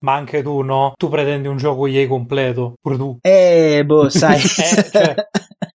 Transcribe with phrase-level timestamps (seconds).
[0.00, 0.92] Ma anche tu, no?
[0.96, 3.18] Tu pretendi un gioco EA completo, pure tu.
[3.20, 4.36] Eh, boh, sai.
[4.36, 5.14] eh, cioè...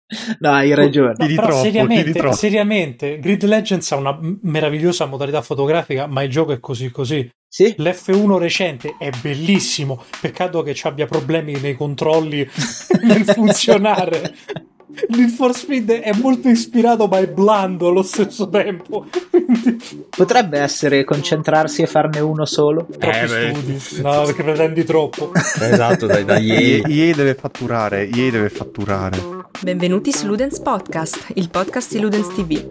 [0.41, 1.15] No, hai ragione.
[1.19, 6.53] No, però troppo, seriamente, seriamente, Grid Legends ha una meravigliosa modalità fotografica, ma il gioco
[6.53, 7.29] è così così.
[7.47, 7.75] Sì?
[7.77, 12.39] L'F1 recente è bellissimo, peccato che ci abbia problemi nei controlli
[13.05, 14.35] nel funzionare.
[15.09, 19.07] Need for Speed è molto ispirato ma è blando allo stesso tempo.
[20.11, 22.89] Potrebbe essere concentrarsi e farne uno solo.
[22.99, 24.03] Eh, studi.
[24.03, 25.33] No, perché pretendi troppo.
[25.35, 26.81] Esatto, dai, dai.
[26.81, 29.37] EA deve fatturare, EA deve fatturare.
[29.61, 32.71] Benvenuti su Ludens Podcast, il podcast di Ludens TV.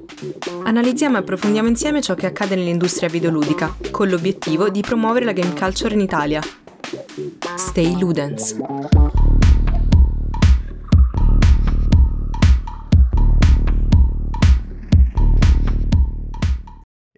[0.64, 5.54] Analizziamo e approfondiamo insieme ciò che accade nell'industria videoludica, con l'obiettivo di promuovere la game
[5.54, 6.42] culture in Italia.
[7.56, 8.56] Stay Ludens.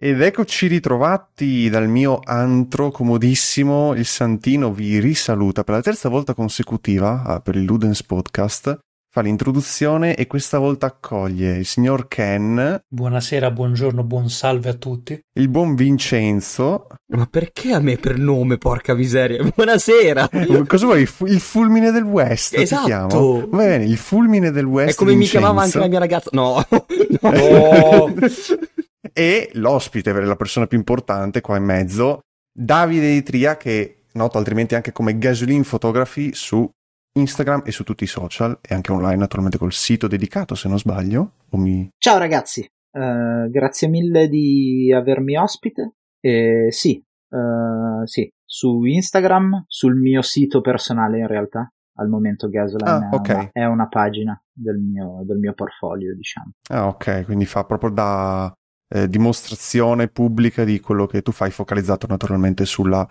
[0.02, 6.32] Ed eccoci ritrovati dal mio antro comodissimo, il Santino vi risaluta per la terza volta
[6.32, 8.78] consecutiva ah, per il Ludens Podcast,
[9.10, 12.80] fa l'introduzione e questa volta accoglie il signor Ken.
[12.88, 15.20] Buonasera, buongiorno, buon salve a tutti.
[15.34, 16.86] Il buon Vincenzo.
[17.08, 19.44] Ma perché a me per nome, porca miseria?
[19.54, 20.30] Buonasera!
[20.66, 21.06] Cosa vuoi?
[21.26, 23.46] Il fulmine del West esatto.
[23.50, 24.92] Va bene, il fulmine del West.
[24.92, 25.36] È come Vincenzo.
[25.36, 26.30] mi chiamava anche la mia ragazza.
[26.32, 26.64] No,
[27.20, 28.14] no.
[29.12, 32.20] e l'ospite, la persona più importante qua in mezzo,
[32.52, 36.68] Davide Di Tria, che noto altrimenti anche come Gasoline Photography su
[37.12, 40.78] Instagram e su tutti i social e anche online naturalmente col sito dedicato se non
[40.78, 41.34] sbaglio.
[41.52, 41.88] Mi...
[41.98, 45.94] Ciao ragazzi, uh, grazie mille di avermi ospite.
[46.20, 52.90] E sì, uh, sì, su Instagram, sul mio sito personale in realtà, al momento Gasoline
[52.90, 53.34] ah, okay.
[53.34, 56.52] è, una, è, una, pagina del mio, del mio portfolio, diciamo.
[56.68, 58.52] Ah ok, quindi fa proprio da
[58.92, 63.06] eh, dimostrazione pubblica di quello che tu fai, focalizzato naturalmente sulla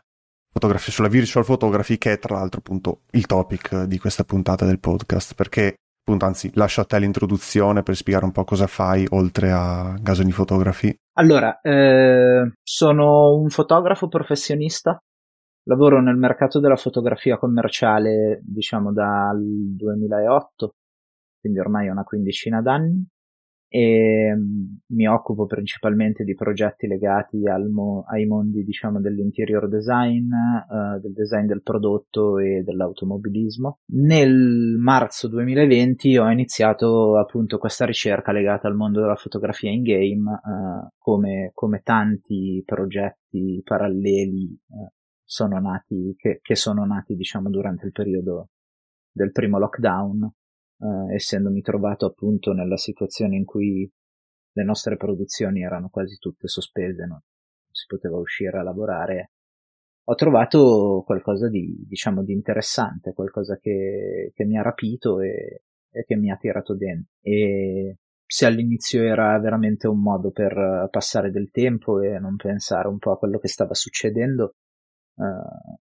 [0.51, 4.79] fotografia, sulla virtual photography, che è tra l'altro appunto il topic di questa puntata del
[4.79, 9.51] podcast, perché appunto anzi lascio a te l'introduzione per spiegare un po' cosa fai oltre
[9.51, 10.93] a Gasoni Photography.
[11.17, 14.97] Allora, eh, sono un fotografo professionista,
[15.63, 20.73] lavoro nel mercato della fotografia commerciale diciamo dal 2008,
[21.39, 23.07] quindi ormai una quindicina d'anni
[23.71, 27.37] e mm, mi occupo principalmente di progetti legati
[27.71, 33.79] mo- ai mondi diciamo dell'interior design, uh, del design del prodotto e dell'automobilismo.
[33.93, 40.31] Nel marzo 2020 ho iniziato appunto questa ricerca legata al mondo della fotografia in game,
[40.31, 44.89] uh, come, come, tanti progetti paralleli uh,
[45.23, 48.49] sono nati, che, che sono nati diciamo durante il periodo
[49.11, 50.27] del primo lockdown
[50.79, 53.89] eh, essendomi trovato appunto nella situazione in cui
[54.51, 57.21] le nostre produzioni erano quasi tutte sospese, non
[57.71, 59.31] si poteva uscire a lavorare,
[60.09, 66.03] ho trovato qualcosa di, diciamo, di interessante, qualcosa che, che mi ha rapito e, e,
[66.05, 67.11] che mi ha tirato dentro.
[67.21, 72.97] E se all'inizio era veramente un modo per passare del tempo e non pensare un
[72.97, 74.55] po' a quello che stava succedendo,
[75.15, 75.77] eh,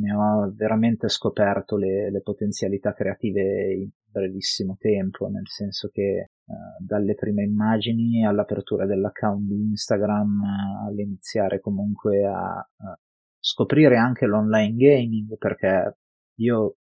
[0.00, 7.14] ne ho veramente scoperto le, le potenzialità creative brevissimo tempo, nel senso che uh, dalle
[7.14, 12.94] prime immagini all'apertura dell'account di Instagram, uh, all'iniziare comunque a uh,
[13.38, 15.98] scoprire anche l'online gaming, perché
[16.38, 16.76] io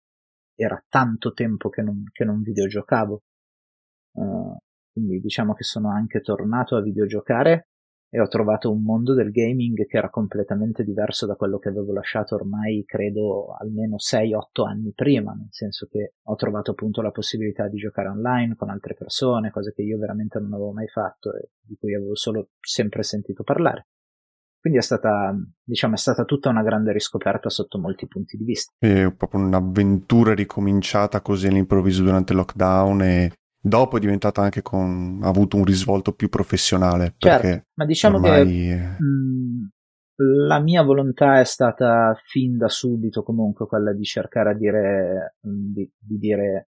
[0.55, 3.23] era tanto tempo che non, che non videogiocavo,
[4.93, 7.71] quindi diciamo che sono anche tornato a videogiocare
[8.15, 11.93] e ho trovato un mondo del gaming che era completamente diverso da quello che avevo
[11.93, 17.67] lasciato ormai credo almeno 6-8 anni prima, nel senso che ho trovato appunto la possibilità
[17.67, 21.51] di giocare online con altre persone, cose che io veramente non avevo mai fatto e
[21.61, 23.89] di cui avevo solo sempre sentito parlare.
[24.61, 28.71] Quindi è stata, diciamo, è stata tutta una grande riscoperta sotto molti punti di vista.
[28.79, 33.33] È proprio un'avventura ricominciata così all'improvviso durante il lockdown e
[33.67, 38.47] dopo è diventata anche con ha avuto un risvolto più professionale certo, ma diciamo ormai...
[38.47, 39.69] che mh,
[40.47, 45.91] la mia volontà è stata fin da subito comunque quella di cercare a dire di,
[45.99, 46.69] di dire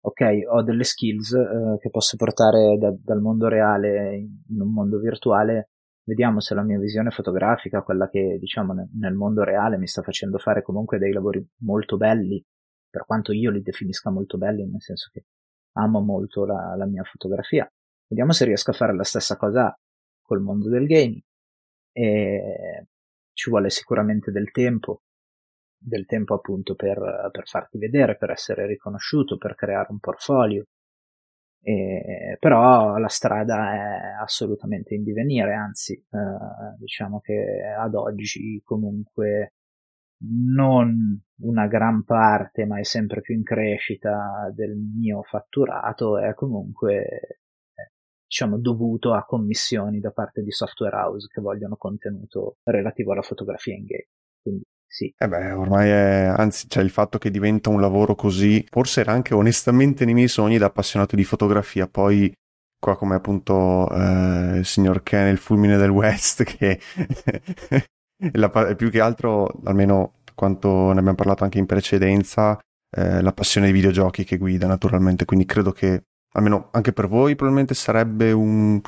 [0.00, 0.20] ok
[0.50, 5.70] ho delle skills eh, che posso portare da, dal mondo reale in un mondo virtuale.
[6.06, 10.02] Vediamo se la mia visione fotografica quella che diciamo nel, nel mondo reale mi sta
[10.02, 12.44] facendo fare comunque dei lavori molto belli
[12.90, 15.24] per quanto io li definisca molto belli nel senso che
[15.74, 17.68] amo molto la, la, mia fotografia.
[18.06, 19.74] Vediamo se riesco a fare la stessa cosa
[20.22, 21.22] col mondo del gaming.
[21.92, 22.86] E
[23.32, 25.02] ci vuole sicuramente del tempo,
[25.76, 30.64] del tempo appunto per, per farti vedere, per essere riconosciuto, per creare un portfolio.
[31.60, 39.54] E, però la strada è assolutamente in divenire, anzi, eh, diciamo che ad oggi comunque
[40.18, 47.02] non una gran parte, ma è sempre più in crescita del mio fatturato, è comunque
[47.74, 47.90] eh,
[48.26, 53.74] diciamo dovuto a commissioni da parte di software house che vogliono contenuto relativo alla fotografia
[53.74, 54.08] in game.
[54.40, 55.12] Quindi sì.
[55.18, 59.10] Eh beh, ormai è, anzi, cioè il fatto che diventa un lavoro così, forse era
[59.10, 62.32] anche onestamente nei miei sogni da appassionato di fotografia, poi
[62.78, 66.78] qua come appunto eh, il signor Ken, il fulmine del West, che
[68.32, 72.58] la, più che altro, almeno quanto ne abbiamo parlato anche in precedenza,
[72.90, 76.02] eh, la passione dei videogiochi che guida naturalmente, quindi credo che
[76.32, 78.80] almeno anche per voi probabilmente sarebbe un,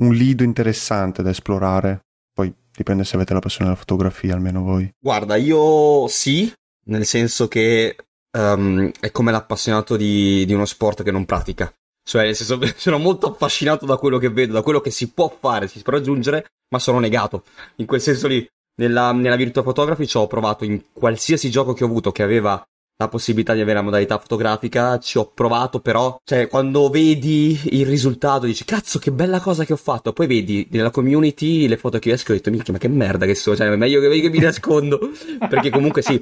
[0.00, 4.90] un lido interessante da esplorare, poi dipende se avete la passione della fotografia, almeno voi.
[4.98, 6.52] Guarda, io sì,
[6.86, 7.96] nel senso che
[8.36, 11.72] um, è come l'appassionato di, di uno sport che non pratica.
[12.02, 15.28] Cioè, nel senso, sono molto affascinato da quello che vedo, da quello che si può
[15.28, 17.44] fare, si può raggiungere, ma sono negato.
[17.76, 18.46] In quel senso lì,
[18.78, 22.62] nella, nella Virtua Photography ci ho provato in qualsiasi gioco che ho avuto che aveva
[23.00, 27.86] la possibilità di avere la modalità fotografica, ci ho provato, però, cioè, quando vedi il
[27.86, 32.00] risultato dici, cazzo, che bella cosa che ho fatto, poi vedi nella community le foto
[32.00, 34.20] che esco e ho detto, minchia, ma che merda che sono, cioè, è meglio che,
[34.20, 34.98] che mi nascondo,
[35.48, 36.20] perché comunque sì,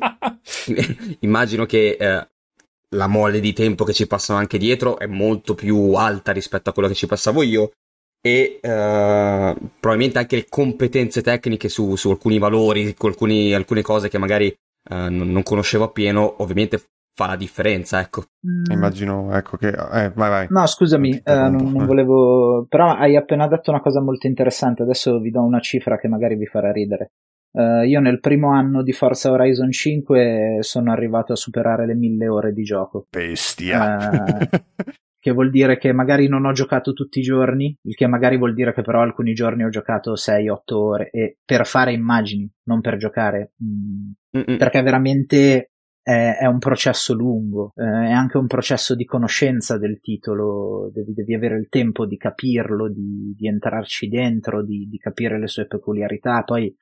[1.20, 2.28] immagino che eh,
[2.90, 6.72] la mole di tempo che ci passano anche dietro è molto più alta rispetto a
[6.74, 7.70] quello che ci passavo io,
[8.26, 14.08] e uh, probabilmente anche le competenze tecniche su, su alcuni valori, su alcuni, alcune cose
[14.08, 16.82] che magari uh, non, non, conoscevo appieno, ovviamente
[17.14, 18.24] fa la differenza, ecco.
[18.44, 18.72] Mm.
[18.72, 19.68] Immagino, ecco che...
[19.68, 20.46] Eh, vai, vai.
[20.50, 22.66] No, scusami, eh, non, non, volevo...
[22.68, 26.34] Però hai appena detto una cosa molto interessante, adesso vi do una cifra che magari
[26.34, 27.12] vi farà ridere.
[27.52, 32.26] Uh, io nel primo anno di Forza Horizon 5 sono arrivato a superare le mille
[32.26, 33.06] ore di gioco.
[33.08, 34.10] Bestia!
[34.10, 34.92] Uh,
[35.26, 38.54] che vuol dire che magari non ho giocato tutti i giorni, il che magari vuol
[38.54, 42.96] dire che però alcuni giorni ho giocato 6-8 ore e per fare immagini, non per
[42.96, 49.04] giocare, mm, perché veramente è, è, un processo lungo, eh, è anche un processo di
[49.04, 54.86] conoscenza del titolo, devi, devi avere il tempo di capirlo, di, di entrarci dentro, di,
[54.88, 56.72] di capire le sue peculiarità, poi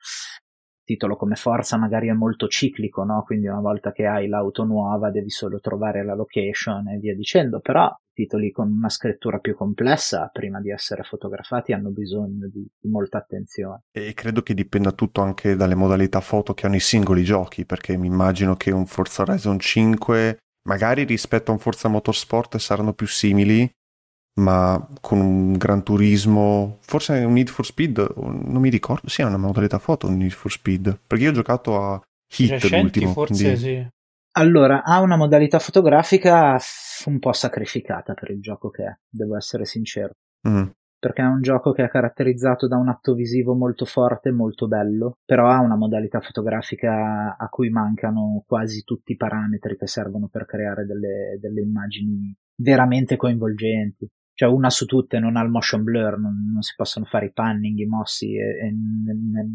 [0.85, 3.23] titolo come Forza magari è molto ciclico, no?
[3.25, 7.59] Quindi una volta che hai l'auto nuova devi solo trovare la location e via dicendo,
[7.59, 12.89] però titoli con una scrittura più complessa prima di essere fotografati hanno bisogno di, di,
[12.89, 13.81] molta attenzione.
[13.91, 17.97] E credo che dipenda tutto anche dalle modalità foto che hanno i singoli giochi, perché
[17.97, 23.07] mi immagino che un Forza Horizon 5 magari rispetto a un Forza Motorsport saranno più
[23.07, 23.69] simili,
[24.35, 29.25] ma con un Gran Turismo, forse un Need for Speed, non mi ricordo, sì, è
[29.25, 32.01] una modalità foto un Need for Speed, perché io ho giocato a
[32.37, 33.11] Hit Recenti, l'ultimo.
[33.11, 33.59] Forse quindi...
[33.59, 33.87] sì.
[34.37, 36.59] Allora, ha una modalità fotografica
[37.05, 40.11] un po' sacrificata per il gioco che è, devo essere sincero.
[40.47, 40.65] Mm.
[40.99, 45.19] Perché è un gioco che è caratterizzato da un atto visivo molto forte, molto bello,
[45.23, 50.45] però ha una modalità fotografica a cui mancano quasi tutti i parametri che servono per
[50.45, 56.19] creare delle, delle immagini veramente coinvolgenti cioè una su tutte non ha il motion blur,
[56.19, 58.73] non, non si possono fare i panning, i mossi e, e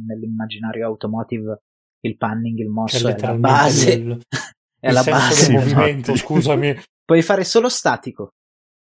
[0.07, 1.63] nell'immaginario automotive
[2.01, 3.93] il panning, il mosso è la base.
[4.01, 4.21] Il,
[4.81, 6.75] è il la base del movimento, scusami.
[7.05, 8.31] Puoi fare solo statico.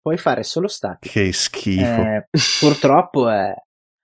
[0.02, 1.14] Puoi fare solo statico.
[1.14, 1.84] Che schifo.
[1.84, 2.28] Eh,
[2.62, 3.54] purtroppo è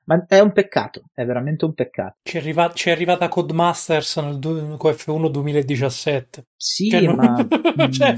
[0.07, 2.15] ma è un peccato, è veramente un peccato.
[2.23, 6.43] Ci è, arriva- ci è arrivata Codemasters nel du- F1 2017.
[6.55, 7.45] Sì, cioè, ma...
[7.91, 8.15] Cioè,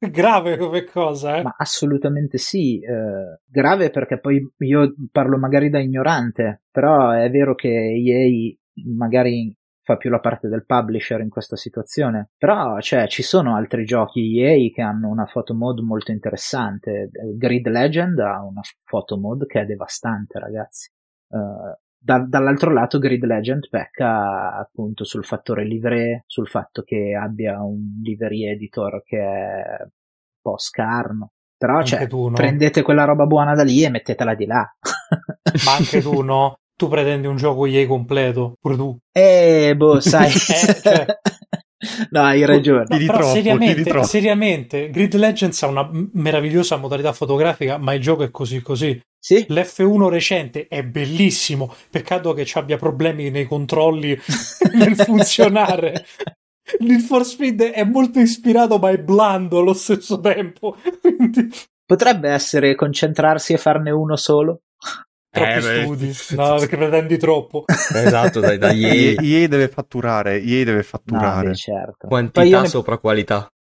[0.10, 1.42] grave come cosa, eh?
[1.42, 7.54] Ma assolutamente sì, eh, grave perché poi io parlo magari da ignorante, però è vero
[7.54, 8.54] che EA
[8.96, 13.84] magari fa più la parte del publisher in questa situazione, però cioè, ci sono altri
[13.84, 19.46] giochi EA che hanno una photo mode molto interessante, Grid Legend ha una photo mode
[19.46, 20.90] che è devastante ragazzi.
[21.28, 27.62] Uh, da, dall'altro lato Grid Legend pecca appunto sul fattore livree, sul fatto che abbia
[27.62, 29.90] un livery editor che è un
[30.40, 31.32] po' scarno.
[31.58, 32.34] Però cioè, tu, no?
[32.34, 34.66] prendete quella roba buona da lì e mettetela di là.
[35.66, 36.54] Ma anche tu no?
[36.74, 38.96] Tu pretendi un gioco EA completo, pure tu.
[39.12, 40.28] Eh, boh, sai.
[40.28, 41.06] eh, cioè...
[42.10, 42.84] No, hai ragione.
[42.88, 48.22] No, però troppo, seriamente, seriamente, Grid Legends ha una meravigliosa modalità fotografica, ma il gioco
[48.22, 49.00] è così così.
[49.22, 49.44] Sì?
[49.50, 54.18] L'F1 recente è bellissimo, peccato che ci abbia problemi nei controlli
[54.72, 56.06] nel funzionare.
[56.78, 60.76] Need for Speed è molto ispirato ma è blando allo stesso tempo.
[61.00, 61.50] Quindi...
[61.84, 64.62] Potrebbe essere concentrarsi e farne uno solo?
[65.32, 67.64] Troppi eh, studi, no, perché pretendi troppo.
[67.66, 69.20] esatto, dai, dai EA.
[69.20, 71.44] EA deve fatturare, EA deve fatturare.
[71.44, 72.08] No, beh, certo.
[72.08, 73.00] Quantità sopra ne...
[73.00, 73.52] qualità.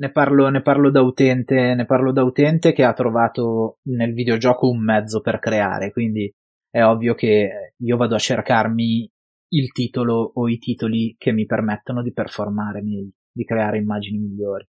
[0.00, 4.68] Ne parlo, ne parlo da utente, ne parlo da utente che ha trovato nel videogioco
[4.68, 6.32] un mezzo per creare, quindi
[6.70, 9.10] è ovvio che io vado a cercarmi
[9.50, 14.64] il titolo o i titoli che mi permettono di performare meglio, di creare immagini migliori.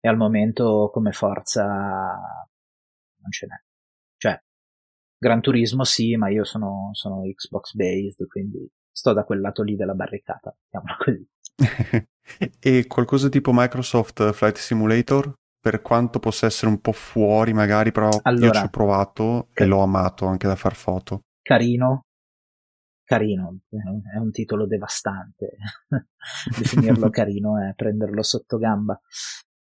[0.00, 3.56] E al momento come forza non ce n'è.
[4.16, 4.42] Cioè,
[5.16, 9.76] Gran Turismo sì, ma io sono, sono Xbox based, quindi sto da quel lato lì
[9.76, 11.28] della barricata, chiamiamola così.
[12.58, 15.34] e qualcosa tipo Microsoft Flight Simulator?
[15.60, 19.66] Per quanto possa essere un po' fuori, magari, però allora, io ci ho provato e
[19.66, 21.24] l'ho amato anche da far foto.
[21.42, 22.04] Carino,
[23.04, 23.58] carino,
[24.14, 25.56] è un titolo devastante.
[26.56, 28.98] Definirlo carino è prenderlo sotto gamba.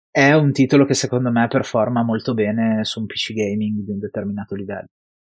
[0.09, 3.99] È un titolo che secondo me performa molto bene su un PC gaming di un
[3.99, 4.89] determinato livello.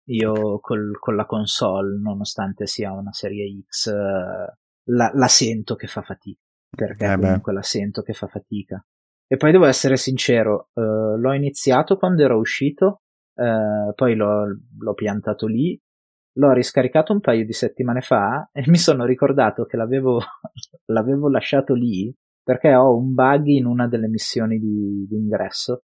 [0.07, 6.01] Io col, con la console, nonostante sia una serie X, la, la sento che fa
[6.01, 6.39] fatica.
[6.69, 8.83] Perché eh comunque la sento che fa fatica.
[9.27, 13.01] E poi devo essere sincero, uh, l'ho iniziato quando era uscito,
[13.33, 14.45] uh, poi l'ho,
[14.77, 15.79] l'ho piantato lì
[16.37, 20.19] l'ho riscaricato un paio di settimane fa e mi sono ricordato che l'avevo,
[20.91, 25.83] l'avevo lasciato lì perché ho un bug in una delle missioni di, di ingresso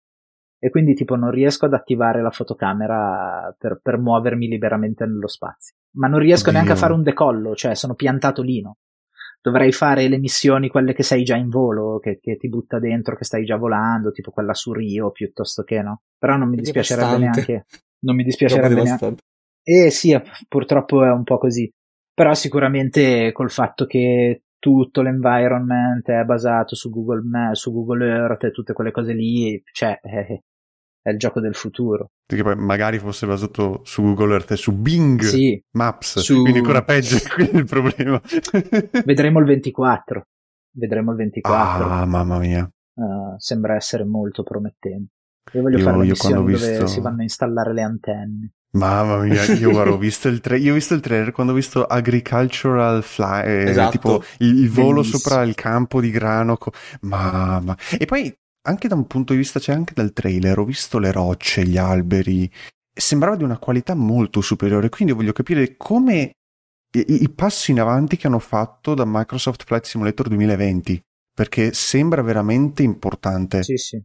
[0.63, 5.75] e quindi tipo non riesco ad attivare la fotocamera per, per muovermi liberamente nello spazio.
[5.96, 6.53] Ma non riesco Dio.
[6.53, 8.77] neanche a fare un decollo, cioè sono piantato lì, no?
[9.41, 13.15] Dovrei fare le missioni, quelle che sei già in volo, che, che, ti butta dentro,
[13.15, 16.03] che stai già volando, tipo quella su Rio piuttosto che no.
[16.20, 17.65] Però non mi dispiacerebbe neanche.
[18.01, 19.15] Non mi dispiacerebbe neanche.
[19.63, 20.15] Eh sì,
[20.48, 21.68] purtroppo è un po' così.
[22.13, 28.51] Però sicuramente col fatto che tutto l'environment è basato su Google, su Google Earth e
[28.51, 30.39] tutte quelle cose lì, cioè, è,
[31.01, 32.12] è il gioco del futuro.
[32.25, 36.41] Perché poi magari fosse basato su Google Earth e su Bing sì, Maps, su...
[36.41, 38.22] quindi ancora peggio, quindi il problema.
[39.03, 40.27] Vedremo il 24.
[40.74, 41.86] Vedremo il 24.
[41.86, 42.70] Ah, mamma mia.
[42.93, 45.13] Uh, sembra essere molto promettente.
[45.53, 46.72] Io voglio io, fare le missioni visto...
[46.72, 48.51] dove si vanno a installare le antenne.
[48.74, 51.55] Mamma mia, io guarda, ho visto il, tra- io ho visto il trailer quando ho
[51.55, 53.91] visto Agricultural Fly, eh, esatto.
[53.91, 56.55] tipo il, il volo sopra il campo di grano.
[56.55, 57.75] Co- mamma.
[57.98, 61.12] E poi anche da un punto di vista, cioè anche dal trailer, ho visto le
[61.12, 62.50] rocce, gli alberi,
[62.94, 66.34] sembrava di una qualità molto superiore, quindi voglio capire come
[66.94, 71.01] il passo in avanti che hanno fatto da Microsoft Flight Simulator 2020,
[71.34, 73.63] perché sembra veramente importante.
[73.63, 74.01] Sì, sì.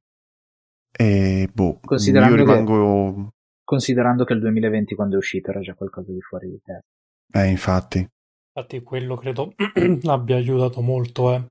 [0.98, 3.14] E boh, io rimango...
[3.14, 3.34] Che
[3.66, 7.42] considerando che il 2020 quando è uscito era già qualcosa di fuori di testa.
[7.42, 7.98] Eh, infatti.
[7.98, 9.52] Infatti quello credo
[10.06, 11.46] abbia aiutato molto, eh.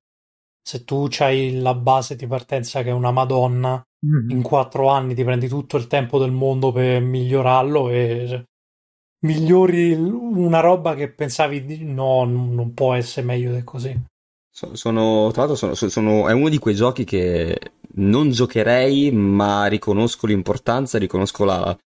[0.68, 4.30] Se tu hai la base di partenza che è una Madonna, mm-hmm.
[4.32, 8.46] in quattro anni ti prendi tutto il tempo del mondo per migliorarlo e
[9.26, 13.96] migliori una roba che pensavi di no, non può essere meglio di così.
[14.50, 17.60] Sono, tra l'altro, sono, sono, è uno di quei giochi che
[17.96, 21.78] non giocherei, ma riconosco l'importanza, riconosco la,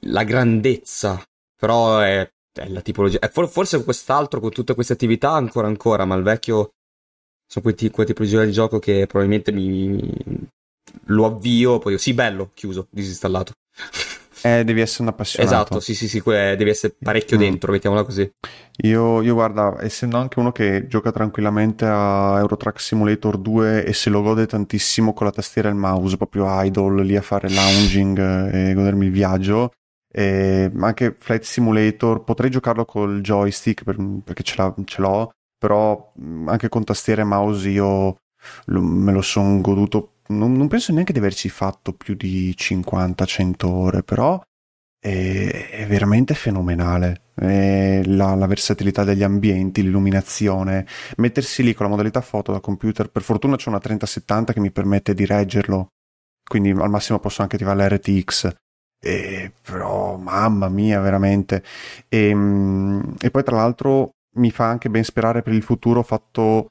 [0.00, 1.22] la grandezza,
[1.56, 3.20] però è, è la tipologia.
[3.20, 6.73] È forse quest'altro con tutte queste attività ancora ancora, ma il vecchio
[7.54, 10.12] sono quei, quei tipologia di gioco che probabilmente mi
[11.06, 13.52] lo avvio, poi sì, bello, chiuso, disinstallato.
[14.42, 15.54] Eh, devi essere un appassionato.
[15.54, 17.40] Esatto, sì, sì, sì, devi essere parecchio mm.
[17.40, 18.30] dentro, mettiamola così.
[18.82, 24.10] Io, io, guarda, essendo anche uno che gioca tranquillamente a Eurotrack Simulator 2 e se
[24.10, 28.52] lo gode tantissimo con la tastiera e il mouse, proprio idle, lì a fare lounging
[28.52, 29.70] e godermi il viaggio,
[30.12, 36.12] e anche Flight Simulator, potrei giocarlo col joystick per, perché ce, ce, l'ho, però
[36.46, 38.16] anche con tastiera e mouse io
[38.66, 44.02] me lo sono goduto non, non, penso neanche di averci fatto più di 50-100 ore,
[44.02, 44.40] però
[44.98, 47.20] è, è veramente fenomenale.
[47.36, 53.10] La, la, versatilità degli ambienti, l'illuminazione, mettersi lì con la modalità foto da computer.
[53.10, 55.88] Per fortuna c'è una 3070 che mi permette di reggerlo,
[56.48, 58.54] quindi al massimo posso anche attivare la RTX.
[59.00, 61.62] E, però, mamma mia, veramente.
[62.08, 62.30] E,
[63.20, 66.00] e poi, tra l'altro, mi fa anche ben sperare per il futuro.
[66.00, 66.68] Ho fatto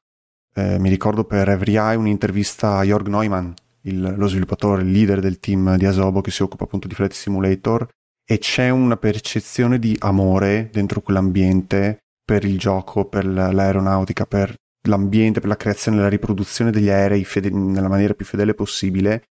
[0.55, 3.51] eh, mi ricordo per Every Eye un'intervista a Jörg Neumann,
[3.81, 7.13] il, lo sviluppatore, il leader del team di Asobo che si occupa appunto di Flight
[7.13, 7.87] Simulator
[8.25, 14.55] e c'è una percezione di amore dentro quell'ambiente per il gioco, per l'aeronautica, per
[14.87, 19.23] l'ambiente, per la creazione e la riproduzione degli aerei fede- nella maniera più fedele possibile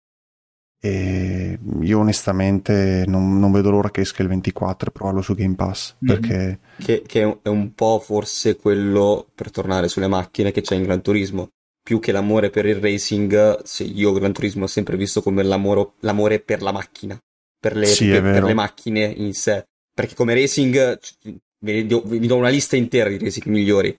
[0.84, 5.54] e io onestamente non, non, vedo l'ora che esca il 24 e provarlo su Game
[5.54, 5.94] Pass.
[6.04, 6.20] Mm-hmm.
[6.20, 6.58] Perché...
[6.76, 11.00] Che, che, è un po' forse quello, per tornare sulle macchine, che c'è in Gran
[11.00, 11.50] Turismo.
[11.80, 16.40] Più che l'amore per il racing, se io Gran Turismo ho sempre visto come l'amore
[16.40, 17.16] per la macchina,
[17.60, 19.64] per le, sì, per, per le macchine in sé.
[19.94, 20.98] Perché come racing
[21.60, 23.94] vi do, vi do una lista intera di racing migliori,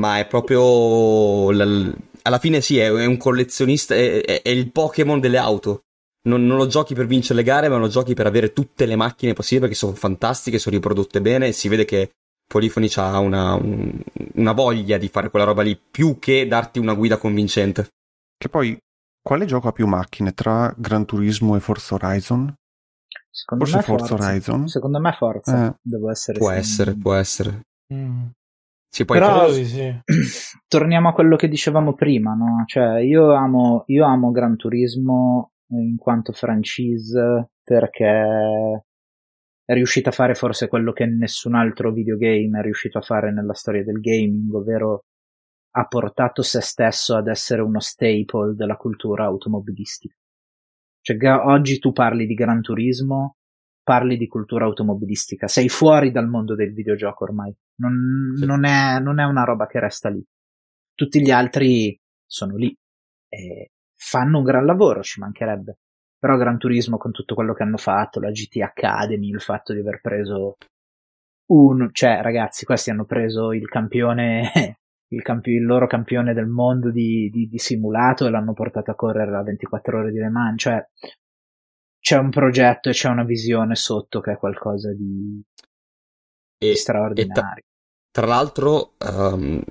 [0.00, 1.50] ma è proprio...
[1.50, 5.82] La, alla fine sì, è, è un collezionista, è, è, è il Pokémon delle auto
[6.28, 8.96] non, non, lo giochi per vincere le gare, ma lo giochi per avere tutte le
[8.96, 12.10] macchine possibili perché sono fantastiche, sono riprodotte bene e si vede che
[12.46, 13.98] Polifoni ha una, un,
[14.34, 17.88] una voglia di fare quella roba lì più che darti una guida convincente.
[18.36, 18.76] Che poi,
[19.20, 22.54] quale gioco ha più macchine tra Gran Turismo e Forza Horizon?
[23.30, 24.28] Secondo Forse me Forza Forza.
[24.28, 24.68] Horizon?
[24.68, 25.74] Secondo me Forza, Eh.
[25.80, 26.68] devo essere Può sincero.
[26.68, 27.60] essere, può essere.
[27.94, 28.26] Mm.
[28.94, 30.00] Sì, poi Però- Sì, sì.
[30.68, 32.64] torniamo a quello che dicevamo prima, no?
[32.66, 38.84] Cioè, io amo, io amo Gran Turismo in quanto franchise perché
[39.64, 43.54] è riuscita a fare forse quello che nessun altro videogame è riuscito a fare nella
[43.54, 45.04] storia del gaming, ovvero
[45.74, 50.14] ha portato se stesso ad essere uno staple della cultura automobilistica.
[51.00, 53.36] Cioè, oggi tu parli di Gran Turismo,
[53.82, 58.44] parli di cultura automobilistica, sei fuori dal mondo del videogioco ormai, non, Sì.
[58.44, 60.22] non è, non è una roba che resta lì.
[60.94, 62.72] Tutti gli altri sono lì
[63.28, 63.70] e
[64.02, 65.78] fanno un gran lavoro, ci mancherebbe.
[66.18, 69.80] Però Gran Turismo con tutto quello che hanno fatto, la GT Academy, il fatto di
[69.80, 70.56] aver preso
[71.52, 74.50] un, cioè ragazzi, questi hanno preso il campione,
[75.12, 78.94] il, campi- il loro campione del mondo di, di- di simulato e l'hanno portato a
[78.94, 80.84] correre a 24 ore di Le Mans, cioè
[82.00, 85.40] c'è un progetto e c'è una visione sotto che è qualcosa di,
[86.58, 87.62] e- di straordinario.
[88.10, 89.62] Tra l'altro, ehm,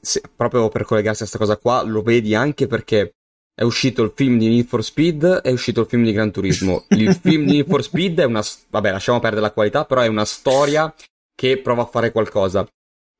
[0.00, 3.14] se- proprio per collegarsi a questa cosa qua, lo vedi anche perché
[3.62, 6.84] è uscito il film di Need for Speed, è uscito il film di Gran Turismo.
[6.88, 8.42] Il film di Need for Speed è una...
[8.70, 10.92] vabbè, lasciamo perdere la qualità, però è una storia
[11.34, 12.66] che prova a fare qualcosa.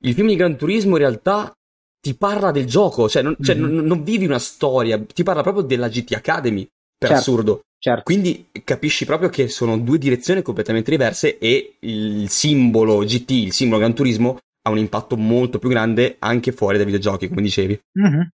[0.04, 1.52] Il film di Gran Turismo in realtà
[2.00, 3.70] ti parla del gioco, cioè non, cioè, Mhm.
[3.72, 6.66] non- non vivi una storia, ti parla proprio della GT Academy,
[6.99, 7.14] per Certo.
[7.14, 7.61] assurdo.
[7.78, 8.02] Certo.
[8.02, 13.78] Quindi capisci proprio che sono due direzioni completamente diverse e il simbolo GT, il simbolo
[13.80, 17.78] Gran Turismo, ha un impatto molto più grande anche fuori dai videogiochi, come dicevi.
[17.99, 18.28] Mhm.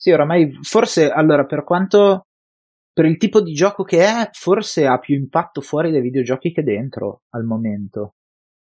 [0.00, 2.26] Sì, oramai forse allora per quanto
[2.92, 6.62] per il tipo di gioco che è, forse ha più impatto fuori dai videogiochi che
[6.62, 8.14] dentro al momento.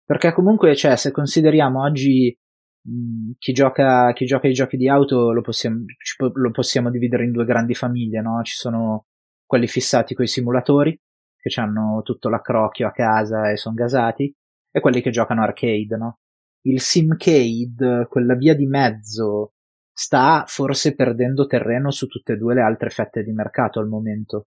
[0.05, 2.37] Perché comunque, cioè, se consideriamo oggi
[2.81, 5.85] mh, chi gioca, chi gioca ai giochi di auto lo possiamo,
[6.17, 8.41] po- lo possiamo dividere in due grandi famiglie, no?
[8.43, 9.05] Ci sono
[9.45, 10.97] quelli fissati con i simulatori,
[11.37, 14.33] che hanno tutto l'accrocchio a casa e sono gasati,
[14.71, 16.19] e quelli che giocano arcade, no?
[16.65, 19.53] Il simcade, quella via di mezzo,
[20.01, 24.47] sta forse perdendo terreno su tutte e due le altre fette di mercato al momento.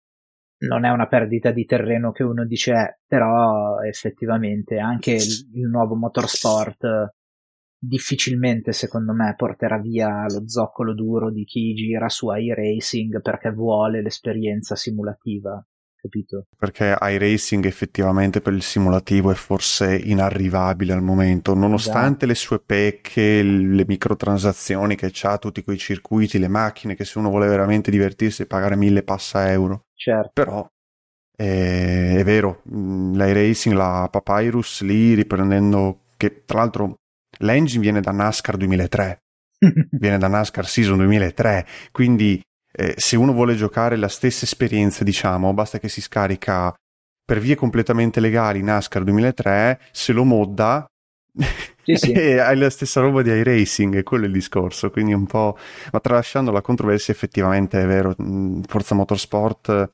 [0.63, 5.95] Non è una perdita di terreno che uno dice, eh, però effettivamente anche il, nuovo
[5.95, 7.13] motorsport
[7.77, 14.01] difficilmente secondo me porterà via lo zoccolo duro di chi gira su iRacing perché vuole
[14.01, 15.63] l'esperienza simulativa,
[16.03, 16.47] capito?
[16.59, 23.43] Perché iRacing effettivamente per il simulativo è forse inarrivabile al momento, nonostante le sue pecche,
[23.43, 28.47] le microtransazioni che ha, tutti quei circuiti, le macchine, che se uno vuole veramente divertirsi
[28.47, 29.85] pagare mille passa euro.
[29.95, 30.31] Certo.
[30.35, 30.69] Però
[31.37, 36.97] eh, è vero, mh, l'iRacing, la Papyrus lì riprendendo, che tra l'altro
[37.39, 39.19] l'engine viene da NASCAR 2003,
[39.93, 45.53] viene da NASCAR Season 2003, quindi eh, se uno vuole giocare la stessa esperienza, diciamo,
[45.53, 46.75] basta che si scarica
[47.25, 50.87] per vie completamente legali NASCAR 2003, se lo modda
[51.83, 52.13] Sì, sì.
[52.13, 55.57] e hai la stessa roba di iRacing, e quello è il discorso, quindi un po'...
[55.93, 58.15] Ma tralasciando la controversia, effettivamente è vero,
[58.67, 59.91] Forza Motorsport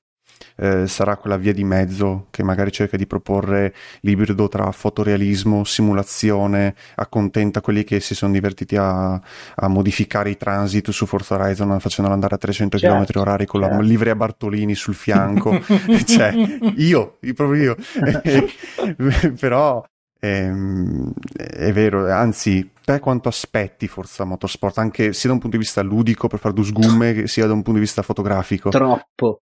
[0.56, 6.74] eh, sarà quella via di mezzo che magari cerca di proporre l'ibrido tra fotorealismo, simulazione,
[6.96, 12.14] accontenta quelli che si sono divertiti a, a modificare i transit su Forza Horizon facendolo
[12.14, 13.82] andare a 300 Certo, km orari con la certo.
[13.82, 15.60] livrea Bartolini sul fianco,
[16.06, 16.32] cioè
[16.76, 17.76] io, io, proprio io.
[19.38, 19.84] Però
[20.20, 25.62] ehm, è vero, anzi, te quanto aspetti Forza Motorsport, anche sia da un punto di
[25.62, 28.70] vista ludico per fare due sgumme, sia da un punto di vista fotografico?
[28.70, 29.40] Troppo.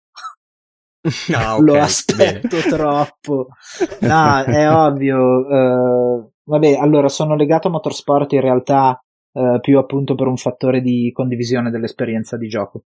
[1.30, 2.66] Ah, Lo ok, aspetto bene.
[2.66, 3.48] troppo.
[4.00, 5.48] No, è ovvio.
[5.48, 9.00] eh, vabbè, allora sono legato a motorsport in realtà
[9.32, 12.84] eh, più appunto per un fattore di condivisione dell'esperienza di gioco.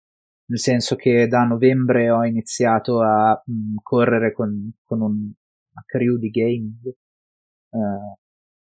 [0.51, 6.17] Nel senso che da novembre ho iniziato a mh, correre con, con un, una crew
[6.17, 6.87] di gaming.
[6.87, 8.15] Eh,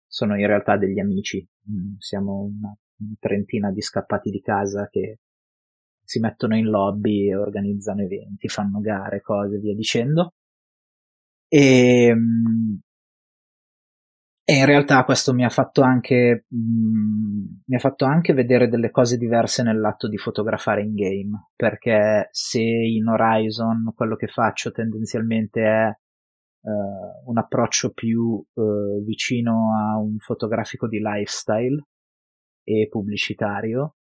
[0.06, 1.46] sono in realtà degli amici.
[1.70, 5.18] Mm, siamo una, una trentina di scappati di casa che
[6.08, 10.32] si mettono in lobby e organizzano eventi, fanno gare, cose, via dicendo.
[11.48, 12.76] E, mm,
[14.42, 18.90] e in realtà questo mi ha fatto anche mm, mi ha fatto anche vedere delle
[18.90, 25.60] cose diverse nell'atto di fotografare in game, perché se in Horizon quello che faccio tendenzialmente
[25.62, 26.70] è eh,
[27.26, 31.82] un approccio più eh, vicino a un fotografico di lifestyle
[32.64, 33.96] e pubblicitario,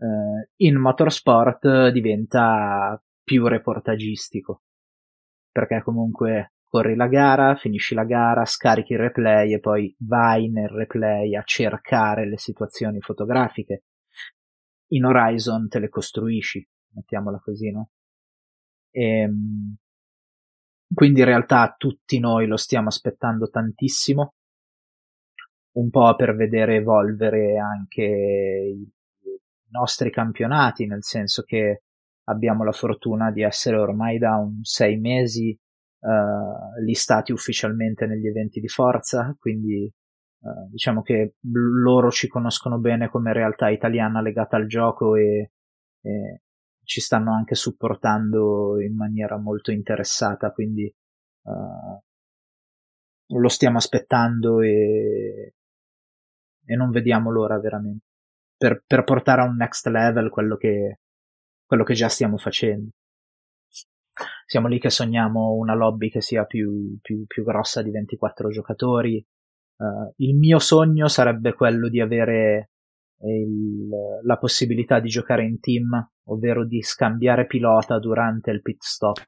[0.00, 4.62] eh, in motorsport diventa più reportagistico
[5.52, 10.68] perché comunque corri la gara, finisci la gara, scarichi il replay e poi vai nel
[10.68, 13.84] replay a cercare le situazioni fotografiche.
[14.92, 17.90] In Horizon te le costruisci, mettiamola così, no?
[18.90, 19.74] E, ehm,
[20.92, 24.34] quindi in realtà tutti noi lo stiamo aspettando tantissimo,
[25.72, 28.92] un po' per vedere evolvere anche i
[29.70, 31.82] nostri campionati, nel senso che
[32.24, 35.56] abbiamo la fortuna di essere ormai da un sei mesi
[36.00, 39.92] uh, listati ufficialmente negli eventi di forza, quindi
[40.40, 41.34] uh, diciamo che
[41.82, 45.52] loro ci conoscono bene come realtà italiana legata al gioco e,
[46.02, 46.42] e
[46.84, 50.92] ci stanno anche supportando in maniera molto interessata, quindi
[51.42, 52.00] uh,
[53.38, 55.54] lo stiamo aspettando e,
[56.64, 58.09] e non vediamo l'ora veramente
[58.60, 60.98] per, per portare a un next level quello che,
[61.64, 62.90] quello che già stiamo facendo.
[64.44, 69.24] Siamo lì che sogniamo una lobby che sia più, più, più grossa di 24 giocatori.
[69.76, 72.72] Uh, il mio sogno sarebbe quello di avere
[73.20, 73.88] il,
[74.24, 79.24] la possibilità di giocare in team, ovvero di scambiare pilota durante il pit stop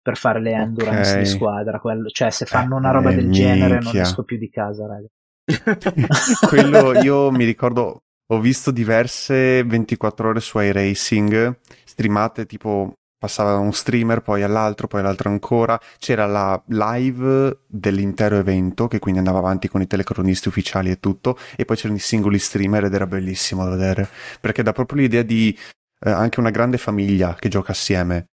[0.00, 1.22] per fare le endurance okay.
[1.22, 1.80] di squadra.
[1.80, 3.52] Quello, cioè, se fanno una roba eh, del minchia.
[3.52, 5.08] genere, non esco più di casa, raga.
[6.48, 13.58] Quello io mi ricordo ho visto diverse 24 ore su iRacing, streamate tipo passava da
[13.58, 15.80] un streamer, poi all'altro, poi all'altro ancora.
[15.98, 21.38] C'era la live dell'intero evento, che quindi andava avanti con i telecronisti ufficiali e tutto,
[21.56, 24.08] e poi c'erano i singoli streamer ed era bellissimo da vedere,
[24.40, 25.56] perché dà proprio l'idea di
[26.00, 28.26] eh, anche una grande famiglia che gioca assieme.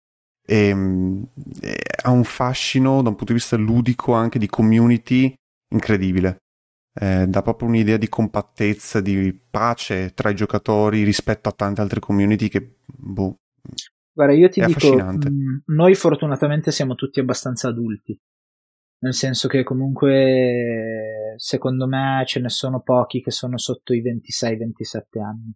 [0.45, 1.23] E, mm,
[1.61, 5.33] e, ha un fascino da un punto di vista ludico, anche di community,
[5.73, 6.39] incredibile
[6.95, 12.01] eh, dà proprio un'idea di compattezza, di pace tra i giocatori rispetto a tante altre
[12.01, 13.37] community che, boh,
[14.13, 18.19] Guarda, io ti dico, mh, mm, noi fortunatamente siamo tutti abbastanza adulti,
[18.99, 25.21] nel senso che comunque secondo me ce ne sono pochi che sono sotto i 26-27
[25.23, 25.55] anni.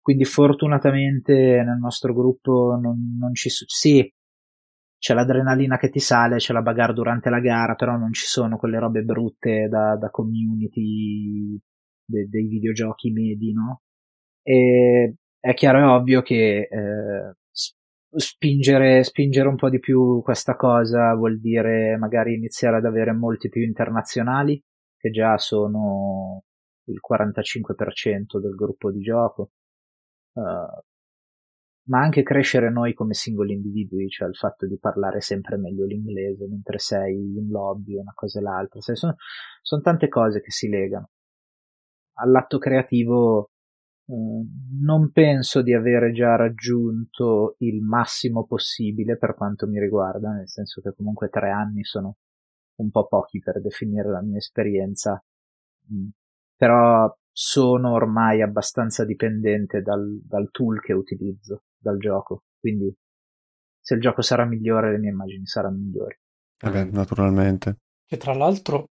[0.00, 3.68] Quindi fortunatamente nel nostro gruppo non, non ci sono...
[3.70, 4.10] Sì,
[5.02, 8.56] c'è l'adrenalina che ti sale, c'è la bagarre durante la gara, però non ci sono
[8.56, 11.58] quelle robe brutte da, da community
[12.04, 13.82] de, dei videogiochi medi, no?
[14.44, 17.34] E è chiaro e ovvio che eh,
[18.12, 23.48] spingere, spingere un po' di più questa cosa vuol dire magari iniziare ad avere molti
[23.48, 24.62] più internazionali,
[24.96, 26.44] che già sono
[26.84, 29.50] il 45% del gruppo di gioco.
[30.34, 30.91] Uh,
[31.84, 36.46] ma anche crescere noi come singoli individui, cioè il fatto di parlare sempre meglio l'inglese
[36.46, 39.16] mentre sei in lobby, una cosa e l'altra, sono,
[39.60, 41.10] sono tante cose che si legano.
[42.14, 43.50] All'atto creativo
[44.06, 44.14] eh,
[44.80, 50.80] non penso di avere già raggiunto il massimo possibile per quanto mi riguarda, nel senso
[50.80, 52.16] che comunque tre anni sono
[52.76, 55.22] un po' pochi per definire la mia esperienza,
[55.92, 56.08] mm.
[56.56, 62.44] però sono ormai abbastanza dipendente dal, dal tool che utilizzo dal gioco.
[62.58, 62.94] Quindi
[63.80, 66.16] se il gioco sarà migliore, le mie immagini saranno migliori.
[66.64, 67.76] Eh beh, naturalmente.
[68.06, 68.86] Che tra l'altro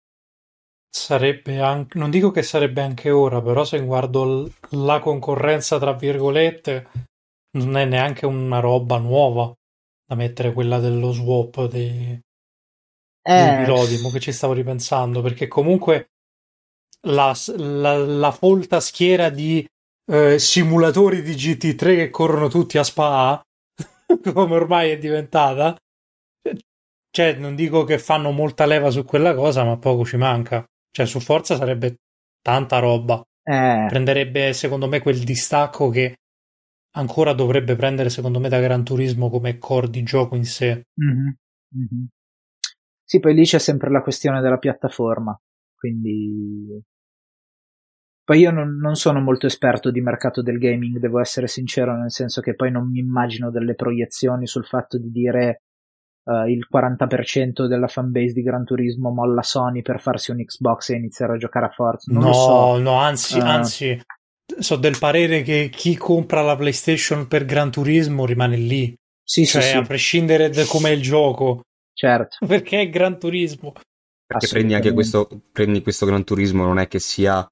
[0.88, 5.92] sarebbe anche, non dico che sarebbe anche ora, però se guardo l- la concorrenza, tra
[5.92, 6.90] virgolette,
[7.52, 9.54] non è neanche una roba nuova
[10.04, 12.20] da mettere quella dello swap dei, eh.
[13.22, 16.10] dei piloti, mo che ci stavo ripensando, perché comunque
[17.02, 19.64] la, la, la folta schiera di
[20.10, 23.40] eh, simulatori di GT3 che corrono tutti a Spa,
[24.34, 25.76] come ormai è diventata.
[27.12, 30.64] Cioè, non dico che fanno molta leva su quella cosa, ma poco ci manca.
[30.90, 31.96] Cioè, su Forza sarebbe
[32.42, 33.22] tanta roba.
[33.42, 33.86] Eh.
[33.88, 36.16] Prenderebbe, secondo me, quel distacco che
[36.96, 40.86] ancora dovrebbe prendere, secondo me, da Gran Turismo come core di gioco in sé.
[41.02, 41.28] Mm-hmm.
[41.76, 42.04] Mm-hmm.
[43.04, 45.36] Sì, poi lì c'è sempre la questione della piattaforma.
[45.74, 46.80] Quindi
[48.30, 52.12] poi io non, non, sono molto esperto di mercato del gaming, devo essere sincero, nel
[52.12, 55.62] senso che poi non mi immagino delle proiezioni sul fatto di dire
[56.26, 60.94] uh, il 40% della fanbase di Gran Turismo molla Sony per farsi un Xbox e
[60.94, 62.12] iniziare a giocare a Forza.
[62.12, 62.78] Non no, so.
[62.78, 64.00] no, anzi, uh, anzi,
[64.60, 68.94] so del parere che chi compra la PlayStation per Gran Turismo rimane lì.
[69.24, 69.76] Sì, cioè, sì, sì.
[69.76, 71.62] a prescindere da com'è il gioco.
[71.92, 72.46] Certo.
[72.46, 73.72] Perché è Gran Turismo.
[74.24, 77.44] Perché prendi anche questo, prendi questo Gran Turismo, non è che sia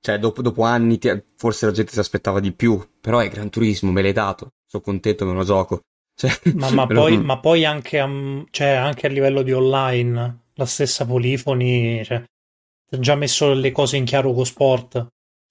[0.00, 3.50] cioè, dopo, dopo anni ti, forse la gente si aspettava di più, però è Gran
[3.50, 5.80] Turismo, me l'hai dato, sono contento, me lo gioco.
[6.14, 8.08] Cioè, ma, ma, poi, ma, poi, anche a,
[8.50, 13.96] cioè, anche a, livello di online, la stessa Polifoni, cioè, ha già messo le cose
[13.96, 15.06] in chiaro con sport.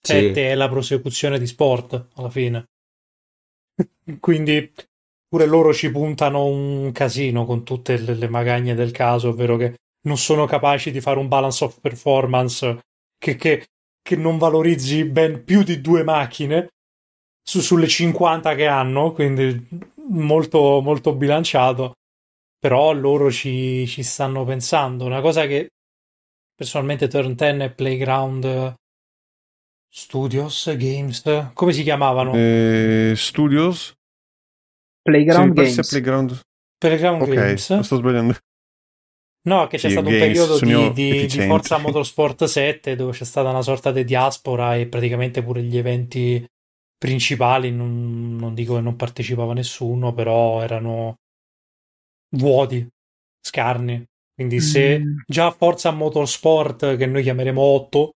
[0.06, 0.40] 7 sì.
[0.40, 2.66] è la prosecuzione di sport, alla fine.
[4.20, 4.72] Quindi
[5.28, 9.76] pure loro ci puntano un casino con tutte le, le magagne del caso, ovvero che
[10.06, 12.80] non sono capaci di fare un balance of performance
[13.18, 13.66] che, che,
[14.06, 16.68] che non valorizzi ben più di due macchine
[17.42, 19.68] su, sulle 50 che hanno, quindi
[20.10, 21.94] molto, molto bilanciato.
[22.60, 25.06] Però loro ci, ci stanno pensando.
[25.06, 25.70] Una cosa che
[26.54, 28.74] personalmente Turn 10 e Playground
[29.90, 32.34] Studios Games, come si chiamavano?
[32.36, 33.94] Eh, studios?
[35.02, 35.90] Playground Sì, Games.
[35.90, 36.40] Playground.
[36.78, 37.80] Playground Ok, Games.
[37.80, 38.36] sto sbagliando.
[39.46, 41.42] No, che c'è stato un periodo di, di, di.
[41.42, 46.44] Forza Motorsport 7 dove c'è stata una sorta di diaspora e praticamente pure gli eventi
[46.98, 51.16] principali, non, non dico che non partecipava nessuno, però erano
[52.36, 52.88] vuoti,
[53.42, 54.04] scarni.
[54.34, 55.18] Quindi se Mm.
[55.26, 58.14] già Forza Motorsport, che noi chiameremo 8,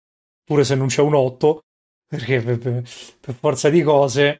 [0.44, 1.60] pure se non c'è un 8,
[2.06, 2.82] perché per, per-
[3.20, 4.38] per forza di cose,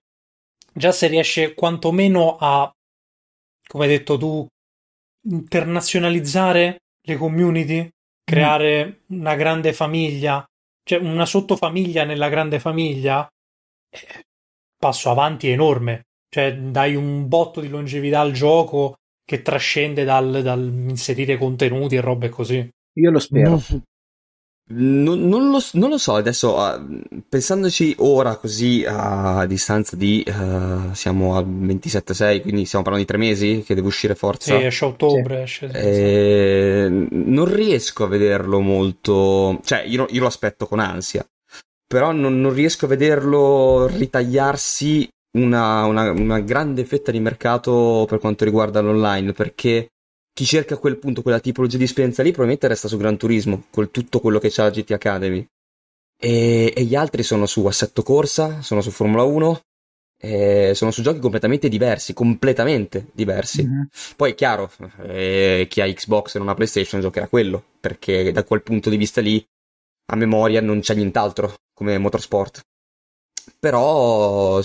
[0.72, 2.70] già se riesce quantomeno a,
[3.68, 4.46] come hai detto tu,
[5.28, 7.88] internazionalizzare le community,
[8.24, 10.44] creare una grande famiglia,
[10.82, 13.26] cioè una sottofamiglia nella grande famiglia,
[13.90, 14.24] eh,
[14.76, 16.02] passo avanti enorme.
[16.28, 22.00] Cioè, dai un botto di longevità al gioco che trascende dal, dal inserire contenuti e
[22.00, 22.68] robe così.
[22.98, 23.60] Io lo spero.
[24.68, 26.85] Non, non lo, non lo so, adesso ah,
[27.29, 33.24] pensandoci ora così a distanza di eh, siamo al 27-6, quindi stiamo parlando di tre
[33.24, 34.57] mesi che deve uscire Sì, Forza.
[34.59, 35.68] esce a ottobre, esce.
[35.68, 35.79] sì, sì.
[35.79, 41.24] Eh, non riesco a vederlo molto, cioè io, io lo aspetto con ansia,
[41.87, 48.18] però non, non riesco a vederlo ritagliarsi una, una- una grande fetta di mercato per
[48.18, 49.90] quanto riguarda l'online, perché
[50.37, 53.64] chi cerca a quel punto quella tipologia di esperienza lì probabilmente resta su Gran Turismo,
[53.70, 55.49] con tutto quello che c'ha la GT Academy.
[56.20, 59.61] E, e gli altri sono su Assetto Corsa, sono su Formula 1,
[60.20, 63.64] eh, sono su giochi completamente diversi, completamente diversi.
[63.64, 63.88] Mhm.
[64.14, 64.70] Poi è chiaro,
[65.05, 68.99] eh, chi ha Xbox e non ha PlayStation giocherà quello, perché da quel punto di
[68.99, 69.42] vista lì,
[70.12, 72.61] a memoria, non c'è nient'altro come motorsport.
[73.59, 74.61] Però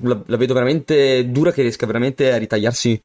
[0.00, 2.98] la, la vedo veramente dura che riesca veramente a ritagliarsi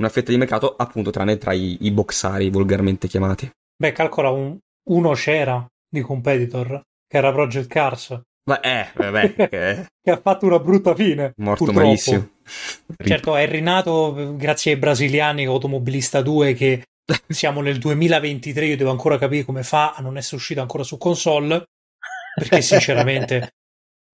[0.00, 3.48] una fetta di mercato, appunto, tranne tra i, i boxari volgarmente chiamati.
[3.76, 4.58] Beh, calcola un,
[4.88, 10.46] uno c'era di competitor, che era Project Cars, Ma eh, vabbè, che che ha fatto
[10.46, 11.34] una brutta fine.
[11.36, 11.86] morto purtroppo.
[11.86, 12.30] malissimo.
[12.96, 16.84] Certo, è rinato eh, grazie ai brasiliani Automobilista 2 che
[17.28, 20.96] siamo nel 2023, io devo ancora capire come fa a non essere uscito ancora su
[20.96, 21.64] console,
[22.34, 23.50] perché sinceramente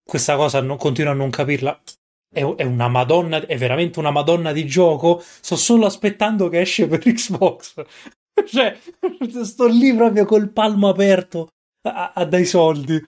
[0.03, 1.79] questa cosa non, continuo a non capirla.
[2.29, 5.19] È, è una madonna, è veramente una madonna di gioco.
[5.21, 7.83] Sto solo aspettando che esce per Xbox.
[8.45, 8.77] cioè,
[9.43, 11.49] sto lì proprio col palmo aperto
[11.83, 13.01] a, a dai soldi.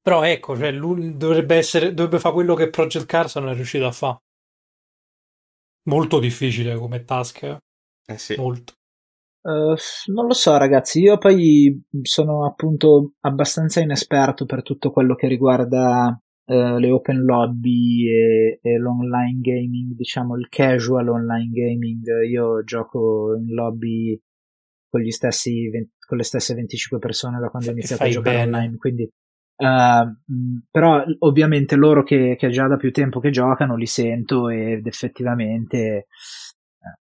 [0.00, 3.86] Però ecco, cioè, lui dovrebbe essere, dovrebbe fare quello che Project Cars non è riuscito
[3.86, 4.18] a fare.
[5.84, 7.58] Molto difficile come task, eh.
[8.06, 8.34] Eh sì.
[8.36, 8.74] molto.
[9.44, 9.74] Eh,
[10.12, 11.00] non lo so, ragazzi.
[11.00, 16.16] Io poi sono appunto abbastanza inesperto per tutto quello che riguarda
[16.52, 22.04] eh, le open lobby e, e l'online gaming, diciamo il casual online gaming.
[22.28, 24.20] Io gioco in lobby
[24.88, 28.36] con, gli stessi 20 con le stesse 25 persone da quando ho iniziato a giocare
[28.36, 28.56] bene.
[28.56, 29.10] online, quindi
[29.56, 34.86] mh, però ovviamente loro che, che già da più tempo che giocano li sento ed
[34.86, 36.06] effettivamente eh,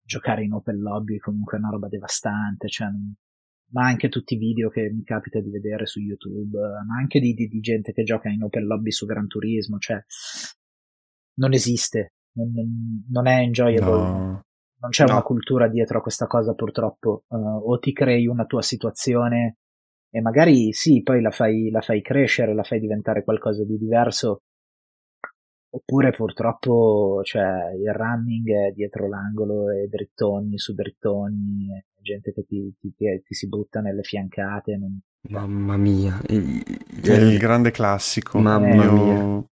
[0.02, 3.14] giocare in open lobby è comunque una roba devastante, cioè, non-
[3.72, 7.34] ma anche tutti i video che mi capita di vedere su YouTube, ma anche di,
[7.34, 10.02] di- di gente che gioca in open lobby su Gran Turismo, cioè
[11.38, 12.52] non esiste, non,
[13.10, 14.44] non- è enjoyable, No.
[14.80, 15.12] non c'è No.
[15.12, 19.56] una cultura dietro a questa cosa purtroppo, Eh, o ti crei una tua situazione
[20.10, 24.42] e magari sì, poi la fai, la fai crescere, la fai diventare qualcosa di diverso,
[25.76, 31.68] oppure purtroppo cioè, il running è dietro l'angolo e drittoni su drittoni,
[32.00, 34.76] gente che ti, ti- ti- ti si butta nelle fiancate.
[34.76, 36.20] non- Mamma mia.
[36.28, 36.62] I-
[37.02, 38.38] È il grande classico.
[38.38, 39.44] Mamma Eh, mia.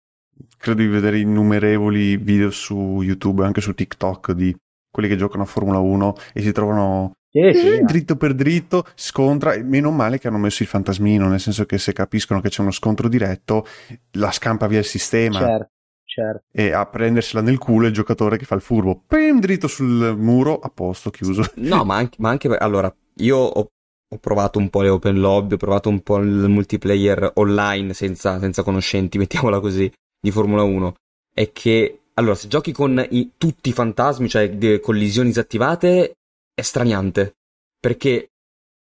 [0.59, 4.55] credo di vedere innumerevoli video su YouTube, anche su TikTok, di
[4.91, 8.85] quelli che giocano a Formula 1 e si trovano Sì, sì, eh, dritto per dritto,
[8.95, 9.55] scontra.
[9.55, 12.61] e Meno male che hanno messo il fantasmino, nel senso che se capiscono che c'è
[12.61, 13.65] uno scontro diretto,
[14.13, 15.39] la scampa via il sistema.
[15.39, 15.71] certo,
[16.13, 16.45] certo.
[16.53, 19.03] E a prendersela nel culo il giocatore che fa il furbo.
[19.07, 21.45] Pim, dritto sul muro, a posto, chiuso.
[21.57, 23.67] No, ma anche, ma anche allora, io ho,
[24.09, 28.39] ho provato un po' le open lobby, ho provato un po' il multiplayer online senza,
[28.39, 30.95] senza conoscenti, mettiamola così, di Formula 1.
[31.33, 36.13] È che, allora, se giochi con i- tutti i fantasmi, cioè collisioni disattivate,
[36.55, 37.37] è straniante.
[37.81, 38.29] Perché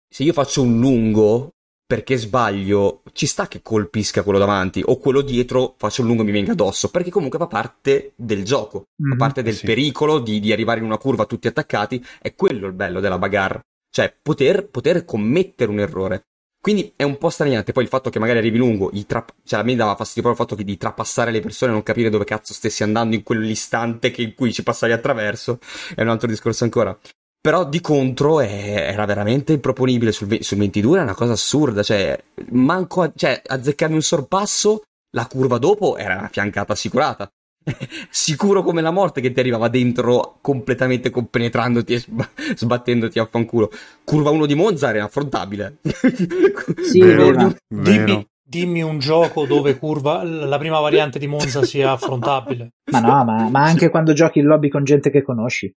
[0.08, 1.50] se io faccio un lungo,
[1.86, 6.24] perché sbaglio, ci sta che colpisca quello davanti o quello dietro faccia un lungo e
[6.24, 9.12] mi venga addosso, perché comunque fa parte del gioco, mm-hmm.
[9.12, 9.66] fa parte del sì.
[9.66, 13.66] pericolo di, di, arrivare in una curva tutti attaccati, è quello il bello della bagarre,
[13.90, 16.26] cioè poter, poter commettere un errore.
[16.64, 17.72] Quindi è un po' straniante.
[17.72, 19.22] Poi il fatto che magari arrivi lungo, tra...
[19.44, 21.82] cioè a me dava fastidio proprio il fatto che di trapassare le persone e non
[21.82, 25.58] capire dove cazzo stessi andando in quell'istante che in cui ci passavi attraverso,
[25.94, 26.98] è un altro discorso ancora.
[27.44, 28.88] Però di contro è...
[28.90, 31.82] era veramente improponibile sul, sul 22, è una cosa assurda.
[31.82, 32.18] Cioè,
[32.52, 33.12] manco a...
[33.14, 37.30] cioè, azzeccarmi un sorpasso, la curva dopo era una fiancata assicurata.
[38.08, 43.70] sicuro come la morte che ti arrivava dentro completamente compenetrandoti e sb- sbattendoti a fanculo.
[44.04, 45.80] Curva 1 di Monza era affrontabile.
[46.82, 52.70] sì, vero, dimmi, dimmi, un gioco dove curva la prima variante di Monza sia affrontabile.
[52.90, 55.70] Ma no, ma, ma anche quando giochi in lobby con gente che conosci.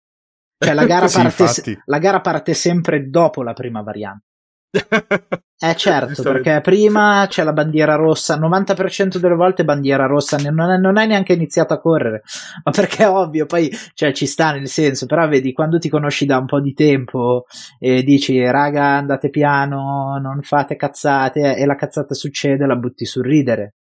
[0.57, 4.25] Cioè la gara, sì, parte, la gara parte sempre dopo la prima variante.
[5.57, 10.77] Eh certo, perché prima c'è la bandiera rossa, 90% delle volte bandiera rossa, non, è,
[10.77, 12.23] non hai neanche iniziato a correre,
[12.61, 16.25] ma perché è ovvio, poi cioè, ci sta nel senso, però vedi, quando ti conosci
[16.25, 17.45] da un po' di tempo
[17.79, 23.23] e dici raga andate piano, non fate cazzate e la cazzata succede, la butti sul
[23.23, 23.75] ridere.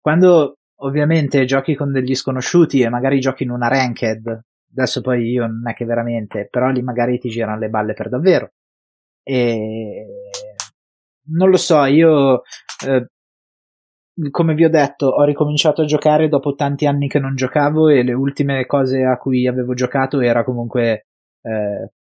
[0.00, 4.40] Quando ovviamente giochi con degli sconosciuti e magari giochi in una ranked,
[4.70, 8.08] adesso poi io non è che veramente, però lì magari ti girano le balle per
[8.08, 8.52] davvero.
[9.22, 10.06] E
[11.30, 12.42] non lo so, io
[12.86, 13.06] eh,
[14.30, 18.02] come vi ho detto, ho ricominciato a giocare dopo tanti anni che non giocavo e
[18.02, 21.06] le ultime cose a cui avevo giocato era comunque
[21.42, 21.92] eh,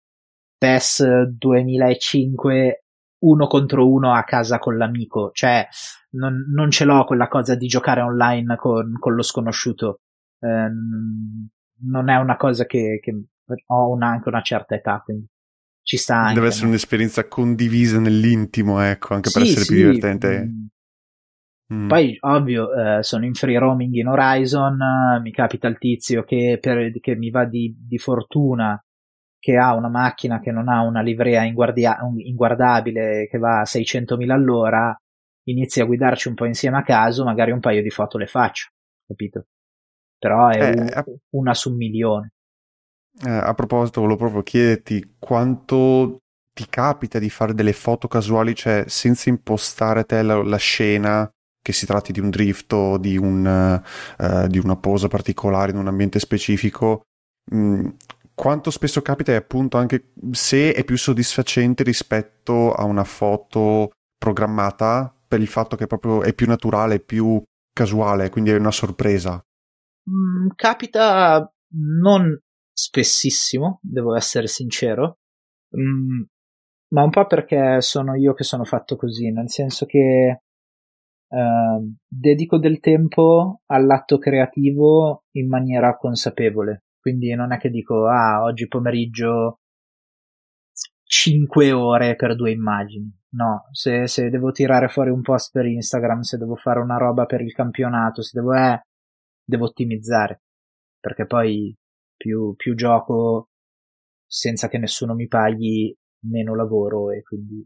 [0.58, 2.84] PES 2005
[3.20, 5.68] uno contro uno a casa con l'amico, cioè
[6.12, 10.02] non, non ce l'ho quella cosa di giocare online con, con lo sconosciuto.
[10.40, 10.70] Eh,
[11.82, 13.24] non è una cosa che, che
[13.68, 15.28] ho una, anche una certa età, quindi
[15.88, 16.34] ci sta anche.
[16.36, 16.70] Deve essere no?
[16.72, 19.74] un'esperienza condivisa nell'intimo, ecco, anche per sì, essere sì.
[19.74, 20.52] più divertente.
[21.74, 21.88] Mm.
[21.88, 26.58] Poi, ovvio, eh, sono in free roaming in Horizon, eh, mi capita il tizio che,
[26.62, 28.82] per, che mi va di, di, fortuna,
[29.38, 34.34] che ha una macchina che non ha una livrea inguardia- inguardabile, che va a 600.000
[34.34, 34.98] all'ora,
[35.44, 38.70] inizi a guidarci un po' insieme a caso, magari un paio di foto le faccio,
[39.06, 39.48] capito?
[40.18, 42.32] Però è Eh, un- a- una su un milione.
[43.26, 46.18] Eh, a proposito, volevo proprio chiederti quanto
[46.54, 51.30] ti capita di fare delle foto casuali, cioè senza impostare te la, la scena,
[51.62, 53.82] che si tratti di un drift o di, un,
[54.20, 57.02] eh, di una posa particolare in un ambiente specifico.
[57.52, 57.90] mh,
[58.36, 65.12] quanto spesso capita e appunto anche se è più soddisfacente rispetto a una foto programmata
[65.28, 67.42] per il fatto che proprio è più naturale, più
[67.74, 69.42] casuale, quindi è una sorpresa.
[70.10, 72.38] Mm, capita non
[72.72, 75.20] spessissimo, devo essere sincero,
[75.78, 76.22] Mm,
[76.93, 80.41] ma un po' perché sono io che sono fatto così, nel senso che
[81.30, 86.84] eh, dedico del tempo all'atto creativo in maniera consapevole.
[87.00, 89.60] Quindi non è che dico, ah, oggi pomeriggio
[91.04, 93.12] 5 ore per due immagini.
[93.30, 97.26] No, se, se devo tirare fuori un post per Instagram, se devo fare una roba
[97.26, 98.82] per il campionato, se devo, eh,
[99.48, 100.42] devo ottimizzare.
[101.00, 101.74] Perché poi
[102.16, 103.50] più, più gioco
[104.26, 107.66] senza che nessuno mi paghi, meno lavoro e quindi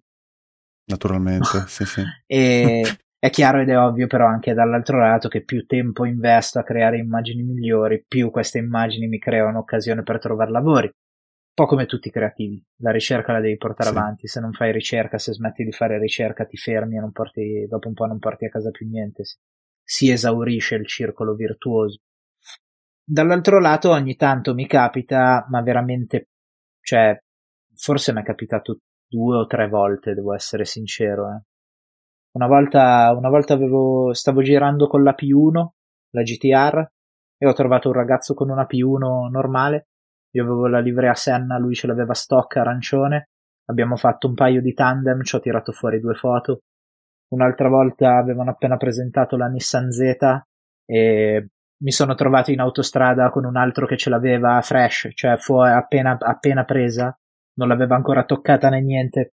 [0.86, 2.02] Naturalmente, sì, sì.
[2.26, 2.82] e
[3.18, 6.98] è chiaro ed è ovvio però anche dall'altro lato che più tempo investo a creare
[6.98, 10.88] immagini migliori, più queste immagini mi creano occasione per trovare lavori.
[10.88, 13.96] Un po' come tutti i creativi, la ricerca la devi portare Sì.
[13.98, 17.68] avanti, se non fai ricerca, se smetti di fare ricerca ti fermi e non porti,
[17.68, 19.38] dopo un po' non porti a casa più niente, si,
[19.84, 22.00] si esaurisce il circolo virtuoso.
[23.04, 26.30] Dall'altro lato ogni tanto mi capita, ma veramente,
[26.82, 27.18] cioè,
[27.76, 31.42] forse mi è capitato due o tre volte, devo essere sincero, eh.
[32.34, 35.68] Una volta, una volta avevo, stavo girando con la P1,
[36.12, 36.92] la GTR,
[37.38, 39.88] e ho trovato un ragazzo con una P1 normale.
[40.36, 43.32] Io avevo la livrea Senna, lui ce l'aveva stock arancione.
[43.66, 46.62] Abbiamo fatto un paio di tandem, ci ho tirato fuori due foto.
[47.32, 50.02] Un'altra volta avevano appena presentato la Nissan Z
[50.86, 51.50] e
[51.82, 56.18] mi sono trovato in autostrada con un altro che ce l'aveva fresh, cioè fu appena,
[56.20, 57.18] appena presa,
[57.54, 59.34] non l'aveva ancora toccata né niente.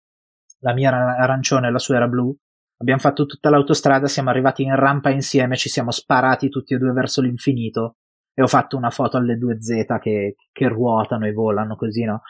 [0.60, 2.36] La mia era arancione, la sua era blu.
[2.78, 6.92] Abbiamo fatto tutta l'autostrada, siamo arrivati in rampa insieme, ci siamo sparati tutti e due
[6.92, 7.98] verso l'infinito
[8.34, 12.24] e ho fatto una foto alle due Z che, che ruotano e volano così, no?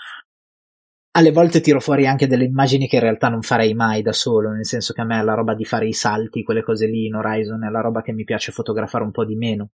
[1.16, 4.50] Alle volte tiro fuori anche delle immagini che in realtà non farei mai da solo,
[4.50, 7.14] nel senso che a me la roba di fare i salti, quelle cose lì in
[7.14, 9.70] Horizon, è la roba che mi piace fotografare un po' di meno.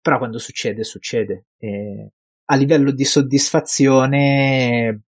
[0.00, 1.46] Però quando succede, succede.
[1.58, 2.12] E
[2.44, 5.02] a livello di soddisfazione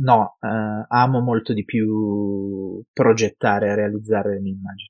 [0.00, 4.88] no, eh, amo molto di più progettare e realizzare le mie immagini.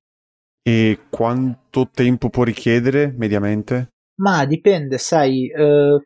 [0.62, 3.88] E quanto tempo può richiedere mediamente?
[4.20, 5.98] Ma dipende, sai, eh,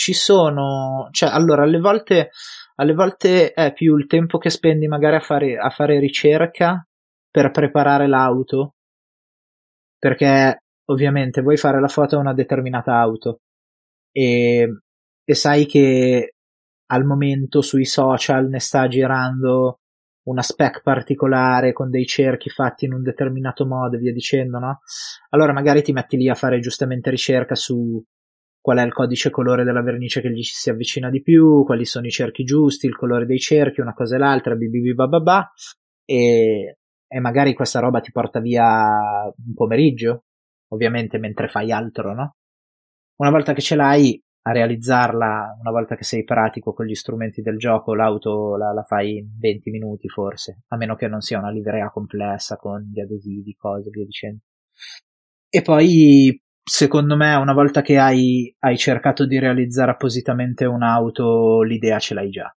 [0.00, 2.30] ci sono, cioè, allora, alle volte,
[2.76, 6.82] alle volte è più il tempo che spendi magari a fare, a fare ricerca
[7.30, 8.76] per preparare l'auto,
[9.98, 13.40] perché ovviamente vuoi fare la foto a una determinata auto
[14.10, 14.66] e,
[15.22, 16.36] e sai che
[16.86, 19.80] al momento sui social ne sta girando
[20.30, 24.78] una spec particolare con dei cerchi fatti in un determinato modo e via dicendo, no?
[25.28, 28.02] Allora magari ti metti lì a fare giustamente ricerca su
[28.60, 32.06] qual è il codice colore della vernice che gli si avvicina di più, quali sono
[32.06, 35.50] i cerchi giusti, il colore dei cerchi, una cosa e l'altra, bibibababà,
[36.04, 38.64] e, e magari questa roba ti porta via
[39.24, 40.24] un pomeriggio,
[40.68, 42.36] ovviamente mentre fai altro, no?
[43.16, 47.42] Una volta che ce l'hai, a realizzarla una volta che sei pratico con gli strumenti
[47.42, 51.38] del gioco, l'auto la, la, fai in 20 minuti forse, a meno che non sia
[51.38, 54.40] una livrea complessa con gli adesivi, cose, via dicendo.
[55.48, 56.40] E poi,
[56.70, 62.30] secondo me, una volta che hai, hai cercato di realizzare appositamente un'auto, l'idea ce l'hai
[62.30, 62.48] già.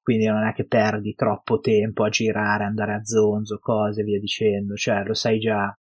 [0.00, 4.76] Quindi non è che perdi troppo tempo a girare, andare a zonzo, cose, via dicendo.
[4.76, 5.76] Cioè, lo sai già,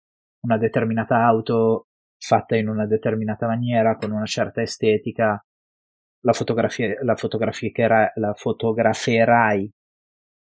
[0.47, 5.39] una determinata auto fatta in una determinata maniera, con una certa estetica,
[6.23, 9.71] la, fotografia, la, fotografia la fotograferai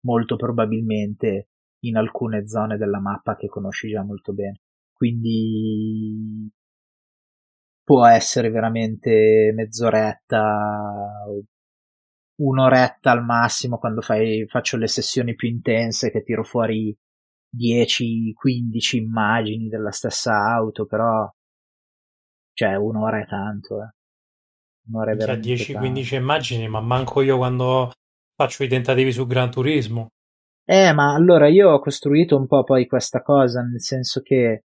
[0.06, 1.50] molto probabilmente
[1.84, 4.62] in alcune zone della mappa che conosci già molto bene.
[4.92, 6.50] Quindi
[7.90, 10.46] può essere veramente mezz'oretta,
[12.36, 16.96] un'oretta al massimo quando fai, faccio le sessioni più intense che tiro fuori
[17.58, 21.28] 10-15 immagini della stessa auto, però
[22.54, 23.90] cioè, un'ora è tanto, eh.
[24.90, 27.92] Un'ora è cioè, 10-15 immagini, ma manco io quando
[28.36, 30.10] faccio i tentativi su Gran Turismo.
[30.64, 34.66] Eh, ma allora io ho costruito un po' poi questa cosa, nel senso che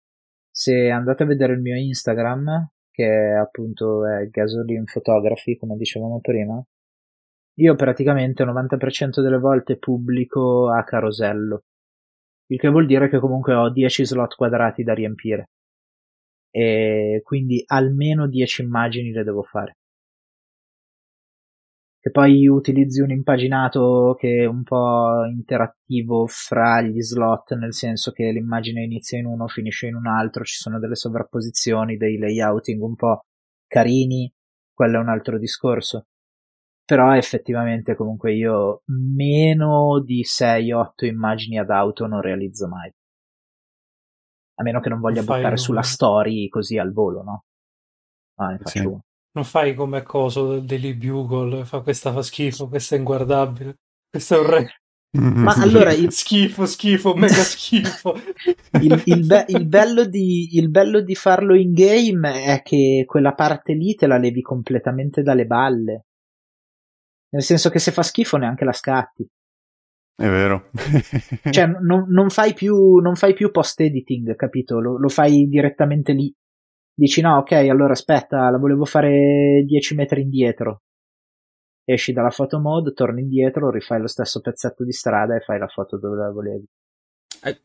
[0.50, 2.70] se andate a vedere il mio Instagram,
[3.00, 6.62] che appunto è Gasoline Photography, come dicevamo prima,
[7.60, 11.64] io praticamente il 90% delle volte pubblico a carosello,
[12.48, 15.52] il che vuol dire che comunque ho 10 slot quadrati da riempire
[16.52, 19.78] e quindi almeno 10 immagini le devo fare.
[22.02, 28.12] Che poi utilizzi un impaginato che è un po' interattivo fra gli slot, nel senso
[28.12, 32.82] che l'immagine inizia in uno, finisce in un altro, ci sono delle sovrapposizioni, dei layouting
[32.82, 33.26] un po'
[33.68, 34.32] carini,
[34.74, 36.06] quello è un altro discorso.
[36.86, 42.92] Però effettivamente comunque io meno di 6-8 immagini ad auto non realizzo mai
[44.60, 47.46] a meno che non voglia buttare sulla story così al volo, no?
[48.36, 48.86] Ah, ne faccio sì.
[48.86, 49.04] uno.
[49.32, 53.76] Non fai come coso Daily Bugle, fa questa fa schifo, questa è inguardabile,
[54.10, 54.72] questo è orrendo.
[55.12, 56.12] Ma allora il...
[56.12, 58.16] schifo, schifo, mega schifo.
[58.82, 63.34] il, il, be- il, bello di, il, bello di, farlo in game è che quella
[63.34, 66.06] parte lì te la levi completamente dalle balle.
[67.32, 69.28] Nel senso che se fa schifo neanche la scatti.
[70.16, 70.70] È vero.
[71.50, 74.80] cioè, non, non, fai più, non fai più post-editing, capito?
[74.80, 76.34] Lo, lo, fai direttamente lì.
[77.00, 80.82] Dici no, ok, allora aspetta, la volevo fare 10 metri indietro.
[81.86, 85.70] Esci dalla photo mode, torni indietro, rifai lo stesso pezzetto di strada e fai la
[85.70, 86.66] foto dove la volevi.
[87.42, 87.62] Eh,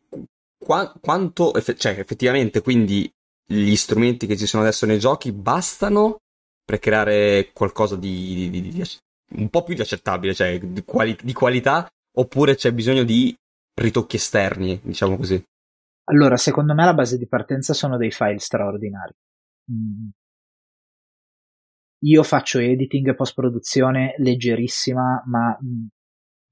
[0.56, 3.10] qua, quanto, cioè, effettivamente, quindi
[3.44, 6.18] gli strumenti che ci sono adesso nei giochi bastano
[6.64, 8.82] per creare qualcosa di, di, di, di
[9.36, 13.34] un po' più di accettabile, cioè di, quali, di qualità oppure c'è bisogno di
[13.74, 15.44] ritocchi esterni, diciamo così?
[16.04, 19.12] Allora, secondo me la base di partenza sono dei file straordinari.
[22.04, 25.58] Io faccio editing e post-produzione leggerissima, ma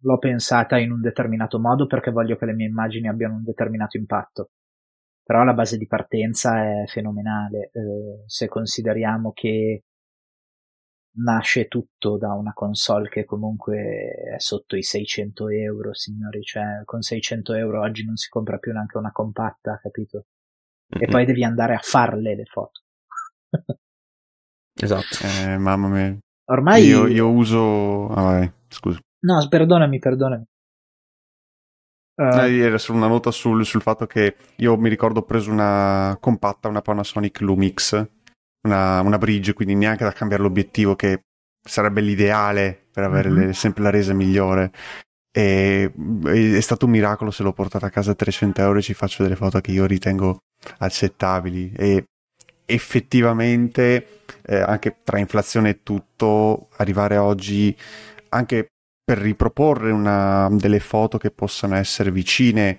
[0.04, 3.96] l'ho pensata in un determinato modo perché voglio che le mie immagini abbiano un determinato
[3.96, 4.50] impatto.
[5.22, 7.70] Però la base di partenza è fenomenale.
[7.72, 9.84] Eh, se consideriamo che
[11.14, 17.02] nasce tutto da una console che comunque è sotto i 600 euro, signori, cioè con
[17.02, 20.26] 600 euro oggi non si compra più neanche una compatta, capito?
[20.94, 21.04] Mm-hmm.
[21.04, 22.80] E poi devi andare a farle le foto.
[24.74, 25.18] Esatto.
[25.24, 26.18] Eh, mamma mia.
[26.50, 26.84] Ormai...
[26.84, 28.08] Io, io uso...
[28.08, 28.98] Ah, vai, scusa.
[29.20, 30.44] No, perdonami, perdonami.
[32.14, 36.16] Uh, era solo una nota sul, sul, fatto che io mi ricordo ho preso una
[36.20, 38.06] compatta, una Panasonic Lumix,
[38.66, 41.22] una, una bridge, quindi neanche da cambiare l'obiettivo che
[41.66, 43.46] sarebbe l'ideale per avere mm-hmm.
[43.46, 44.72] le, sempre la resa migliore.
[45.34, 45.90] E,
[46.24, 49.22] è stato un miracolo se l'ho portata a casa a 300 euro e ci faccio
[49.22, 50.40] delle foto che io ritengo
[50.78, 52.04] accettabili e
[52.72, 57.76] effettivamente eh, anche tra inflazione e tutto arrivare oggi
[58.30, 58.68] anche
[59.04, 62.78] per riproporre una, delle foto che possano essere vicine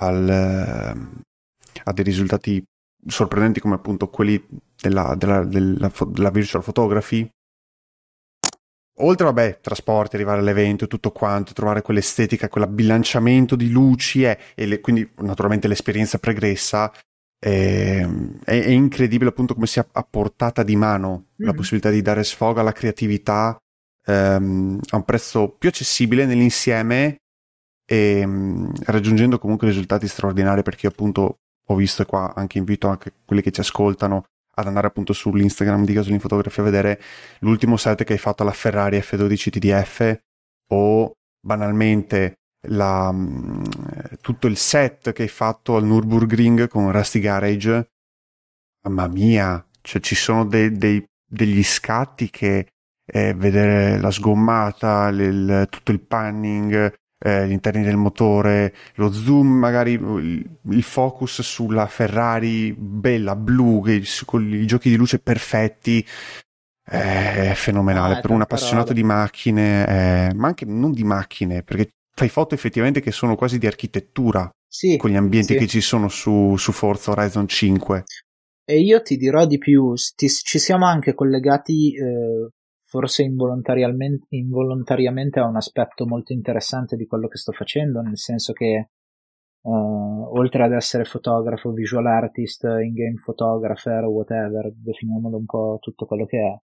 [0.00, 2.62] al, a dei risultati
[3.06, 4.42] sorprendenti come appunto quelli
[4.80, 7.28] della, della, della, della virtual photography.
[8.98, 14.80] Oltre vabbè trasporti arrivare all'evento tutto quanto trovare quell'estetica quell'abbilanciamento di luci eh, e le,
[14.80, 16.92] quindi naturalmente l'esperienza pregressa
[17.44, 18.08] è,
[18.42, 21.44] è, incredibile appunto come sia a portata di mano mm.
[21.44, 23.54] la possibilità di dare sfogo alla creatività
[24.06, 27.18] ehm, a un prezzo più accessibile nell'insieme
[27.84, 32.88] e ehm, raggiungendo comunque risultati straordinari perché io appunto ho visto e qua anche invito
[32.88, 34.24] anche quelli che ci ascoltano
[34.56, 36.98] ad andare appunto sull'Instagram di Gasolin Fotografia a vedere
[37.40, 40.18] l'ultimo set che hai fatto alla Ferrari F12 TDF
[40.68, 41.12] o
[41.44, 42.36] banalmente
[42.68, 43.62] la, mm,
[44.20, 47.90] tutto il set che hai fatto al Nürburgring con Rusty Garage
[48.86, 52.66] mamma mia cioè ci sono dei, dei, degli scatti che
[53.06, 56.92] eh, vedere la sgommata il, tutto il panning
[57.26, 63.82] eh, gli interni del motore, lo zoom, magari il, il focus sulla Ferrari bella, blu,
[63.82, 66.06] che, con i giochi di luce perfetti.
[66.86, 68.16] È fenomenale.
[68.16, 69.86] Ah, per un appassionato di macchine,
[70.28, 74.48] eh, ma anche non di macchine, perché fai foto effettivamente che sono quasi di architettura
[74.66, 75.58] sì, con gli ambienti sì.
[75.58, 78.04] che ci sono su, su Forza Horizon 5.
[78.64, 82.48] E io ti dirò di più, ti, ci siamo anche collegati eh,
[82.94, 88.52] forse involontariamente, involontariamente a un aspetto molto interessante di quello che sto facendo, nel senso
[88.52, 88.90] che
[89.62, 96.24] uh, oltre ad essere fotografo, visual artist, in-game photographer, whatever, definiamolo un po' tutto quello
[96.24, 96.56] che è,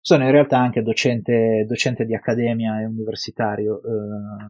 [0.00, 4.48] sono in realtà anche docente, docente di accademia e universitario uh,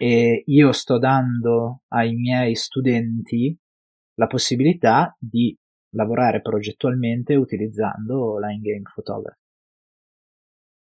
[0.00, 3.54] e io sto dando ai miei studenti
[4.14, 5.54] la possibilità di
[5.90, 9.38] lavorare progettualmente utilizzando la in-game photography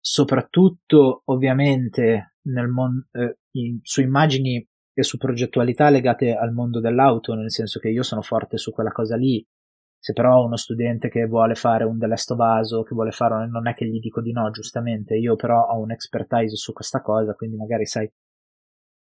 [0.07, 7.51] soprattutto ovviamente mon- eh, in, su immagini e su progettualità legate al mondo dell'auto, nel
[7.51, 9.45] senso che io sono forte su quella cosa lì.
[9.99, 13.67] Se però ho uno studente che vuole fare un of Us, che vuole fare, non
[13.67, 17.33] è che gli dico di no, giustamente, io però ho un expertise su questa cosa,
[17.33, 18.09] quindi magari sai,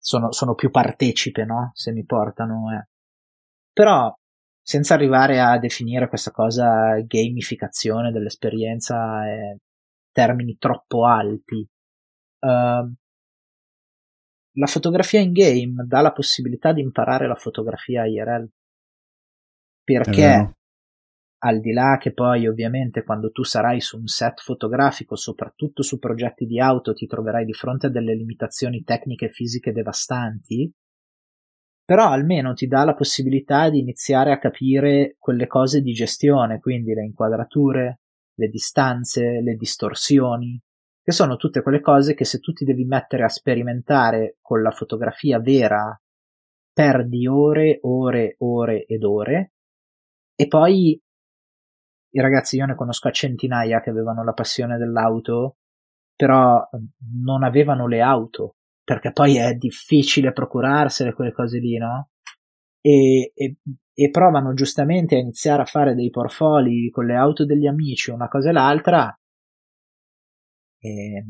[0.01, 1.70] sono, sono più partecipe, no?
[1.74, 2.88] Se mi portano, eh.
[3.72, 4.12] Però,
[4.62, 9.59] senza arrivare a definire questa cosa gamificazione dell'esperienza, eh,
[10.11, 11.66] termini troppo alti.
[12.40, 12.92] Uh,
[14.55, 18.48] la fotografia in game dà la possibilità di imparare la fotografia IRL.
[19.84, 20.55] Perché
[21.43, 25.99] al di là che poi ovviamente quando tu sarai su un set fotografico, soprattutto su
[25.99, 30.70] progetti di auto, ti troverai di fronte a delle limitazioni tecniche e fisiche devastanti,
[31.84, 36.93] però almeno ti dà la possibilità di iniziare a capire quelle cose di gestione, quindi
[36.93, 38.01] le inquadrature,
[38.34, 40.61] le distanze, le distorsioni,
[41.03, 44.70] che sono tutte quelle cose che se tu ti devi mettere a sperimentare con la
[44.70, 45.99] fotografia vera,
[46.72, 49.53] perdi ore, ore, ore ed ore,
[50.36, 51.01] e poi
[52.11, 55.56] i ragazzi io ne conosco a centinaia che avevano la passione dell'auto,
[56.14, 56.68] però
[57.22, 62.11] non avevano le auto, perché poi è difficile procurarsele quelle cose lì, no?
[62.80, 63.56] E, e,
[63.92, 68.28] e provano giustamente a iniziare a fare dei portfoli con le auto degli amici, una
[68.28, 69.14] cosa e l'altra,
[70.80, 71.24] e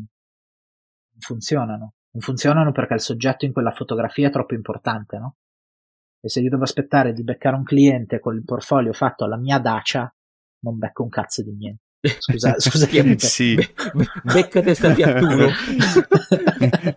[1.18, 1.94] funzionano.
[2.12, 5.36] Non funzionano perché il soggetto in quella fotografia è troppo importante, no?
[6.20, 9.58] E se io devo aspettare di beccare un cliente con il portfolio fatto alla mia
[9.58, 10.12] Dacia,
[10.60, 11.82] non becco un cazzo di niente.
[12.18, 12.86] Scusa, scusa
[13.18, 13.54] sì.
[13.54, 13.68] Be-
[14.22, 15.48] beccate sta piattuno.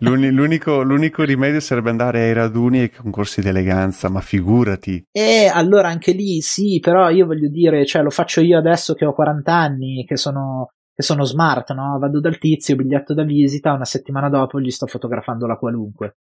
[0.00, 5.04] l'unico, l'unico, rimedio sarebbe andare ai raduni e ai concorsi d'eleganza, ma figurati.
[5.10, 9.04] E allora anche lì sì, però io voglio dire, cioè lo faccio io adesso che
[9.04, 11.98] ho 40 anni, che sono, che sono smart, no?
[11.98, 16.16] Vado dal tizio, biglietto da visita, una settimana dopo gli sto fotografando la qualunque.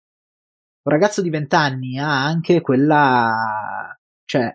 [0.83, 4.53] Un ragazzo di 20 anni ha anche quella, cioè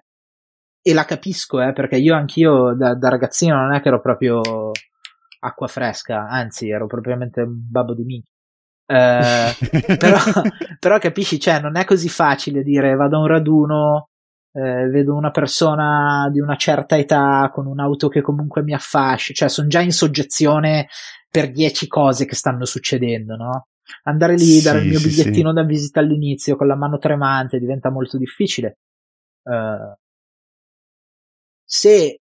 [0.88, 4.40] e la capisco, eh, perché io anch'io da, da, ragazzino non è che ero proprio
[5.40, 8.32] acqua fresca, anzi ero propriamente un babbo di minchia.
[8.86, 9.52] Eh,
[9.98, 10.18] però,
[10.78, 14.08] però, capisci, cioè, non è così facile dire vado a un raduno,
[14.52, 19.50] eh, vedo una persona di una certa età con un'auto che comunque mi affascia, cioè
[19.50, 20.88] sono già in soggezione
[21.28, 23.66] per dieci cose che stanno succedendo, no?
[24.04, 25.54] Andare lì, sì, dare il mio bigliettino sì.
[25.54, 28.78] da visita all'inizio con la mano tremante diventa molto difficile.
[29.42, 29.94] Uh,
[31.68, 32.20] se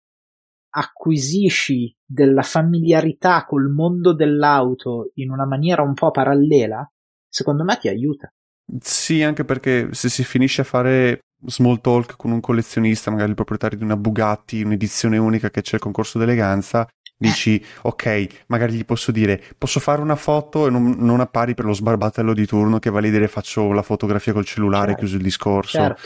[0.75, 6.89] acquisisci della familiarità col mondo dell'auto in una maniera un po' parallela,
[7.29, 8.33] secondo me ti aiuta.
[8.81, 13.35] Sì, anche perché se si finisce a fare small talk con un collezionista, magari il
[13.35, 16.87] proprietario di una Bugatti, un'edizione unica che c'è il concorso d'eleganza,
[17.23, 21.67] Dici, ok, magari gli posso dire, posso fare una foto e non, non appari per
[21.67, 24.99] lo sbarbatello di turno che vale dire faccio la fotografia col cellulare, Certo.
[24.99, 25.79] chiuso il discorso.
[25.79, 26.03] Certo.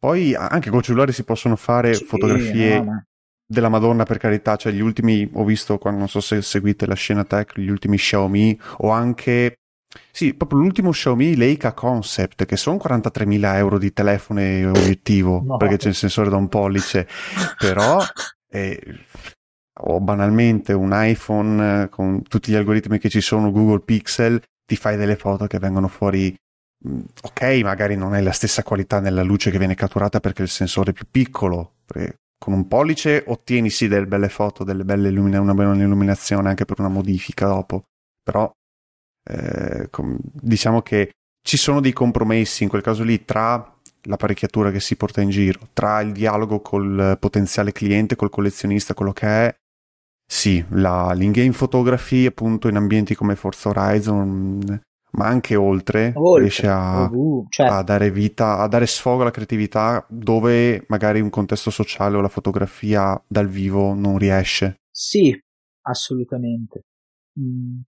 [0.00, 3.04] Poi anche col cellulare si possono fare Sì, fotografie no, ma-
[3.46, 6.94] della Madonna per carità, cioè gli ultimi, ho visto, quando, non so se seguite la
[6.94, 9.56] scena tech, gli ultimi Xiaomi o anche,
[10.10, 15.56] sì, proprio l'ultimo Xiaomi Leica Concept, che sono 43.000 euro di telefono e obiettivo, No.
[15.58, 17.06] perché c'è il sensore da un pollice,
[17.58, 18.02] però,
[18.48, 18.80] eh,
[19.82, 24.76] o banalmente un iPhone eh, con tutti gli algoritmi che ci sono, Google Pixel, ti
[24.76, 26.34] fai delle foto che vengono fuori
[26.82, 30.90] ok, magari non è la stessa qualità nella luce che viene catturata perché il sensore
[30.90, 31.74] è più piccolo.
[32.38, 36.64] Con un pollice ottieni sì delle belle foto, delle belle illumina- una bella illuminazione anche
[36.64, 37.84] per una modifica dopo.
[38.22, 38.50] Però
[39.28, 41.10] eh, com- diciamo che
[41.42, 43.74] ci sono dei compromessi in quel caso lì tra
[44.04, 49.12] l'apparecchiatura che si porta in giro, tra il dialogo col potenziale cliente, col collezionista, quello
[49.12, 49.54] che è.
[50.26, 54.80] Sì, la, l'in-game photography appunto in ambienti come Forza Horizon
[55.12, 59.30] ma anche oltre, Oltre, riesce a, ovunque, cioè, a dare vita, a dare sfogo alla
[59.30, 64.76] creatività dove magari un contesto sociale o la fotografia dal vivo non riesce.
[64.92, 65.36] sì,
[65.82, 66.84] assolutamente.
[67.38, 67.80] Mm,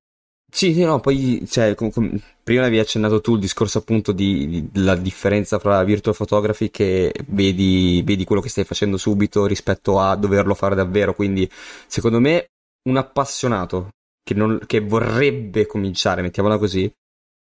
[0.55, 4.47] Sì, sì, no, poi, cioè, com- com- prima avevi accennato tu il discorso appunto di,
[4.47, 9.99] di- della differenza fra virtual photography che vedi, vedi quello che stai facendo subito rispetto
[9.99, 11.49] a doverlo fare davvero, quindi
[11.87, 12.49] secondo me
[12.89, 13.89] un appassionato
[14.23, 16.91] che, non- che vorrebbe cominciare, mettiamola così,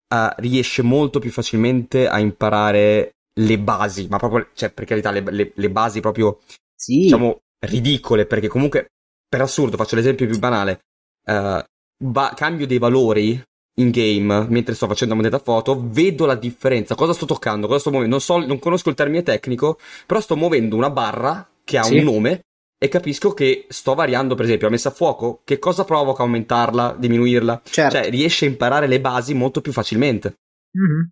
[0.07, 5.21] eh, riesce molto più facilmente a imparare le basi, ma proprio, cioè, per carità, le,
[5.29, 6.39] le- le basi proprio
[6.75, 8.87] sì, diciamo, ridicole, perché comunque,
[9.27, 10.79] per assurdo, faccio l'esempio più banale,
[11.25, 11.63] eh,
[12.03, 13.39] ba- cambio dei valori
[13.79, 17.79] in game mentre sto facendo la modalità foto, vedo la differenza, cosa sto toccando, cosa
[17.79, 19.77] sto muovendo, non so, non conosco il termine tecnico,
[20.07, 21.97] però sto muovendo una barra che ha Sì.
[21.97, 22.41] un nome
[22.79, 26.95] e capisco che sto variando, per esempio, la messa a fuoco, che cosa provoca aumentarla,
[26.97, 27.95] diminuirla, certo.
[27.95, 30.35] cioè riesce a imparare le basi molto più facilmente.
[30.71, 31.09] Mhm.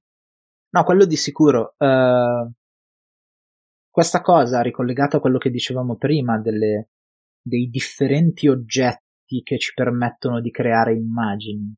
[0.70, 1.74] No, quello di sicuro.
[1.78, 2.52] Eh,
[3.90, 6.90] questa cosa, ricollegata a quello che dicevamo prima, delle-
[7.42, 11.74] dei differenti oggetti che ci permettono di creare immagini.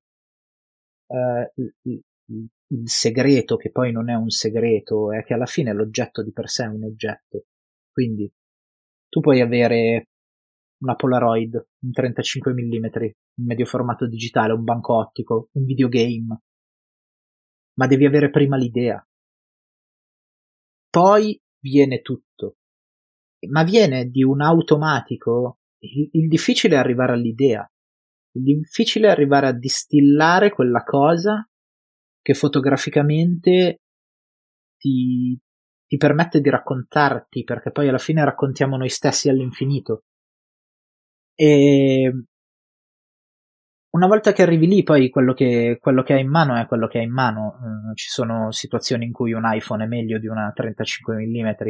[1.08, 2.02] Eh, il, il-
[2.70, 6.50] il segreto, che poi non è un segreto, è che alla fine l'oggetto di per
[6.50, 7.46] sé è un oggetto.
[7.92, 8.30] Quindi
[9.10, 10.08] tu puoi avere
[10.80, 12.86] una Polaroid, un 35 mm,
[13.38, 16.41] un medio formato digitale, un banco ottico, un videogame,
[17.78, 19.03] ma devi avere prima l'idea.
[20.89, 22.58] Poi viene tutto.
[23.49, 25.60] Ma viene di un automatico.
[25.80, 27.68] Il, il difficile è arrivare all'idea.
[28.32, 31.47] Il difficile è arrivare a distillare quella cosa
[32.22, 33.82] che fotograficamente
[34.78, 35.39] ti,
[35.88, 40.04] ti permette di raccontarti, perché poi alla fine raccontiamo noi stessi all'infinito.
[41.34, 42.12] E
[43.90, 46.88] una volta che arrivi lì, poi quello che, quello che hai in mano è quello
[46.88, 47.58] che hai in mano.
[47.92, 51.68] Eh, ci sono situazioni in cui un iPhone è meglio di una 35 mm, eh,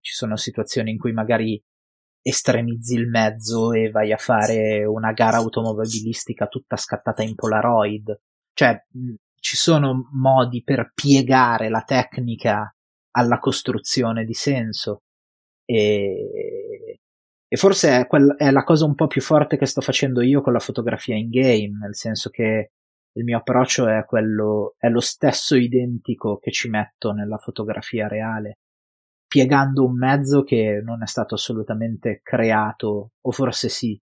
[0.00, 1.62] ci sono situazioni in cui magari
[2.22, 8.20] estremizzi il mezzo e vai a fare una gara automobilistica tutta scattata in Polaroid.
[8.52, 12.75] Cioè, mh, ci sono modi per piegare la tecnica
[13.16, 15.02] alla costruzione di senso.
[15.64, 17.00] E,
[17.48, 20.42] e forse è, quel- è la cosa un po' più forte che sto facendo io
[20.42, 22.72] con la fotografia in game, nel senso che
[23.16, 28.58] il mio approccio è quello, è lo stesso identico che ci metto nella fotografia reale,
[29.26, 33.98] piegando un mezzo che non è stato assolutamente creato, o forse sì,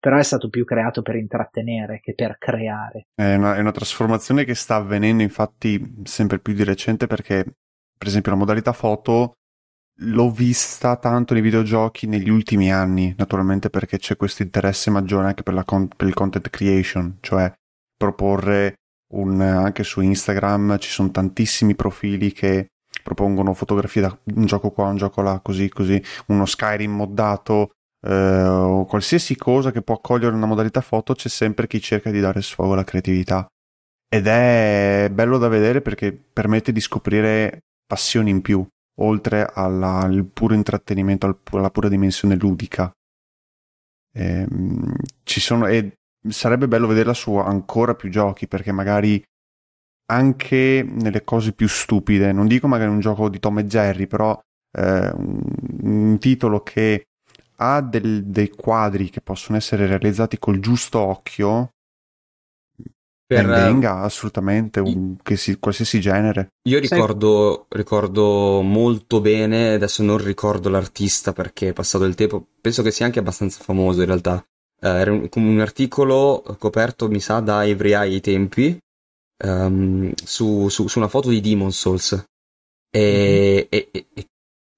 [0.00, 3.06] però è stato più creato per intrattenere che per creare.
[3.14, 7.44] È una, è una trasformazione che sta avvenendo infatti sempre più di recente perché,
[7.98, 9.34] per esempio, la modalità foto
[10.00, 15.42] l'ho vista tanto nei videogiochi negli ultimi anni, naturalmente perché c'è questo interesse maggiore anche
[15.42, 17.52] per, con- per il content creation, cioè
[17.96, 18.74] proporre
[19.14, 22.68] un, anche su Instagram ci sono tantissimi profili che
[23.02, 27.70] propongono fotografie da un gioco qua, un gioco là, così, così, uno Skyrim moddato,
[28.06, 32.20] eh, o qualsiasi cosa che può accogliere una modalità foto, c'è sempre chi cerca di
[32.20, 33.46] dare sfogo alla creatività.
[34.10, 38.64] Ed è bello da vedere perché permette di scoprire passioni in più,
[39.00, 42.92] oltre alla- al puro intrattenimento, alla pura dimensione ludica.
[44.14, 49.22] Ehm, ci sono, e sarebbe bello vederla su ancora più giochi, perché magari
[50.10, 54.38] anche nelle cose più stupide, non dico magari un gioco di Tom e Jerry, però
[54.76, 55.40] eh, un,
[55.82, 57.06] un titolo che
[57.56, 61.70] ha del- dei quadri che possono essere realizzati col giusto occhio,
[63.28, 66.54] Per, Venga, assolutamente, un, che si, qualsiasi genere.
[66.66, 72.82] Io ricordo, ricordo molto bene, adesso non ricordo l'artista perché è passato il tempo, penso
[72.82, 74.42] che sia anche abbastanza famoso in realtà.
[74.80, 78.78] Eh, era un, come un articolo coperto, mi sa, da Every Eye ai tempi,
[79.44, 82.24] um, su, su, su, una foto di Demon Souls.
[82.90, 83.66] E, mm-hmm.
[83.68, 84.26] e, e, e,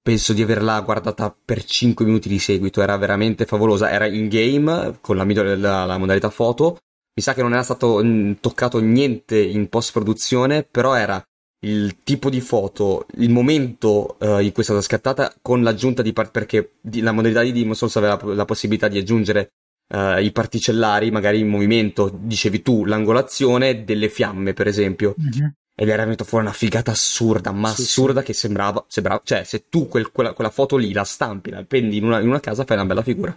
[0.03, 3.93] penso di averla guardata per 5 minuti di seguito, era veramente favolosa.
[3.93, 6.79] Era in game con la, la, la modalità foto
[7.21, 11.23] mi sa che non era stato mm, toccato niente in post produzione, però era
[11.63, 16.15] il tipo di foto, il momento uh, in cui è stata scattata con l'aggiunta di
[16.15, 19.53] part- perché di, la modalità di Demon Souls aveva la, la possibilità di aggiungere
[19.93, 25.15] uh, i particellari, magari in movimento, dicevi tu, l'angolazione delle fiamme, per esempio.
[25.21, 25.49] Mm-hmm.
[25.77, 28.27] Ed era venuta fuori una figata assurda, ma sì, assurda sì.
[28.27, 31.99] che sembrava, sembrava, cioè, se tu quel, quella, quella, foto lì la stampi, la appendi
[31.99, 33.35] in una, in una, casa, fai una bella figura.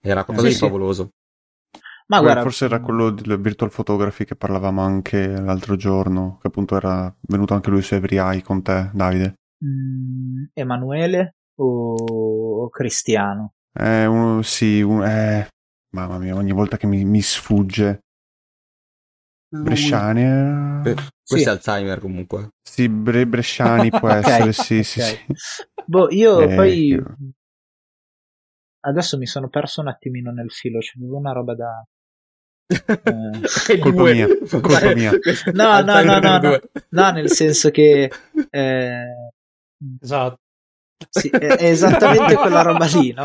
[0.00, 1.10] Era qualcosa eh, sì, di favoloso.
[2.08, 6.76] Ma guarda, forse era quello del virtual photography che parlavamo anche l'altro giorno, che appunto
[6.76, 9.34] era venuto anche lui su Every Eye con te, Davide.
[9.64, 13.54] Mm, Emanuele o Cristiano?
[13.72, 15.48] Eh, uno, sì, un, eh,
[15.94, 18.00] mamma mia, ogni volta che mi, mi sfugge.
[19.48, 20.22] Bresciani.
[20.22, 20.80] Eh...
[20.82, 21.44] Beh, questo sì.
[21.44, 22.50] è Alzheimer comunque.
[22.62, 24.84] Sì, Bre- Bresciani può essere, sì, okay.
[24.84, 25.18] sì, sì.
[25.84, 26.88] Boh, io eh, poi...
[26.88, 27.34] Che...
[28.86, 31.84] Adesso mi sono perso un attimino nel filo, c'avevo una roba da,
[32.66, 35.12] eh, colpa mia, colpa mia.
[35.52, 38.10] No, no, no, no, no, no, nel senso che
[38.50, 39.04] eh,
[40.00, 40.38] esatto.
[41.10, 43.24] Sì, è esattamente quella roba lì, no?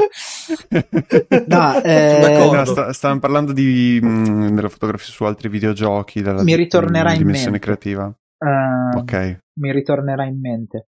[1.48, 2.50] No, eh...
[2.52, 7.14] no st- stavamo parlando di, mh, mm, della fotografia su altri videogiochi, della mi ritornerà
[7.14, 7.60] in mente.
[7.60, 8.14] creativa.
[8.38, 9.40] Uh, ok.
[9.60, 10.88] Mi ritornerà in mente.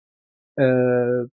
[0.54, 1.28] Uh,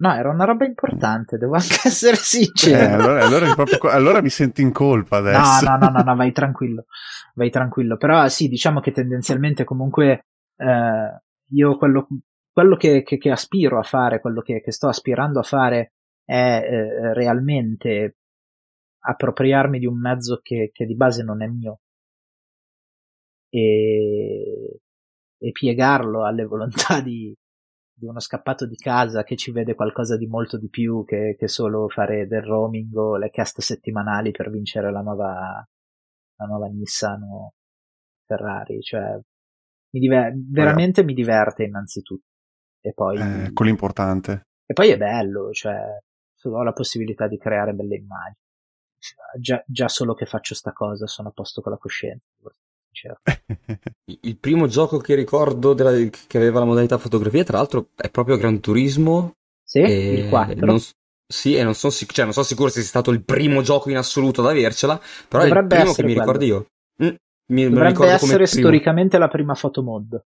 [0.00, 2.78] No, era una roba importante, devo anche essere sincero.
[2.78, 5.64] Eh, allora, allora, proprio, allora, mi sento in colpa adesso.
[5.64, 6.86] No, no, no, no, no, vai tranquillo,
[7.34, 7.96] vai tranquillo.
[7.96, 10.26] Però sì, diciamo che tendenzialmente comunque
[10.56, 11.20] eh,
[11.50, 12.06] io quello,
[12.52, 15.94] quello che, che, che, aspiro a fare, quello che, che sto aspirando a fare
[16.24, 18.18] è eh, realmente
[19.00, 21.80] appropriarmi di un mezzo che, che di base non è mio
[23.50, 24.80] e,
[25.38, 27.34] e piegarlo alle volontà di,
[27.98, 31.48] di uno scappato di casa che ci vede qualcosa di molto di più che, che
[31.48, 35.66] solo fare del roaming o le cast settimanali per vincere la nuova,
[36.36, 37.54] la nuova Nissan o
[38.24, 38.80] Ferrari.
[38.80, 39.18] Cioè,
[39.90, 42.26] mi diver- veramente mi diverte innanzitutto.
[42.80, 43.18] E poi...
[43.18, 44.42] Eh, quello importante.
[44.64, 45.74] E poi è bello, cioè,
[46.44, 48.46] ho la possibilità di creare belle immagini.
[49.40, 52.24] Già, già solo che faccio sta cosa sono a posto con la coscienza.
[54.22, 58.36] Il primo gioco che ricordo della, che aveva la modalità fotografia, tra l'altro, è proprio
[58.36, 59.34] Gran Turismo.
[59.62, 60.64] Sì, il 4.
[60.64, 60.80] Non,
[61.30, 63.98] sì, e non sono, cioè, non sono sicuro se sia stato il primo gioco in
[63.98, 66.66] assoluto ad avercela, però Dovrebbe è il primo che mi ricordo io.
[67.02, 67.14] Mm,
[67.52, 70.22] mi, Dovrebbe essere storicamente la prima fotomod.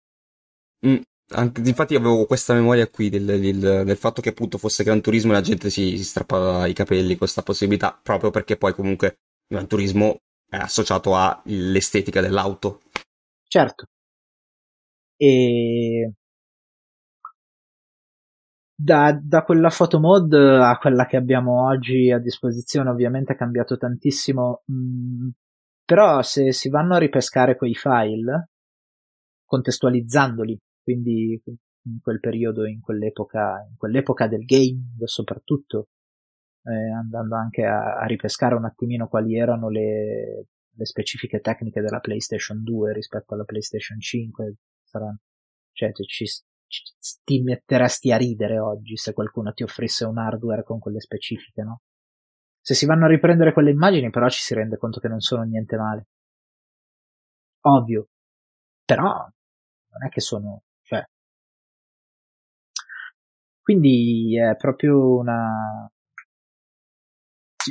[0.88, 0.98] Mm,
[1.34, 5.32] anche, infatti avevo questa memoria qui del, del, del, fatto che appunto fosse Gran Turismo
[5.32, 9.20] e la gente si, si strappava i capelli con questa possibilità, proprio perché poi comunque
[9.48, 10.18] Gran Turismo
[10.50, 12.82] è associato all'estetica dell'auto.
[13.48, 13.86] Certo.
[15.18, 16.14] E
[18.80, 24.64] da, da quella mod a quella che abbiamo oggi a disposizione ovviamente è cambiato tantissimo,
[24.72, 25.30] mm,
[25.84, 28.50] però se si vanno a ripescare quei file,
[29.46, 31.42] contestualizzandoli, quindi
[31.88, 35.88] in quel periodo, in quell'epoca, in quell'epoca del game soprattutto,
[36.68, 42.00] eh, andando anche a, a, ripescare un attimino quali erano le, le, specifiche tecniche della
[42.00, 44.56] PlayStation 2 rispetto alla PlayStation 5.
[44.84, 45.20] Saranno,
[45.72, 46.94] cioè, ci, ci,
[47.24, 51.82] ti metteresti a ridere oggi se qualcuno ti offrisse un hardware con quelle specifiche, no?
[52.60, 55.44] Se si vanno a riprendere quelle immagini, però ci si rende conto che non sono
[55.44, 56.08] niente male.
[57.62, 58.10] Ovvio.
[58.86, 61.04] Però non è che sono, cioè,
[63.62, 65.90] quindi è proprio una,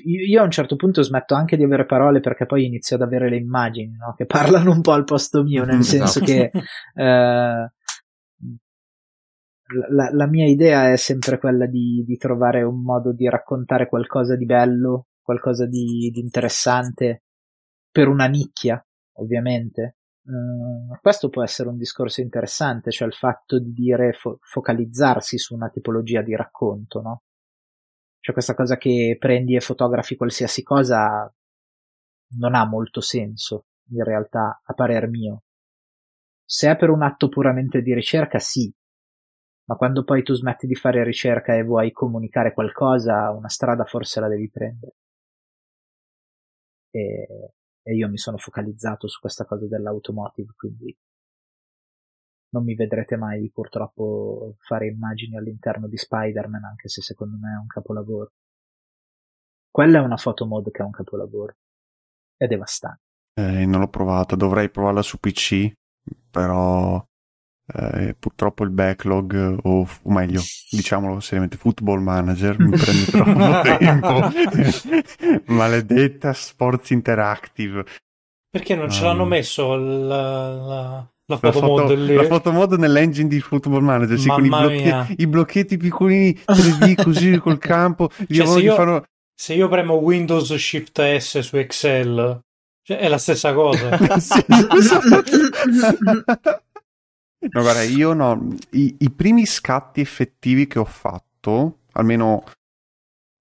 [0.05, 3.28] io a un certo punto smetto anche di avere parole perché poi inizio ad avere
[3.28, 4.14] le immagini no?
[4.16, 6.51] che parlano un po' al posto mio, nel senso che
[6.94, 7.70] eh,
[9.90, 14.36] la, la, mia idea è sempre quella di, di, trovare un modo di raccontare qualcosa
[14.36, 17.24] di bello, qualcosa di, di interessante
[17.90, 18.84] per una nicchia,
[19.14, 19.97] ovviamente.
[20.26, 25.55] Uh, questo può essere un discorso interessante, cioè il fatto di dire fo- focalizzarsi su
[25.55, 27.22] una tipologia di racconto, no?
[28.26, 31.32] Cioè questa cosa che prendi e fotografi qualsiasi cosa
[32.38, 35.44] non ha molto senso, in realtà, a parer mio.
[36.44, 38.68] Se è per un atto puramente di ricerca, sì.
[39.66, 44.18] Ma quando poi tu smetti di fare ricerca e vuoi comunicare qualcosa, una strada forse
[44.18, 44.96] la devi prendere.
[46.90, 50.96] E, e io mi sono focalizzato su questa cosa dell'automotive, quindi
[52.51, 57.61] non mi vedrete mai purtroppo fare immagini all'interno di Spider-Man, anche se secondo me è
[57.61, 58.32] un capolavoro.
[59.70, 61.55] Quella è una foto mod che è un capolavoro.
[62.36, 63.03] È devastante.
[63.34, 65.70] Eh, non l'ho provata, dovrei provarla su PC,
[66.30, 67.05] però
[67.74, 70.40] eh, purtroppo il backlog, o, o, meglio,
[70.70, 75.53] diciamolo seriamente, Football Manager mi prende troppo tempo.
[75.53, 77.84] Maledetta Sports Interactive.
[78.49, 82.14] Perché non ce l'hanno messo la, la, la foto, la mod lì?
[82.14, 86.94] La foto mod nell'engine di Football Manager, sì, con i, blocche, i, blocchetti piccolini 3D
[87.02, 88.10] così col campo.
[88.28, 89.04] Cioè, se, io, fanno...
[89.34, 92.40] se io premo Windows Shift S su Excel,
[92.82, 93.98] cioè, è la stessa cosa.
[97.48, 102.42] No, guarda, io no, I, i, primi scatti effettivi che ho fatto, almeno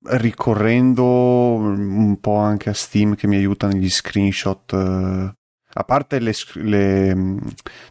[0.07, 5.33] ricorrendo un po' anche a Steam che mi aiuta negli screenshot, eh,
[5.77, 7.39] a parte le, le,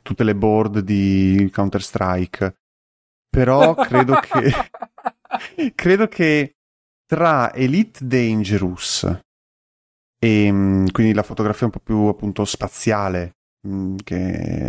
[0.02, 2.56] tutte le board di Counter Strike,
[3.28, 4.52] però credo che
[5.74, 6.54] credo che
[7.06, 9.20] tra Elite Dangerous
[10.18, 10.48] e
[10.90, 13.34] quindi la fotografia un po' più appunto spaziale
[13.66, 14.16] Mm, che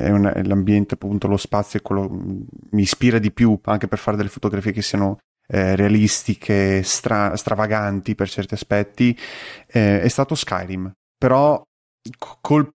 [0.03, 2.41] è, un, è, l'ambiente, appunto, lo spazio è quello mm,
[2.72, 8.16] mi ispira di più anche per fare delle fotografie che siano eh, realistiche, stra- stravaganti
[8.16, 9.18] per certi aspetti,
[9.68, 10.91] eh, è stato Skyrim.
[11.18, 11.61] Però
[12.41, 12.72] col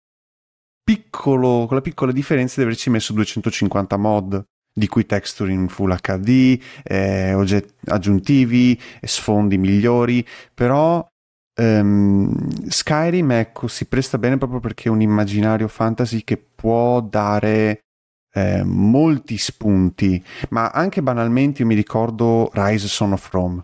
[0.82, 5.94] piccolo, con la piccola differenza di averci messo 250 mod di cui texture in full
[5.96, 11.06] HD, eh, oggetti aggiuntivi, sfondi migliori, però
[11.60, 12.32] Um,
[12.68, 17.80] Skyrim, ecco, si presta bene proprio perché è un immaginario fantasy che può dare
[18.32, 23.62] eh, molti spunti, ma anche banalmente io mi ricordo Rise Son of Rome.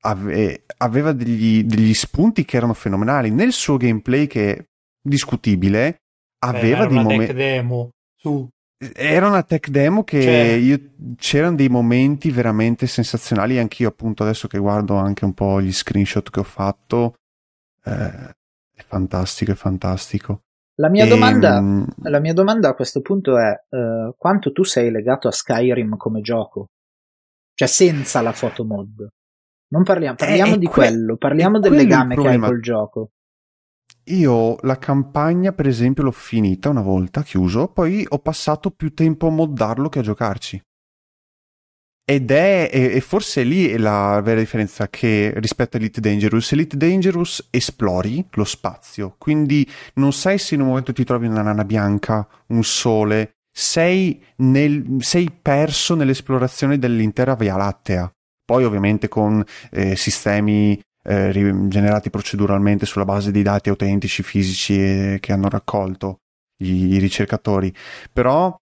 [0.00, 3.30] Ave- aveva degli, degli, spunti che erano fenomenali.
[3.30, 4.64] Nel suo gameplay, che è
[5.00, 5.98] discutibile,
[6.38, 7.32] aveva dei momenti.
[7.32, 7.90] demo.
[8.16, 8.48] Su.
[8.94, 10.52] Era una tech demo che cioè...
[10.52, 10.80] io...
[11.16, 13.58] c'erano dei momenti veramente sensazionali.
[13.58, 17.14] Anch'io, appunto, adesso che guardo anche un po' gli screenshot che ho fatto,
[17.84, 18.34] eh,
[18.74, 20.42] è fantastico, è fantastico.
[20.76, 21.94] La mia, e, domanda, mh...
[22.02, 26.20] la mia, domanda, a questo punto è uh, quanto tu sei legato a Skyrim come
[26.20, 26.66] gioco?
[27.52, 29.08] Cioè senza la foto mod.
[29.70, 33.10] Non parliamo, parliamo di que- quello, parliamo del legame che hai col gioco.
[34.04, 39.26] Io la campagna, per esempio, l'ho finita una volta, chiuso, poi ho passato più tempo
[39.26, 40.60] a moddarlo che a giocarci.
[42.10, 46.52] Ed è, e forse lì è la vera differenza che rispetto a Elite Dangerous.
[46.52, 51.42] Elite Dangerous esplori lo spazio, quindi non sai se in un momento ti trovi una
[51.42, 58.10] nana bianca, un sole, sei, nel, sei perso nell'esplorazione dell'intera Via Lattea.
[58.42, 65.18] Poi ovviamente con eh, sistemi eh, generati proceduralmente sulla base dei dati autentici fisici eh,
[65.20, 66.18] che hanno raccolto
[66.62, 67.72] i, i ricercatori.
[68.12, 68.54] Però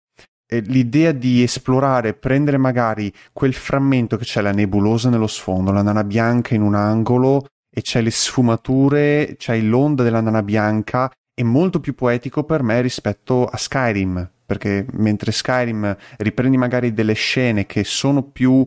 [0.49, 6.05] l'idea di esplorare, prendere magari quel frammento che c'è la nebulosa nello sfondo, la nana
[6.05, 11.81] bianca in un angolo e c'è le sfumature, c'è l'onda della nana bianca, è molto
[11.81, 17.83] più poetico per me rispetto a Skyrim, perché mentre Skyrim riprendi magari delle scene che
[17.83, 18.65] sono più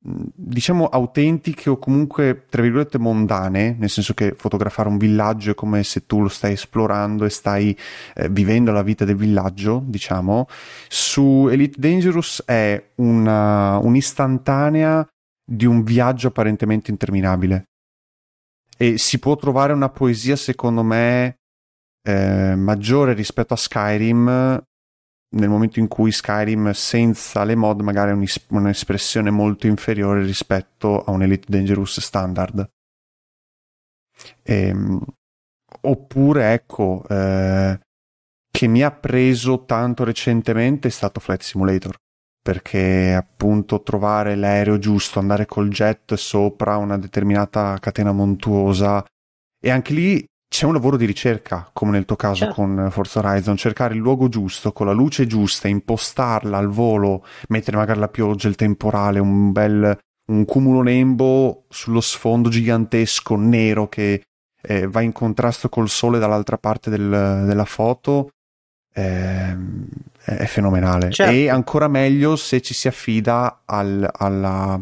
[0.00, 5.82] diciamo autentiche o comunque tra virgolette mondane, nel senso che fotografare un villaggio è come
[5.82, 7.76] se tu lo stai esplorando e stai
[8.14, 10.46] eh, vivendo la vita del villaggio, diciamo.
[10.88, 15.06] Su Elite Dangerous è una, un'istantanea
[15.44, 17.64] di un viaggio apparentemente interminabile.
[18.76, 21.38] E si può trovare una poesia, secondo me,
[22.02, 24.62] eh, maggiore rispetto a Skyrim
[25.30, 31.10] nel momento in cui Skyrim senza le mod magari ha un'espressione molto inferiore rispetto a
[31.10, 32.68] un Elite Dangerous standard.
[34.42, 35.04] Ehm,
[35.82, 37.78] oppure ecco, eh,
[38.50, 41.96] che mi ha preso tanto recentemente è stato Flight Simulator
[42.40, 49.04] perché appunto trovare l'aereo giusto, andare col jet sopra una determinata catena montuosa
[49.60, 52.54] e anche lì c'è un lavoro di ricerca, come nel tuo caso certo.
[52.54, 57.76] con Forza Horizon, cercare il luogo giusto, con la luce giusta, impostarla al volo, mettere
[57.76, 59.96] magari la pioggia, il temporale, un bel
[60.28, 64.22] un cumulo nembo sullo sfondo gigantesco nero che
[64.60, 68.30] eh, va in contrasto col sole dall'altra parte del, della foto.
[68.92, 69.56] Eh,
[70.24, 71.10] è fenomenale.
[71.10, 71.32] Certo.
[71.32, 74.78] E ancora meglio se ci si affida al, alla,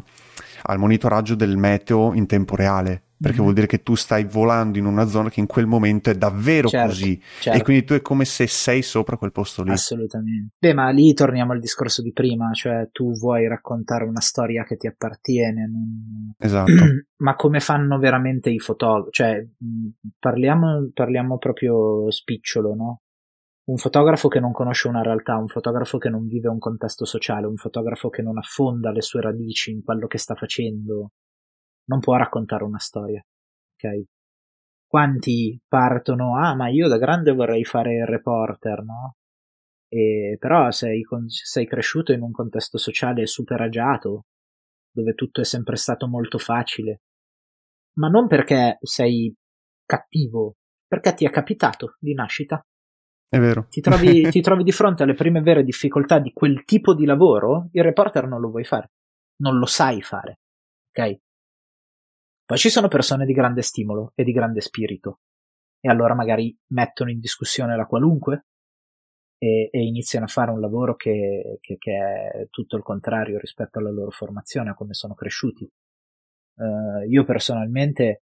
[0.62, 3.42] al monitoraggio del meteo in tempo reale perché mm.
[3.42, 6.68] vuol dire che tu stai volando in una zona che in quel momento è davvero
[6.68, 7.58] certo, così certo.
[7.58, 9.70] e quindi tu è come se sei sopra quel posto lì.
[9.70, 10.54] Assolutamente.
[10.58, 14.76] Beh, ma lì torniamo al discorso di prima, cioè tu vuoi raccontare una storia che
[14.76, 15.66] ti appartiene.
[15.66, 16.34] Non...
[16.46, 16.72] Esatto.
[17.18, 19.10] ma come fanno veramente i fotografi?
[19.10, 19.46] Cioè,
[20.18, 23.00] parliamo, parliamo proprio spicciolo, no?
[23.68, 27.46] Un fotografo che non conosce una realtà, un fotografo che non vive un contesto sociale,
[27.46, 31.10] un fotografo che non affonda le sue radici in quello che sta facendo,
[31.86, 33.20] non può raccontare una storia.
[33.20, 34.04] Ok?
[34.86, 39.16] Quanti partono, ah, ma io da grande vorrei fare il reporter, no?
[39.88, 44.24] E, però sei, sei cresciuto in un contesto sociale super agiato,
[44.90, 47.00] dove tutto è sempre stato molto facile.
[47.98, 49.32] Ma non perché sei
[49.84, 50.54] cattivo,
[50.86, 52.64] perché ti è capitato di nascita.
[53.28, 53.66] È vero.
[53.68, 57.68] Ti trovi, ti trovi di fronte alle prime vere difficoltà di quel tipo di lavoro,
[57.72, 58.90] il reporter non lo vuoi fare,
[59.40, 60.38] non lo sai fare.
[60.90, 61.18] Ok?
[62.46, 65.18] Poi ci sono persone di grande stimolo e di grande spirito,
[65.80, 68.46] e allora magari mettono in discussione la qualunque
[69.36, 73.80] e, e iniziano a fare un lavoro che, che, che, è tutto il contrario rispetto
[73.80, 75.68] alla loro formazione, a come sono cresciuti.
[76.58, 78.22] Uh, io personalmente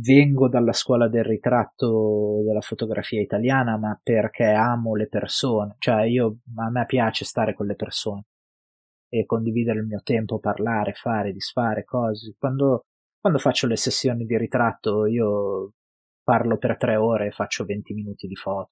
[0.00, 6.38] vengo dalla scuola del ritratto della fotografia italiana, ma perché amo le persone, cioè io,
[6.56, 8.24] a me piace stare con le persone
[9.12, 12.34] e condividere il mio tempo, parlare, fare, disfare cose.
[12.38, 12.86] Quando
[13.20, 15.72] quando faccio le sessioni di ritratto io
[16.22, 18.70] parlo per tre ore e faccio 20 minuti di foto.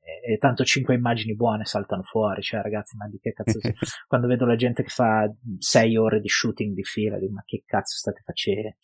[0.00, 3.58] E, e tanto cinque immagini buone saltano fuori, cioè ragazzi, ma di che cazzo.
[4.08, 7.62] Quando vedo la gente che fa sei ore di shooting di fila, dico ma che
[7.64, 8.76] cazzo state facendo?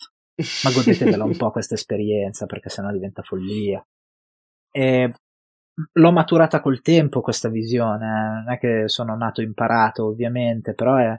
[0.64, 3.84] Ma godetevela un po' questa esperienza perché sennò diventa follia.
[4.70, 5.14] E
[5.92, 8.44] l'ho maturata col tempo questa visione, eh.
[8.44, 11.18] non è che sono nato imparato ovviamente, però è,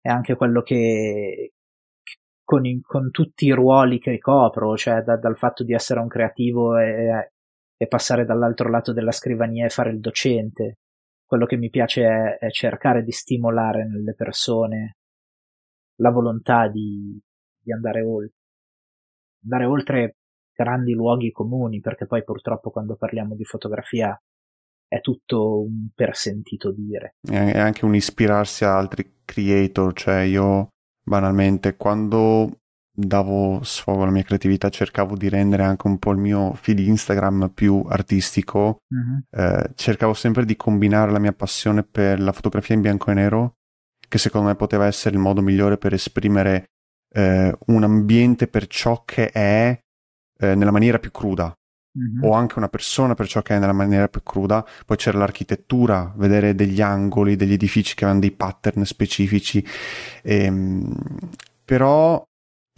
[0.00, 1.52] è anche quello che,
[2.46, 6.06] con, i, con, tutti i ruoli che ricopro, cioè da, dal fatto di essere un
[6.06, 7.32] creativo e,
[7.76, 10.78] e, passare dall'altro lato della scrivania e fare il docente.
[11.26, 14.98] Quello che mi piace è, è cercare di stimolare nelle persone
[15.96, 17.20] la volontà di,
[17.60, 18.34] di andare oltre.
[19.42, 20.16] Andare oltre
[20.52, 24.16] grandi luoghi comuni, perché poi purtroppo quando parliamo di fotografia
[24.86, 27.16] è tutto un persentito dire.
[27.20, 30.68] È anche un ispirarsi a altri creator, cioè io
[31.08, 32.58] banalmente quando
[32.98, 37.50] davo sfogo alla mia creatività cercavo di rendere anche un po' il mio feed Instagram
[37.54, 39.38] più artistico uh-huh.
[39.38, 43.56] eh, cercavo sempre di combinare la mia passione per la fotografia in bianco e nero
[44.08, 46.70] che secondo me poteva essere il modo migliore per esprimere
[47.14, 49.78] eh, un ambiente per ciò che è
[50.38, 51.54] eh, nella maniera più cruda
[51.96, 52.24] mm-hmm.
[52.24, 54.64] o anche una persona per ciò che è nella maniera più cruda.
[54.84, 59.64] Poi c'era l'architettura, vedere degli angoli, degli edifici che avevano dei pattern specifici.
[60.22, 60.94] Ehm,
[61.64, 62.22] però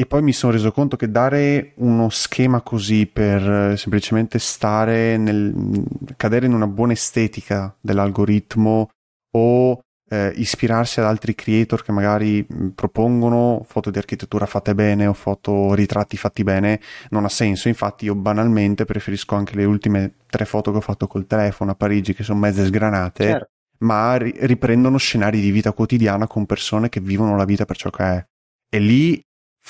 [0.00, 5.82] e poi mi sono reso conto che dare uno schema così per semplicemente stare nel
[6.16, 8.90] cadere in una buona estetica dell'algoritmo
[9.32, 15.12] o eh, ispirarsi ad altri creator che magari propongono foto di architettura fatte bene o
[15.12, 16.80] foto ritratti fatti bene
[17.10, 21.06] non ha senso infatti io banalmente preferisco anche le ultime tre foto che ho fatto
[21.06, 23.50] col telefono a Parigi che sono mezze sgranate certo.
[23.78, 27.90] ma ri- riprendono scenari di vita quotidiana con persone che vivono la vita per ciò
[27.90, 28.26] che è
[28.70, 29.20] e lì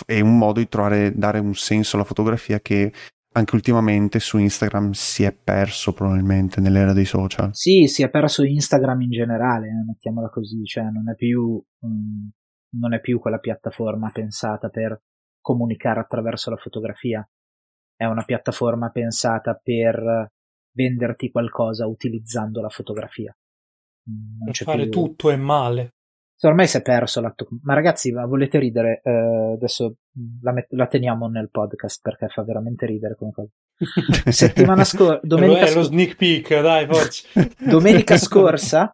[0.07, 2.93] è un modo di trovare, dare un senso alla fotografia che
[3.39, 7.51] anche ultimamente su Instagram si è perso probabilmente nell'era dei social.
[7.55, 12.30] Sì, si è perso Instagram in generale, eh, mettiamola così, cioè non è più, um,
[12.76, 15.01] non è più quella piattaforma pensata per
[15.41, 17.26] comunicare attraverso la fotografia,
[17.97, 20.30] è una piattaforma pensata per
[20.72, 23.34] venderti qualcosa utilizzando la fotografia.
[24.09, 24.91] Non per fare più...
[24.91, 25.95] tutto è male
[26.47, 27.49] ormai si è perso l'atto.
[27.62, 29.01] Ma ragazzi, ma volete ridere?
[29.03, 29.97] Eh, adesso
[30.43, 33.51] la, met- la, teniamo nel podcast perché fa veramente ridere come cosa.
[34.30, 37.26] Settimana scorsa, domenica è lo sneak peek, dai, forza.
[37.68, 38.93] domenica scorsa,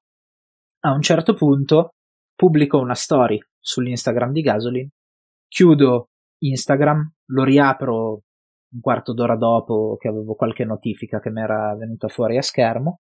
[0.81, 1.95] a un certo punto,
[2.35, 4.89] pubblico una story sull'Instagram di Gasolin,
[5.49, 8.23] chiudo Instagram, lo riapro
[8.75, 13.01] un quarto d'ora dopo che avevo qualche notifica che mi era venuta fuori a schermo,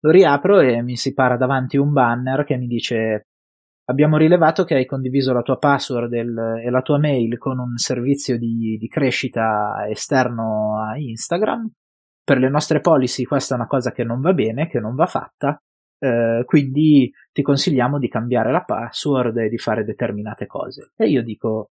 [0.00, 3.26] lo riapro e mi si para davanti un banner che mi dice
[3.88, 8.36] Abbiamo rilevato che hai condiviso la tua password e la tua mail con un servizio
[8.36, 11.70] di, di crescita esterno a Instagram.
[12.24, 15.06] Per le nostre policy questa è una cosa che non va bene, che non va
[15.06, 15.56] fatta,
[16.00, 20.90] eh, quindi ti consigliamo di cambiare la password e di fare determinate cose.
[20.96, 21.70] E io dico,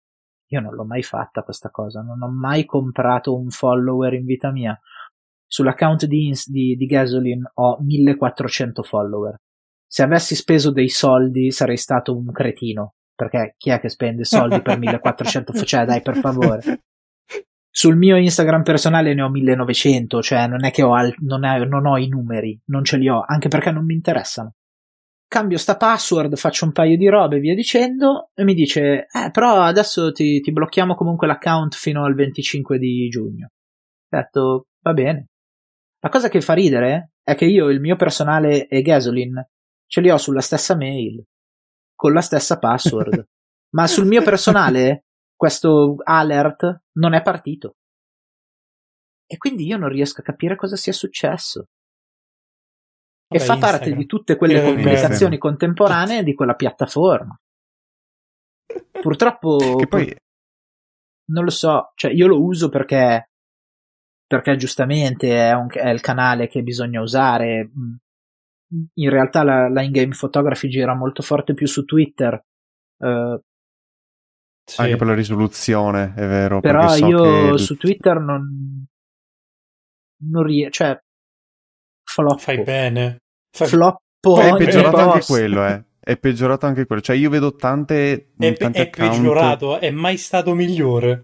[0.50, 4.50] io non l'ho mai fatta questa cosa, non ho mai comprato un follower in vita
[4.52, 4.78] mia.
[5.46, 9.38] Sull'account di, di, di Gasoline ho 1400 follower
[9.92, 12.94] se avessi speso dei soldi sarei stato un cretino.
[13.14, 16.80] perché chi è che spende soldi per 1400 cioè dai per favore.
[17.70, 21.66] Sul mio Instagram personale ne ho 1900 cioè non è che ho, al- non, è-
[21.66, 24.54] non ho i numeri non ce li ho anche perché non mi interessano.
[25.28, 29.30] Cambio sta password faccio un paio di robe e via dicendo e mi dice eh
[29.30, 33.48] però adesso ti, ti blocchiamo comunque l'account fino al 25 di giugno.
[34.10, 35.26] Ho detto va bene.
[36.00, 39.50] La cosa che fa ridere è che io il mio personale e Gasoline
[39.92, 41.22] ce li ho sulla stessa mail,
[41.94, 43.28] con la stessa password.
[43.76, 45.04] Ma sul mio personale
[45.36, 47.74] questo alert non è partito.
[49.26, 51.66] E quindi io non riesco a capire cosa sia successo.
[53.28, 53.98] e Vabbè, fa parte Instagram.
[53.98, 55.38] di tutte quelle del comunicazioni mezzo.
[55.48, 57.38] contemporanee di quella piattaforma.
[59.02, 60.16] Purtroppo Che poi
[61.32, 63.28] non lo so, cioè io lo uso perché
[64.26, 67.70] perché giustamente è, un- è il canale che bisogna usare.
[68.94, 72.40] In realtà la, la in-game photography gira molto forte più su Twitter.
[72.98, 73.40] eh,
[74.64, 74.80] Sì.
[74.80, 76.60] anche per la risoluzione, è vero.
[76.60, 78.86] però so io che su Twitter non
[80.24, 80.98] non riesco, cioè
[82.08, 83.18] floppo, Fai bene.
[83.54, 85.84] Fai- floppo è peggiorato anche quello, eh.
[85.98, 87.02] È peggiorato anche quello.
[87.02, 88.32] Cioè, io vedo tante.
[88.36, 91.22] È, tanti è account- peggiorato, è mai stato migliore.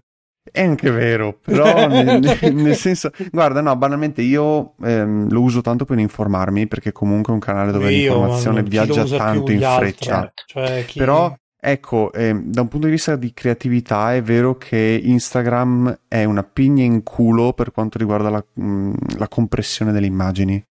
[0.51, 2.19] È anche vero, però nel,
[2.53, 7.35] nel- senso, guarda, no, banalmente io ehm, lo uso tanto per informarmi perché comunque è
[7.35, 9.91] un canale dove Io, l'informazione viaggia tanto in altri?
[9.91, 10.33] freccia.
[10.45, 14.99] Cioè, chi- Però, ecco, ehm, da un punto di vista di creatività è vero che
[15.03, 20.63] Instagram è una pigna in culo per quanto riguarda la, mh, la compressione delle immagini.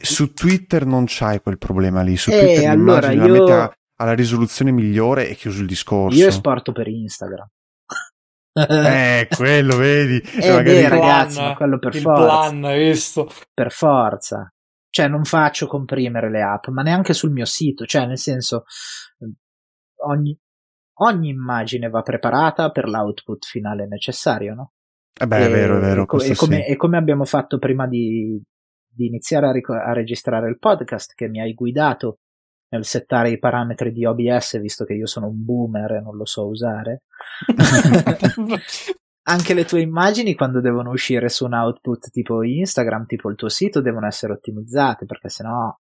[0.00, 3.74] Su Twitter non c'hai quel problema lì, su Eh, Twitter allora l'immagine la io- metti
[3.98, 6.18] alla risoluzione migliore e chiuso il discorso.
[6.18, 7.46] Io esporto per Instagram.
[8.58, 10.16] Eh, quello, vedi?
[10.40, 12.24] Eh, magari- beh, ragazzi, plan, ma quello per il forza.
[12.50, 13.30] plan, visto?
[13.52, 14.50] per forza.
[14.88, 17.84] Cioè, non faccio comprimere le app, ma neanche sul mio sito.
[17.84, 18.64] Cioè, nel senso,
[20.06, 20.38] ogni,
[21.00, 24.72] ogni immagine va preparata per l'output finale necessario, no?
[25.18, 26.02] Eh beh, è E- vero, è vero.
[26.02, 26.70] e co- e, come, sì.
[26.70, 28.40] e come abbiamo fatto prima di,
[28.88, 32.20] di iniziare a, ric- a registrare il podcast, che mi hai guidato
[32.68, 36.24] nel settare i parametri di OBS, visto che io sono un boomer e non lo
[36.26, 37.02] so usare.
[39.28, 43.48] Anche le tue immagini, quando devono uscire su un output tipo Instagram, tipo il tuo
[43.48, 45.76] sito, devono essere ottimizzate, perché sennò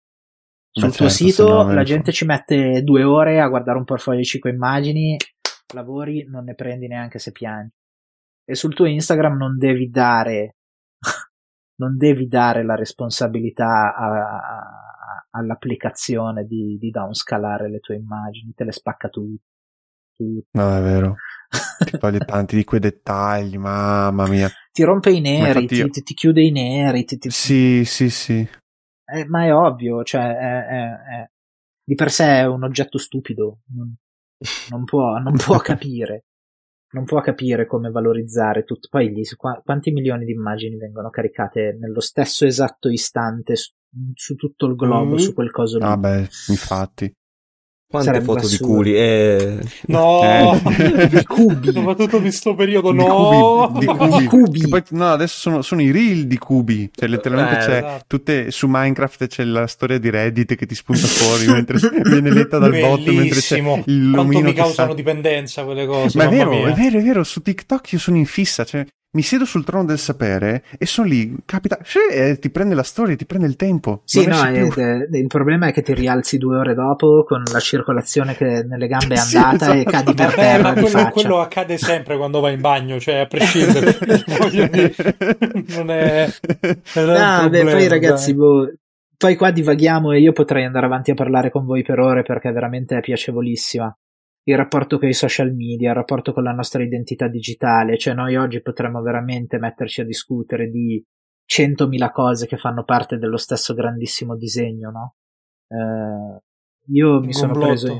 [0.70, 3.78] sul Beh, tuo certo, sito sennò vedi la gente ci mette due ore a guardare
[3.78, 5.16] un portfolio di 5 immagini,
[5.74, 7.72] lavori, non ne prendi neanche se piangi.
[8.44, 10.56] E sul tuo Instagram non devi dare,
[11.80, 14.91] non devi dare la responsabilità a- a-
[15.30, 19.36] all'applicazione di, di downscalare le tue immagini, te le spacca tu.
[20.16, 21.16] tu- No, è vero.
[21.84, 24.48] Ti toglie tanti di quei dettagli, mamma mia.
[24.72, 28.48] Ti rompe i neri, io- ti, ti- ti chiude i neri, ti- Sì, sì, sì.
[29.04, 30.92] Eh, ma è ovvio, cioè, è- è-
[31.22, 31.30] è-
[31.84, 33.94] di per sé è un oggetto stupido, non,
[34.70, 36.24] non può, non può capire,
[36.92, 38.88] non può capire come valorizzare tutto.
[38.90, 43.72] Poi gli, qua- quanti milioni di immagini vengono caricate nello stesso esatto istante su,
[44.14, 45.18] su tutto il globo, Mm.
[45.18, 45.84] su quel coso lì.
[45.84, 47.12] Ah, beh, infatti.
[47.92, 48.72] Quante Sarebbe foto di assurdo.
[48.72, 48.94] culi?
[48.96, 49.58] Eh...
[49.88, 51.08] No, Eh.
[51.08, 51.72] Di cubi.
[51.72, 53.68] soprattutto in questo periodo, Di no.
[53.70, 54.24] cubi, di Di cubi.
[54.24, 54.60] cubi.
[54.60, 56.88] Che poi, no, adesso sono, sono i reel di cubi.
[56.90, 58.04] Cioè, letteralmente Eh, c'è esatto.
[58.06, 61.76] tutte su Minecraft c'è la storia di Reddit che ti spunta fuori mentre
[62.08, 66.16] viene letta dal bot mentre c'è il Quanto mi causano sa- dipendenza quelle cose.
[66.16, 66.68] Ma è vero, mia.
[66.68, 69.84] è vero, è vero, su TikTok io sono in fissa, cioè mi siedo sul trono
[69.84, 71.78] del sapere e sono lì, capita,
[72.10, 74.00] e ti prende la storia, ti prende il tempo.
[74.04, 77.60] Sì, no, eh, eh, il problema è che ti rialzi due ore dopo con la
[77.60, 79.90] circolazione che nelle gambe è Sì, andata e esatto.
[79.90, 81.10] cadi per Vabbè, terra ma di quello, faccia.
[81.10, 83.98] quello accade sempre quando vai in bagno, cioè a prescindere.
[85.76, 86.28] Non è.
[86.94, 88.72] non è un Ah, beh, poi ragazzi, boh,
[89.16, 92.50] poi qua divaghiamo e io potrei andare avanti a parlare con voi per ore perché
[92.50, 93.94] veramente è piacevolissima.
[94.44, 98.36] Il rapporto con i social media, il rapporto con la nostra identità digitale, cioè noi
[98.36, 101.02] oggi potremmo veramente metterci a discutere di
[101.44, 105.14] centomila cose che fanno parte dello stesso grandissimo disegno, no?
[105.68, 106.40] Eh,
[106.92, 107.94] io mi sono, preso,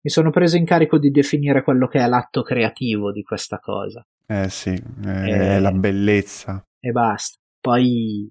[0.00, 4.02] mi sono preso in carico di definire quello che è l'atto creativo di questa cosa
[4.26, 5.56] Eh sì, è, Eh.
[5.56, 6.64] è la bellezza.
[6.80, 7.38] e basta.
[7.60, 8.30] Poi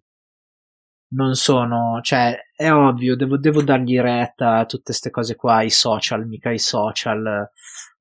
[1.14, 5.69] non sono, cioè, è ovvio, devo, devo dargli retta a tutte queste cose qua, i
[5.69, 7.49] social, mica i social,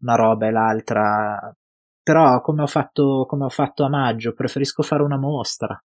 [0.01, 1.57] una roba e l'altra.
[2.03, 5.81] Però, come ho fatto, come ho fatto a maggio, preferisco fare una mostra.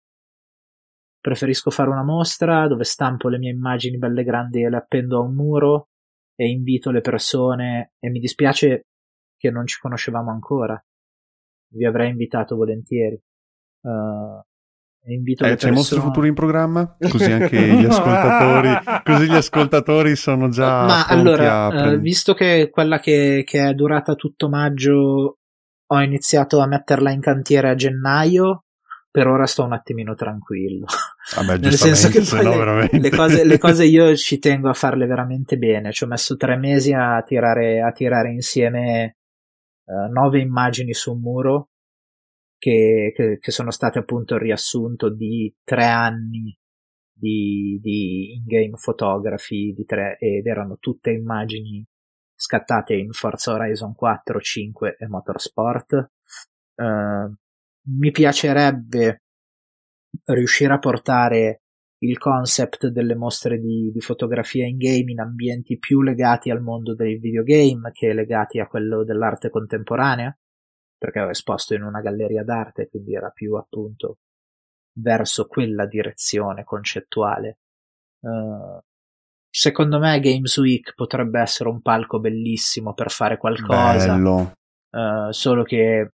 [1.20, 5.22] Preferisco fare una mostra dove stampo le mie immagini belle grandi e le appendo a
[5.22, 5.88] un muro
[6.36, 8.88] e invito le persone, e mi dispiace
[9.36, 10.82] che non ci conoscevamo ancora.
[11.72, 13.20] Vi avrei invitato volentieri.
[13.80, 14.42] Uh,
[15.12, 15.70] invito eh, c'è.
[15.70, 16.96] Mostro Futuro in programma?
[17.10, 22.98] Così anche gli ascoltatori, così gli ascoltatori sono già Ma allora, eh, visto che quella
[22.98, 25.38] che, che è durata tutto maggio
[25.86, 28.64] ho iniziato a metterla in cantiere a gennaio,
[29.10, 30.86] per ora sto un attimino tranquillo.
[31.36, 35.06] Vabbè, Nel senso che poi no le cose, le cose io ci tengo a farle
[35.06, 35.92] veramente bene.
[35.92, 39.16] Ci ho messo tre mesi a tirare, a tirare insieme
[39.86, 41.68] eh, nove immagini su un muro
[42.64, 46.56] che, che- che sono state appunto il riassunto di tre anni
[47.12, 51.84] di, di in-game photography di tre, ed erano tutte immagini
[52.34, 56.10] scattate in Forza Horizon 4, 5 e Motorsport.
[56.74, 57.32] Eh,
[57.86, 59.24] mi piacerebbe
[60.24, 61.64] riuscire a portare
[61.98, 66.94] il concept delle mostre di, di fotografia in game in ambienti più legati al mondo
[66.94, 70.34] dei videogame che legati a quello dell'arte contemporanea,
[70.96, 74.18] perché ho esposto in una galleria d'arte, quindi era più appunto
[74.96, 77.58] verso quella direzione concettuale.
[78.20, 78.82] Eh,
[79.50, 84.14] secondo me Games Week potrebbe essere un palco bellissimo per fare qualcosa,
[84.90, 86.10] eh, solo che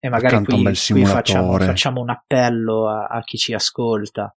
[0.00, 4.32] e magari qui, qui facciamo, facciamo un appello a, a chi ci ascolta.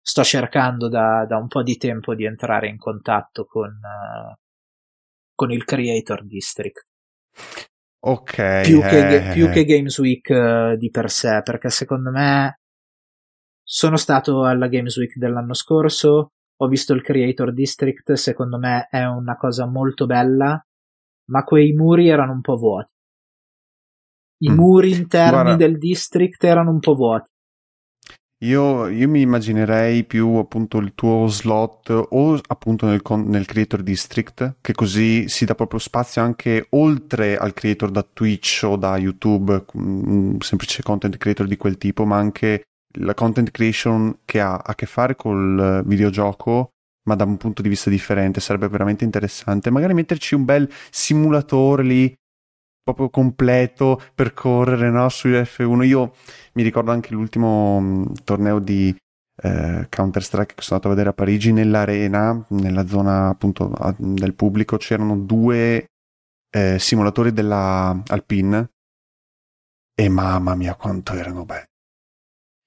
[0.00, 4.38] Sto cercando da, da un po' di tempo di entrare in contatto con, eh,
[5.34, 6.86] con il Creator District
[8.00, 8.60] Ok.
[8.62, 12.60] più, che, eh, più che Games Week eh, di per sé, perché secondo me
[13.62, 19.04] sono stato alla Games Week dell'anno scorso, ho visto il Creator District, secondo me è
[19.04, 20.60] una cosa molto bella,
[21.30, 22.90] ma quei muri erano un po' vuoti.
[24.44, 24.54] I Mm.
[24.54, 27.30] muri interni Guarda- del district erano un po' vuoti.
[28.40, 34.56] Io, io mi immaginerei più appunto il tuo slot o appunto nel, nel Creator District,
[34.60, 39.64] che così si dà proprio spazio anche oltre al creator da Twitch o da YouTube,
[39.72, 42.64] un semplice content creator di quel tipo, ma anche
[42.98, 46.72] la content creation che ha a che fare col videogioco,
[47.04, 49.70] ma da un punto di vista differente, sarebbe veramente interessante.
[49.70, 52.14] Magari metterci un bel simulatore lì
[52.86, 55.82] proprio completo per correre no, su F1.
[55.82, 56.14] Io
[56.52, 58.94] mi ricordo anche l'ultimo mh, torneo di
[59.42, 63.92] eh, Counter Strike che sono andato a vedere a Parigi nell'arena, nella zona appunto a-
[63.98, 65.86] del pubblico, c'erano due
[66.54, 68.70] eh, simulatori della Alpine
[70.00, 71.64] e mamma mia quanto erano belli.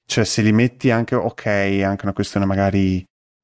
[0.06, 3.02] Cioè se li metti anche, ok, anche una questione magari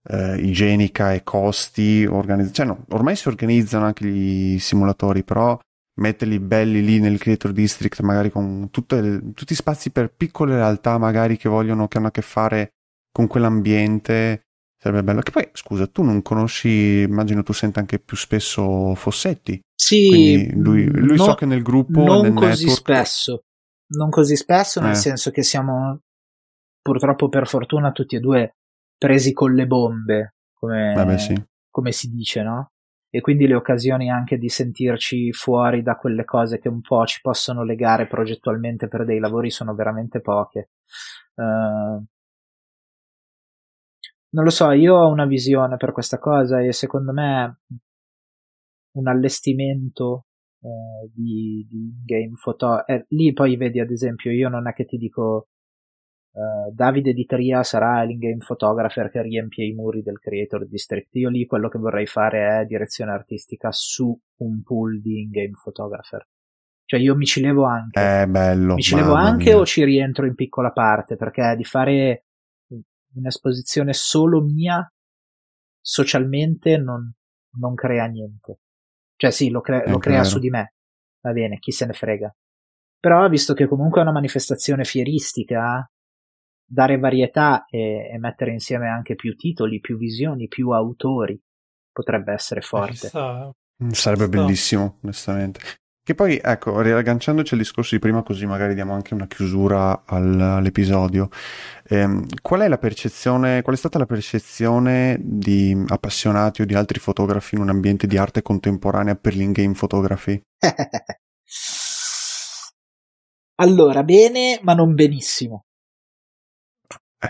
[0.09, 5.57] eh, igienica e costi, organizz- cioè no, ormai si organizzano anche gli simulatori, però
[5.95, 11.37] metterli belli lì nel Creator District, magari con tutte tutti spazi per piccole realtà, magari
[11.37, 12.73] che vogliono, che hanno a che fare
[13.11, 14.41] con quell'ambiente,
[14.77, 15.21] sarebbe bello.
[15.21, 19.59] Che poi, scusa, tu non conosci, immagino tu senta anche più spesso Fossetti.
[19.73, 23.43] Sì, Quindi lui, lui no- so che nel gruppo, non nel così network, spesso.
[23.87, 24.95] Non così spesso, nel Eh.
[24.95, 25.99] senso che siamo
[26.81, 28.55] purtroppo per fortuna tutti e due
[28.97, 31.43] presi con le bombe, come, Vabbè, sì.
[31.69, 32.69] come si dice, no?
[33.15, 37.21] E quindi le occasioni anche di sentirci fuori da quelle cose che un po' ci
[37.21, 40.71] possono legare progettualmente per dei lavori sono veramente poche.
[41.35, 42.03] Eh,
[44.29, 47.59] non lo so, io ho una visione per questa cosa e secondo me
[48.97, 50.25] un allestimento
[50.61, 52.85] eh, di, di game photo.
[52.85, 55.47] eh, lì poi vedi, ad esempio, io non è che ti dico
[56.35, 61.15] eh, Davide di Tria sarà l'in-game photographer che riempie i muri del Creator District.
[61.15, 66.27] Io lì quello che vorrei fare è direzione artistica su un pool di in-game photographer.
[66.83, 67.99] Cioè io mi ci levo anche.
[67.99, 68.73] È bello.
[68.75, 69.57] mi ci levo anche mia.
[69.57, 72.25] o ci rientro in piccola parte perché di fare
[73.13, 74.85] un'esposizione solo mia
[75.79, 77.13] socialmente non,
[77.59, 78.59] non crea niente.
[79.15, 80.73] Cioè sì, lo, cre- lo crea su di me,
[81.21, 82.35] va bene, chi se ne frega.
[82.99, 85.89] Però visto che comunque è una manifestazione fieristica,
[86.65, 91.39] dare varietà e, e mettere insieme anche più titoli, più visioni, più autori
[91.91, 93.09] potrebbe essere forte.
[93.83, 95.59] Mm, Sarebbe bellissimo, onestamente.
[96.05, 100.39] Che poi, ecco, riagganciandoci al discorso di prima, così magari diamo anche una chiusura al-
[100.39, 101.29] all'episodio.
[101.87, 106.99] Ehm, qual è la percezione, qual è stata la percezione di appassionati o di altri
[106.99, 110.39] fotografi in un ambiente di arte contemporanea per l'in-game photography?
[113.55, 115.64] allora, bene, ma non benissimo.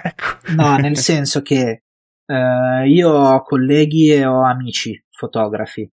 [0.04, 0.54] Ecco.
[0.56, 1.84] No, nel senso che
[2.26, 5.90] eh, io ho colleghi e ho amici fotografi.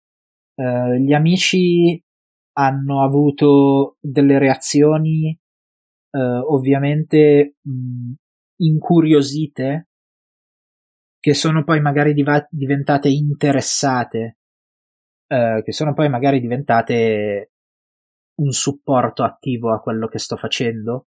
[0.54, 2.02] Eh, gli amici
[2.58, 5.38] hanno avuto delle reazioni
[6.10, 8.12] eh, ovviamente mh,
[8.62, 9.88] incuriosite
[11.18, 14.38] che sono poi magari diva- diventate interessate,
[15.26, 17.50] eh, che sono poi magari diventate
[18.36, 21.06] un supporto attivo a quello che sto facendo.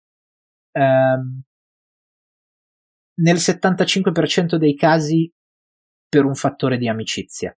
[0.72, 1.42] Ehm,
[3.18, 5.30] nel 75% dei casi
[6.08, 7.56] per un fattore di amicizia.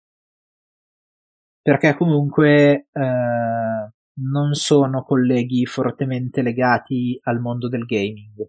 [1.63, 3.91] Perché comunque eh,
[4.23, 8.47] non sono colleghi fortemente legati al mondo del gaming.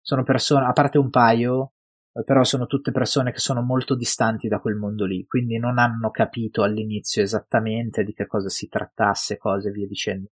[0.00, 1.72] Sono persone, a parte un paio,
[2.12, 5.78] eh, però sono tutte persone che sono molto distanti da quel mondo lì, quindi non
[5.78, 10.28] hanno capito all'inizio esattamente di che cosa si trattasse, cose e via dicendo.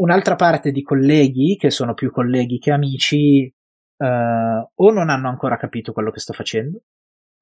[0.00, 3.52] Un'altra parte di colleghi, che sono più colleghi che amici,
[4.00, 6.80] eh, o non hanno ancora capito quello che sto facendo,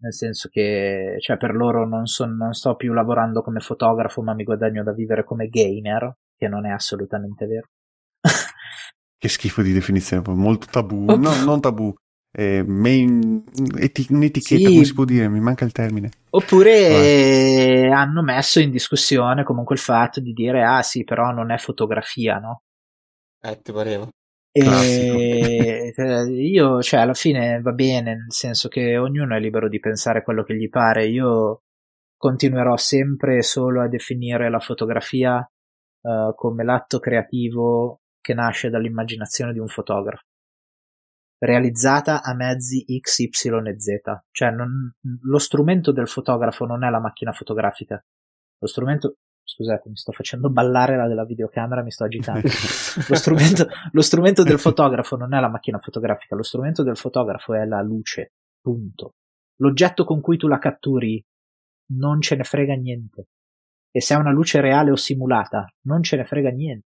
[0.01, 4.35] nel senso che cioè, per loro non, so, non sto più lavorando come fotografo, ma
[4.35, 7.69] mi guadagno da vivere come gamer, che non è assolutamente vero.
[9.17, 11.95] che schifo di definizione, molto tabù, no, non tabù,
[12.33, 13.45] eh, main,
[13.77, 14.73] eti- un'etichetta, sì.
[14.73, 15.29] come si può dire?
[15.29, 16.11] Mi manca il termine.
[16.31, 21.53] Oppure eh, hanno messo in discussione comunque il fatto di dire, ah sì, però non
[21.53, 22.63] è fotografia, no?
[23.41, 24.09] Eh, ti pareva.
[24.51, 25.93] E
[26.53, 30.43] io, cioè, alla fine va bene, nel senso che ognuno è libero di pensare quello
[30.43, 31.07] che gli pare.
[31.07, 31.63] Io
[32.17, 39.59] continuerò sempre solo a definire la fotografia uh, come l'atto creativo che nasce dall'immaginazione di
[39.59, 40.25] un fotografo
[41.39, 43.31] realizzata a mezzi X, Y
[43.67, 44.23] e Z.
[44.31, 44.93] Cioè, non,
[45.23, 48.03] lo strumento del fotografo non è la macchina fotografica.
[48.59, 49.17] Lo strumento,
[49.49, 52.43] scusate, mi sto facendo ballare la della videocamera, mi sto agitando.
[53.09, 57.55] lo, strumento, lo strumento del fotografo non è la macchina fotografica, lo strumento del fotografo
[57.55, 58.33] è la luce.
[58.61, 59.15] Punto.
[59.61, 61.25] L'oggetto con cui tu la catturi
[61.93, 63.29] non ce ne frega niente.
[63.91, 66.87] E se è una luce reale o simulata, non ce ne frega niente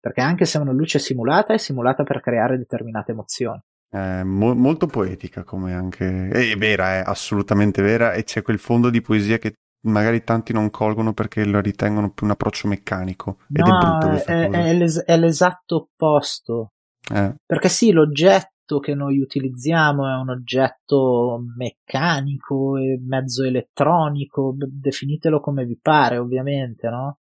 [0.00, 3.60] perché anche se è una luce simulata, è simulata per creare determinate emozioni.
[3.90, 6.28] È mo- molto poetica come anche...
[6.28, 10.70] È vera, è assolutamente vera e c'è quel fondo di poesia che magari tanti non
[10.70, 13.38] colgono perché lo ritengono più un approccio meccanico.
[13.52, 14.58] Ed no, è brutto questa è, cosa.
[14.58, 16.72] È, l'es- è l'esatto opposto.
[17.12, 17.34] Eh.
[17.44, 25.64] Perché sì, l'oggetto che noi utilizziamo è un oggetto meccanico e mezzo elettronico, definitelo come
[25.64, 27.18] vi pare, ovviamente, no?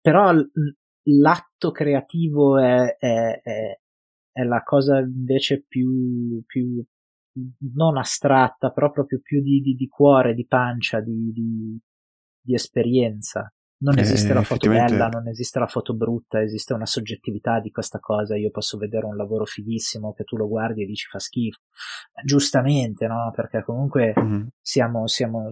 [0.00, 0.32] Però
[1.04, 3.78] l'atto creativo è, è, è,
[4.32, 6.84] è, la cosa invece più, più
[7.74, 11.78] non astratta, però proprio più di, di, di cuore, di pancia, di, di,
[12.40, 13.52] di esperienza.
[13.76, 17.70] Non esiste eh, la foto bella, non esiste la foto brutta, esiste una soggettività di
[17.70, 18.36] questa cosa.
[18.36, 21.60] Io posso vedere un lavoro fighissimo che tu lo guardi e dici fa schifo.
[22.24, 23.30] Giustamente, no?
[23.34, 24.46] Perché comunque mm-hmm.
[24.60, 25.50] siamo, siamo,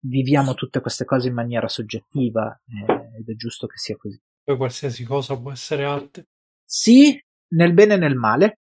[0.00, 4.18] viviamo tutte queste cose in maniera soggettiva eh, ed è giusto che sia così.
[4.42, 6.28] Poi qualsiasi cosa può essere arte.
[6.64, 8.60] Sì, nel bene e nel male.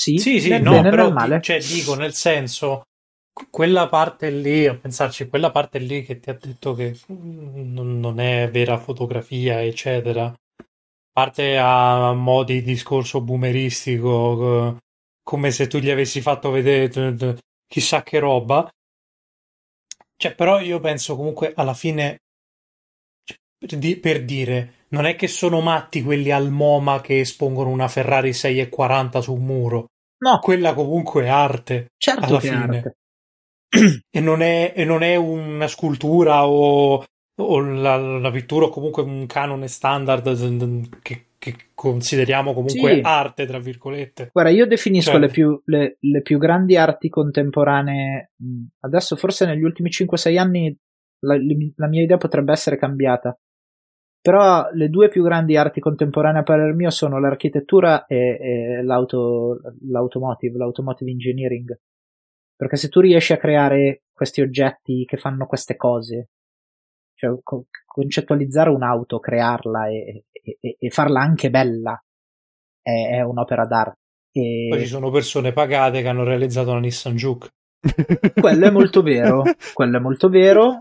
[0.00, 1.42] Sì, sì, sì no, però male.
[1.42, 2.84] Cioè, dico nel senso
[3.50, 8.48] quella parte lì, a pensarci, quella parte lì che ti ha detto che non è
[8.50, 10.34] vera fotografia, eccetera,
[11.12, 14.78] parte a modi di discorso boomeristico,
[15.22, 17.36] come se tu gli avessi fatto vedere
[17.66, 18.66] chissà che roba,
[20.16, 22.20] cioè, però io penso comunque alla fine,
[23.66, 28.32] cioè, per, dire, non è che sono matti quelli al MoMA che espongono una Ferrari
[28.32, 29.86] 640 su un muro.
[30.18, 30.38] No.
[30.40, 31.92] Quella comunque è arte.
[31.96, 32.58] Certo alla che fine.
[32.58, 32.94] è arte.
[34.10, 37.04] E non è, e non è una scultura o,
[37.36, 43.00] o la, la, pittura o comunque un canone standard che, che consideriamo comunque sì.
[43.02, 44.30] arte, tra virgolette.
[44.32, 45.20] Guarda, io definisco cioè...
[45.20, 48.32] le, più, le, le, più, grandi arti contemporanee,
[48.80, 50.76] adesso forse negli ultimi 5-6 anni
[51.20, 51.36] la,
[51.76, 53.38] la, mia idea potrebbe essere cambiata,
[54.20, 59.60] però le due più grandi arti contemporanee a parer mio sono l'architettura e, e l'auto,
[59.88, 61.80] l'automotive, l'automotive engineering.
[62.54, 66.28] Perché se tu riesci a creare questi oggetti che fanno queste cose,
[67.14, 71.98] cioè co- concettualizzare un'auto, crearla e, e, e farla anche bella
[72.82, 73.98] è, è un'opera d'arte.
[74.32, 74.66] E...
[74.68, 77.48] Poi ci sono persone pagate che hanno realizzato una Nissan Juke.
[78.38, 79.42] Quello è molto vero,
[79.72, 80.80] quello è molto vero,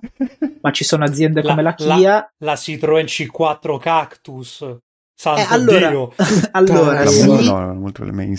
[0.61, 1.95] ma ci sono aziende come la, la Kia.
[1.95, 4.77] La, la Citroen C4 Cactus.
[5.13, 6.13] Santo eh, allora, Dio.
[6.51, 7.91] allora sì, no,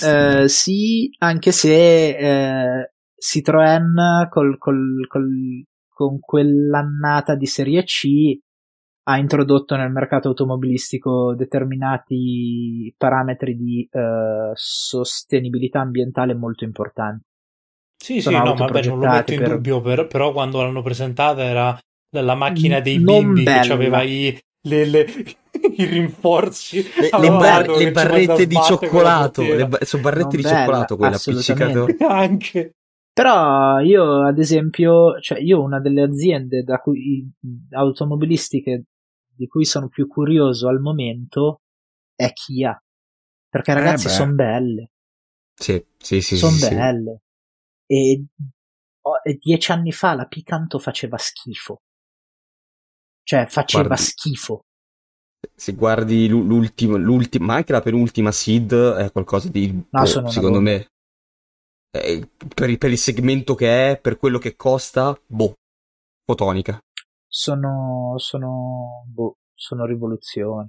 [0.02, 8.38] eh, sì, anche se eh, Citroen col, col, col, con quell'annata di serie C
[9.04, 17.24] ha introdotto nel mercato automobilistico determinati parametri di eh, sostenibilità ambientale molto importanti.
[18.02, 19.50] Sì, sì, no, vabbè, non lo metto in per...
[19.50, 21.78] dubbio, per, però quando l'hanno presentata era
[22.16, 23.60] la macchina dei bimbi bella.
[23.60, 25.06] che aveva i, le, le,
[25.76, 30.58] i rinforzi le, le, bar, le barrette di cioccolato le, sono barrette non di bella,
[30.58, 32.72] cioccolato quelle appiccicate anche
[33.12, 37.28] però io, ad esempio, cioè io una delle aziende da cui,
[37.70, 38.84] automobilistiche
[39.34, 41.60] di cui sono più curioso al momento
[42.14, 42.80] è Kia.
[43.48, 44.92] Perché ragazzi eh sono belle.
[45.54, 46.36] Sì, sì, sì.
[46.36, 46.74] Sono sì, sì.
[46.74, 47.20] belle.
[47.90, 48.24] E,
[49.02, 51.82] oh, e dieci anni fa la Picanto faceva schifo.
[53.24, 54.02] Cioè, faceva Guardi.
[54.04, 54.64] schifo.
[55.56, 60.06] Se guardi l'u- l'ultimo, l'ultima, ma anche la penultima Seed è qualcosa di, No, eh,
[60.06, 60.86] secondo me,
[61.90, 65.54] eh, per, il- per il segmento che è, per quello che costa, boh,
[66.24, 66.78] fotonica.
[67.26, 70.68] Sono, sono, boh, sono rivoluzioni.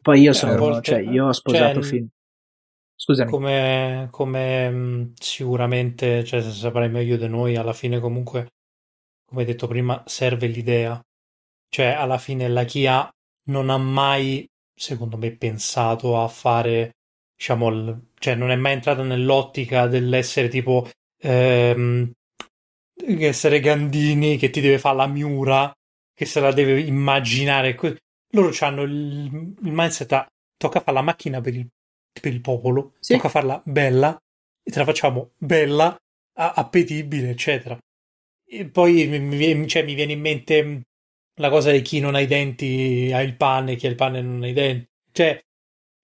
[0.00, 2.08] Poi io Eh, a sono, volte- cioè, io ho sposato cioè, film.
[2.98, 3.30] Scusami.
[3.30, 8.48] come, come mh, sicuramente cioè, se saprai meglio di noi, alla fine comunque,
[9.24, 11.00] come detto prima, serve l'idea.
[11.68, 13.08] Cioè, alla fine la Kia
[13.50, 16.92] non ha mai, secondo me, pensato a fare,
[17.36, 22.10] diciamo, il- cioè non è mai entrata nell'ottica dell'essere tipo, ehm,
[23.20, 25.72] essere Gandini che ti deve fare la Miura,
[26.14, 27.76] che se la deve immaginare.
[28.30, 31.66] Loro hanno il, il mindset a tocca fare la macchina per il,
[32.20, 33.14] per il popolo, Sì.
[33.14, 34.16] tocca farla bella
[34.62, 35.96] e te la facciamo bella,
[36.34, 37.78] appetibile, eccetera.
[38.48, 40.80] E poi mi, cioè, mi viene in mente mh,
[41.40, 44.20] la cosa di chi non ha i denti ha il pane, chi ha il pane
[44.20, 44.86] non ha i denti.
[45.12, 45.40] Cioè,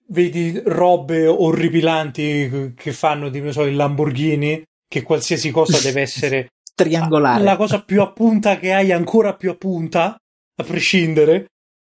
[0.09, 6.49] vedi robe orripilanti che fanno, di, non so, il Lamborghini, che qualsiasi cosa deve essere
[6.75, 7.43] Triangolare.
[7.45, 10.17] la cosa più a punta che hai, ancora più a punta,
[10.57, 11.47] a prescindere.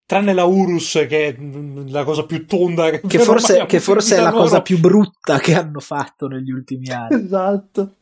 [0.06, 4.18] Tranne la Urus, che è mm, la cosa più tonda che, che forse, che forse
[4.18, 4.62] è la cosa loro.
[4.62, 7.24] più brutta che hanno fatto negli ultimi anni.
[7.24, 7.96] Esatto.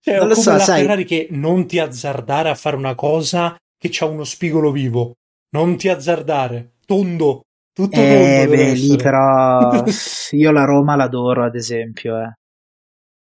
[0.00, 2.94] Cioè, Non lo come so, la sai- Ferrari che non ti azzardare a fare una
[2.96, 5.12] cosa che c'ha uno spigolo vivo.
[5.50, 6.72] Non ti azzardare.
[6.84, 7.42] Tondo.
[7.72, 9.84] Tutto tondo Eh, deve beh, lì però
[10.32, 12.32] io la Roma l'adoro, ad esempio, eh.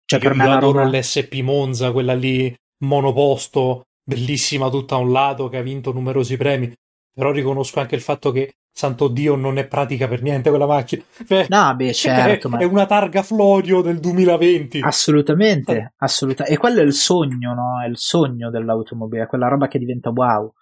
[0.06, 0.98] Cioè, Io, per me io la adoro Roma...
[0.98, 2.52] l'SP Monza, quella lì
[2.84, 6.72] monoposto, bellissima tutta a un lato, che ha vinto numerosi premi.
[7.12, 11.02] Però riconosco anche il fatto che, santo Dio, non è pratica per niente quella macchina.
[11.26, 14.80] Cioè, No, beh, certo, è, ma è una targa Florio del 2020.
[14.82, 16.56] assolutamente, assolutamente.
[16.56, 17.82] E quello è il sogno, no?
[17.84, 20.52] È il sogno dell'automobile, quella roba che diventa wow.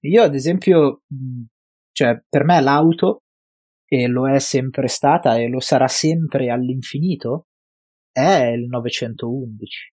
[0.00, 1.02] Io, ad esempio,
[1.92, 3.22] cioè, per me l'auto,
[3.86, 7.46] e lo è sempre stata e lo sarà sempre all'infinito,
[8.12, 9.92] è il 911.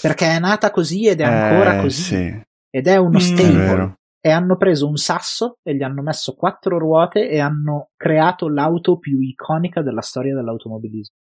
[0.00, 2.02] Perché è nata così ed è ancora Eh, così.
[2.02, 2.40] Sì,
[2.70, 3.36] Ed è uno Mm.
[3.58, 3.96] vero.
[4.24, 8.98] E hanno preso un sasso e gli hanno messo quattro ruote e hanno creato l'auto
[8.98, 11.16] più iconica della storia dell'automobilismo.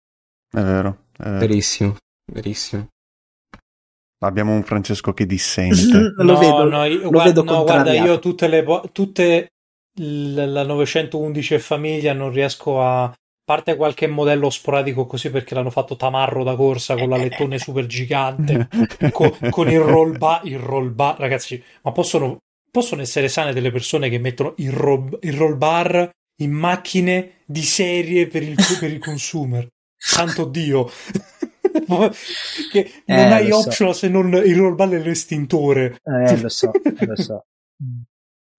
[0.50, 1.38] È vero, è vero.
[1.38, 1.96] Verissimo,
[2.26, 2.88] verissimo.
[4.20, 6.12] Abbiamo un Francesco che dissente.
[6.18, 9.50] lo no, vedo, no, io, lo guarda, vedo no, guarda, io tutte le tutte
[10.00, 13.14] l- la 911 e famiglia non riesco a
[13.44, 17.86] parte qualche modello sporadico così perché l'hanno fatto tamarro da corsa con la lettone super
[17.86, 18.68] gigante
[19.14, 22.40] co- con il roll bar il roll bar ragazzi ma possono,
[22.78, 26.10] possono essere sane delle persone che mettono il roll, il roll bar
[26.42, 29.68] in macchine di serie per il, per il consumer
[29.98, 30.88] santo dio
[32.72, 33.68] che non Eh, hai lo so.
[33.70, 36.72] optional se non il roll bar e l'estintore Eh, lo so,
[37.06, 37.44] lo so.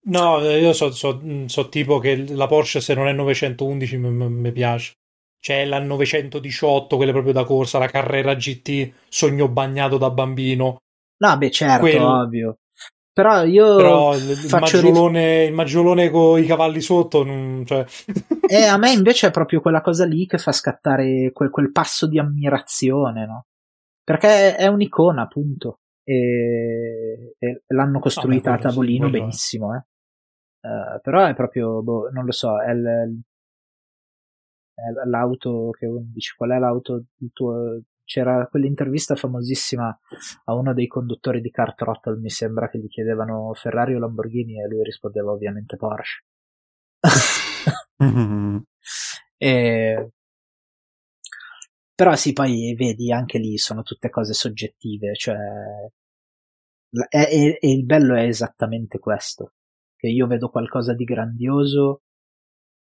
[0.08, 3.98] No, eh, io so, so- mm, so tipo che la Porsche se non è 911
[3.98, 4.92] mi- mi mi piace.
[5.40, 10.78] C'è la 918, quelle proprio da corsa, la Carrera GT, sogno bagnato da bambino.
[11.20, 12.56] No, beh, certo, Quel- ovvio.
[13.18, 17.84] Però io Però il, faccio rif- maggiolone, il maggiolone con i cavalli sotto, non- cioè...
[18.48, 22.06] E a me invece è proprio quella cosa lì che fa scattare quel, quel passo
[22.06, 23.46] di ammirazione, no?
[24.04, 25.80] Perché è un'icona, appunto.
[26.04, 29.10] E, e l'hanno costruita Ah, a beh, sì, tavolino è.
[29.10, 29.82] benissimo, eh.
[30.60, 33.20] Eh, però è proprio, boh, non lo so, è, il-
[34.74, 37.80] è l'auto che dice qual è l'auto tuo...
[38.08, 39.94] C'era quell'intervista famosissima
[40.44, 44.58] a uno dei conduttori di Car Throttle, mi sembra che gli chiedevano Ferrari o Lamborghini
[44.58, 46.24] e lui rispondeva ovviamente Porsche.
[49.40, 50.10] E...
[51.94, 55.36] Però sì, poi vedi anche lì sono tutte cose soggettive, cioè
[57.10, 59.52] e, e- e il bello è esattamente questo,
[59.96, 62.02] che io vedo qualcosa di grandioso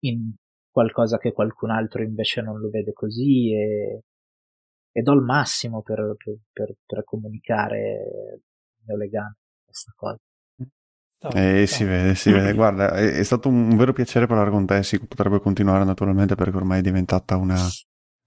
[0.04, 0.32] in
[0.70, 4.02] qualcosa che qualcun altro invece non lo vede così e,
[4.92, 10.18] e do il massimo per, per, per, per comunicare il mio legame a questa cosa.
[11.34, 12.52] Eh, si vede, si vede.
[12.54, 14.82] Guarda, è, è stato un vero piacere parlare con te.
[14.82, 17.58] Si potrebbe continuare naturalmente perché ormai è diventata una,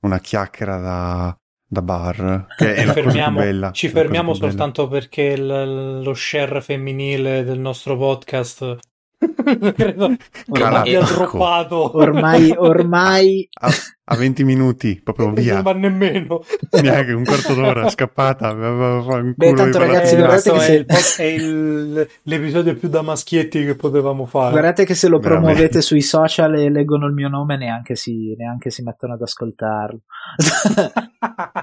[0.01, 2.47] una chiacchiera da, da bar.
[2.55, 3.71] Che è Ci la cosa fermiamo, bella.
[3.71, 4.51] ci cosa fermiamo più bella.
[4.51, 8.77] soltanto perché il- lo share femminile del nostro podcast
[9.76, 10.18] Credo che
[10.49, 11.14] Ormai- abbia Ecco.
[11.14, 11.98] droppato.
[11.98, 13.69] Ormai, ormai A,
[14.06, 15.61] a 20 minuti, proprio Non via.
[15.61, 16.41] va nemmeno.
[16.81, 18.53] Neanche un quarto d'ora, scappata.
[18.53, 20.85] Beh, tanto, ragazzi, guardate che è, se- il
[21.18, 24.52] è il- l'episodio più da maschietti che potevamo fare.
[24.52, 25.45] Guardate che se lo Veramente.
[25.52, 29.99] promuovete sui social e leggono il mio nome neanche si, neanche si mettono ad ascoltarlo.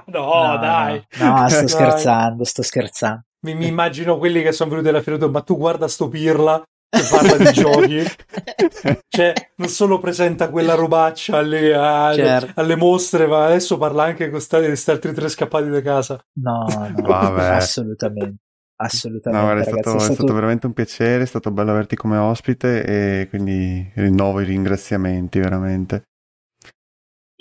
[0.07, 1.03] no, dai.
[1.19, 1.67] No, no, sto Dai.
[1.67, 3.23] scherzando, sto scherzando.
[3.41, 7.07] Mi, mi immagino quelli che sono venuti alla detto, ma tu guarda sto pirla che
[7.09, 8.03] parla di giochi.
[9.09, 12.59] Cioè, non solo presenta quella robaccia alle, a- Certo.
[12.59, 16.23] alle mostre, ma adesso parla anche con sta- questi altri tre scappati da casa.
[16.39, 17.45] No, no, Vabbè.
[17.47, 18.35] assolutamente.
[18.81, 21.51] Assolutamente, No, guarda, è, ragazzi, stato, è è stato- stato veramente un piacere, è stato
[21.51, 22.85] bello averti come ospite
[23.21, 26.03] e quindi rinnovo i ringraziamenti veramente.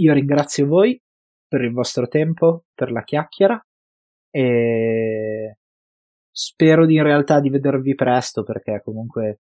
[0.01, 1.01] Io ringrazio voi
[1.47, 3.61] per il vostro tempo, per la chiacchiera
[4.31, 5.57] e
[6.39, 9.41] spero di in realtà di vedervi presto perché comunque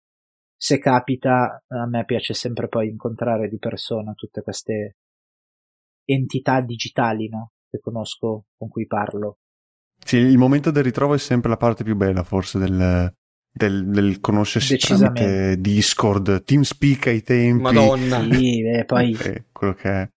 [0.55, 4.95] se capita a me piace sempre poi incontrare di persona tutte queste
[6.05, 7.51] entità digitali no?
[7.69, 9.39] che conosco, con cui parlo.
[10.05, 13.13] Sì, il momento del ritrovo è sempre la parte più bella forse del,
[13.51, 17.61] del, del conoscersi tramite Discord, TeamSpeak ai tempi.
[17.61, 18.21] Madonna.
[18.21, 20.09] Sì, e poi Eh, quello che è.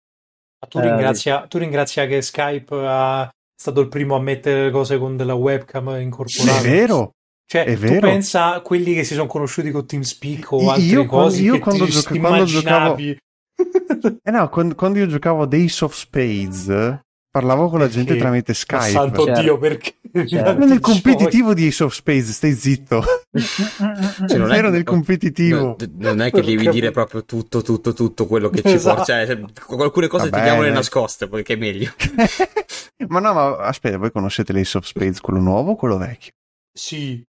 [0.68, 3.28] Tu, Eh, ringrazia, tu ringrazia che Skype ha-
[3.60, 6.58] stato il primo a mettere le cose con della webcam incorporata.
[6.60, 7.12] è vero.
[7.44, 8.00] Cioè, è tu vero.
[8.00, 11.52] pensa a quelli che si sono conosciuti con TeamSpeak o Io altre quando- cose io
[11.54, 13.18] che quando ti gioca- ti quando immaginavi.
[14.22, 18.54] Eh no, quando, quando io giocavo a Days of Spades, parlavo con la gente tramite
[18.54, 18.84] Skype.
[18.90, 19.40] santo Certo.
[19.40, 19.94] Dio, perché
[20.26, 20.64] Certo.
[20.64, 23.02] Nel competitivo di Ace of Spades, stai zitto.
[24.26, 25.76] Cioè, non è- Ero nel competitivo.
[25.96, 28.96] No, non è che devi dire proprio tutto, tutto, tutto quello che ci Esatto.
[29.04, 29.26] porta.
[29.26, 29.40] Cioè,
[29.80, 30.76] alcune cose Vabbè, teniamole dai.
[30.76, 31.90] nascoste, perché è meglio.
[33.06, 36.32] ma no, ma aspetta, voi conoscete l'Ace of Spades, quello nuovo o quello vecchio?
[36.72, 37.22] Sì.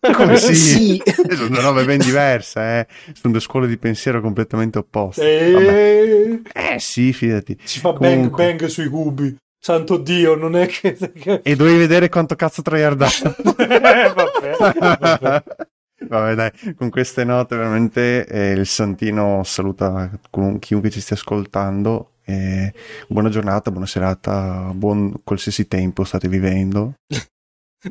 [0.00, 0.54] Come sì?
[0.54, 1.02] Sì.
[1.30, 2.86] Sono due robe ben diverse, eh.
[3.12, 5.22] Sono due scuole di pensiero completamente opposte.
[5.22, 6.42] E...
[6.52, 7.56] Eh sì, fidati.
[7.62, 8.44] Si fa bang Comunque.
[8.44, 9.36] bang sui cubi.
[9.58, 10.96] Santo Dio, non è che...
[11.44, 13.36] E dovevi vedere quanto cazzo tryhardato.
[13.58, 15.44] Eh, vabbè, vabbè.
[16.02, 20.10] Vabbè, dai, con queste note veramente eh, il Santino saluta
[20.58, 22.11] chiunque ci stia ascoltando.
[22.24, 22.72] E
[23.08, 26.94] buona giornata, buona serata, buon qualsiasi tempo state vivendo.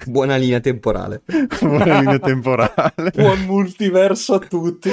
[0.06, 1.22] Buona linea temporale.
[1.60, 3.12] Buona linea temporale.
[3.14, 4.90] Buon multiverso a tutti.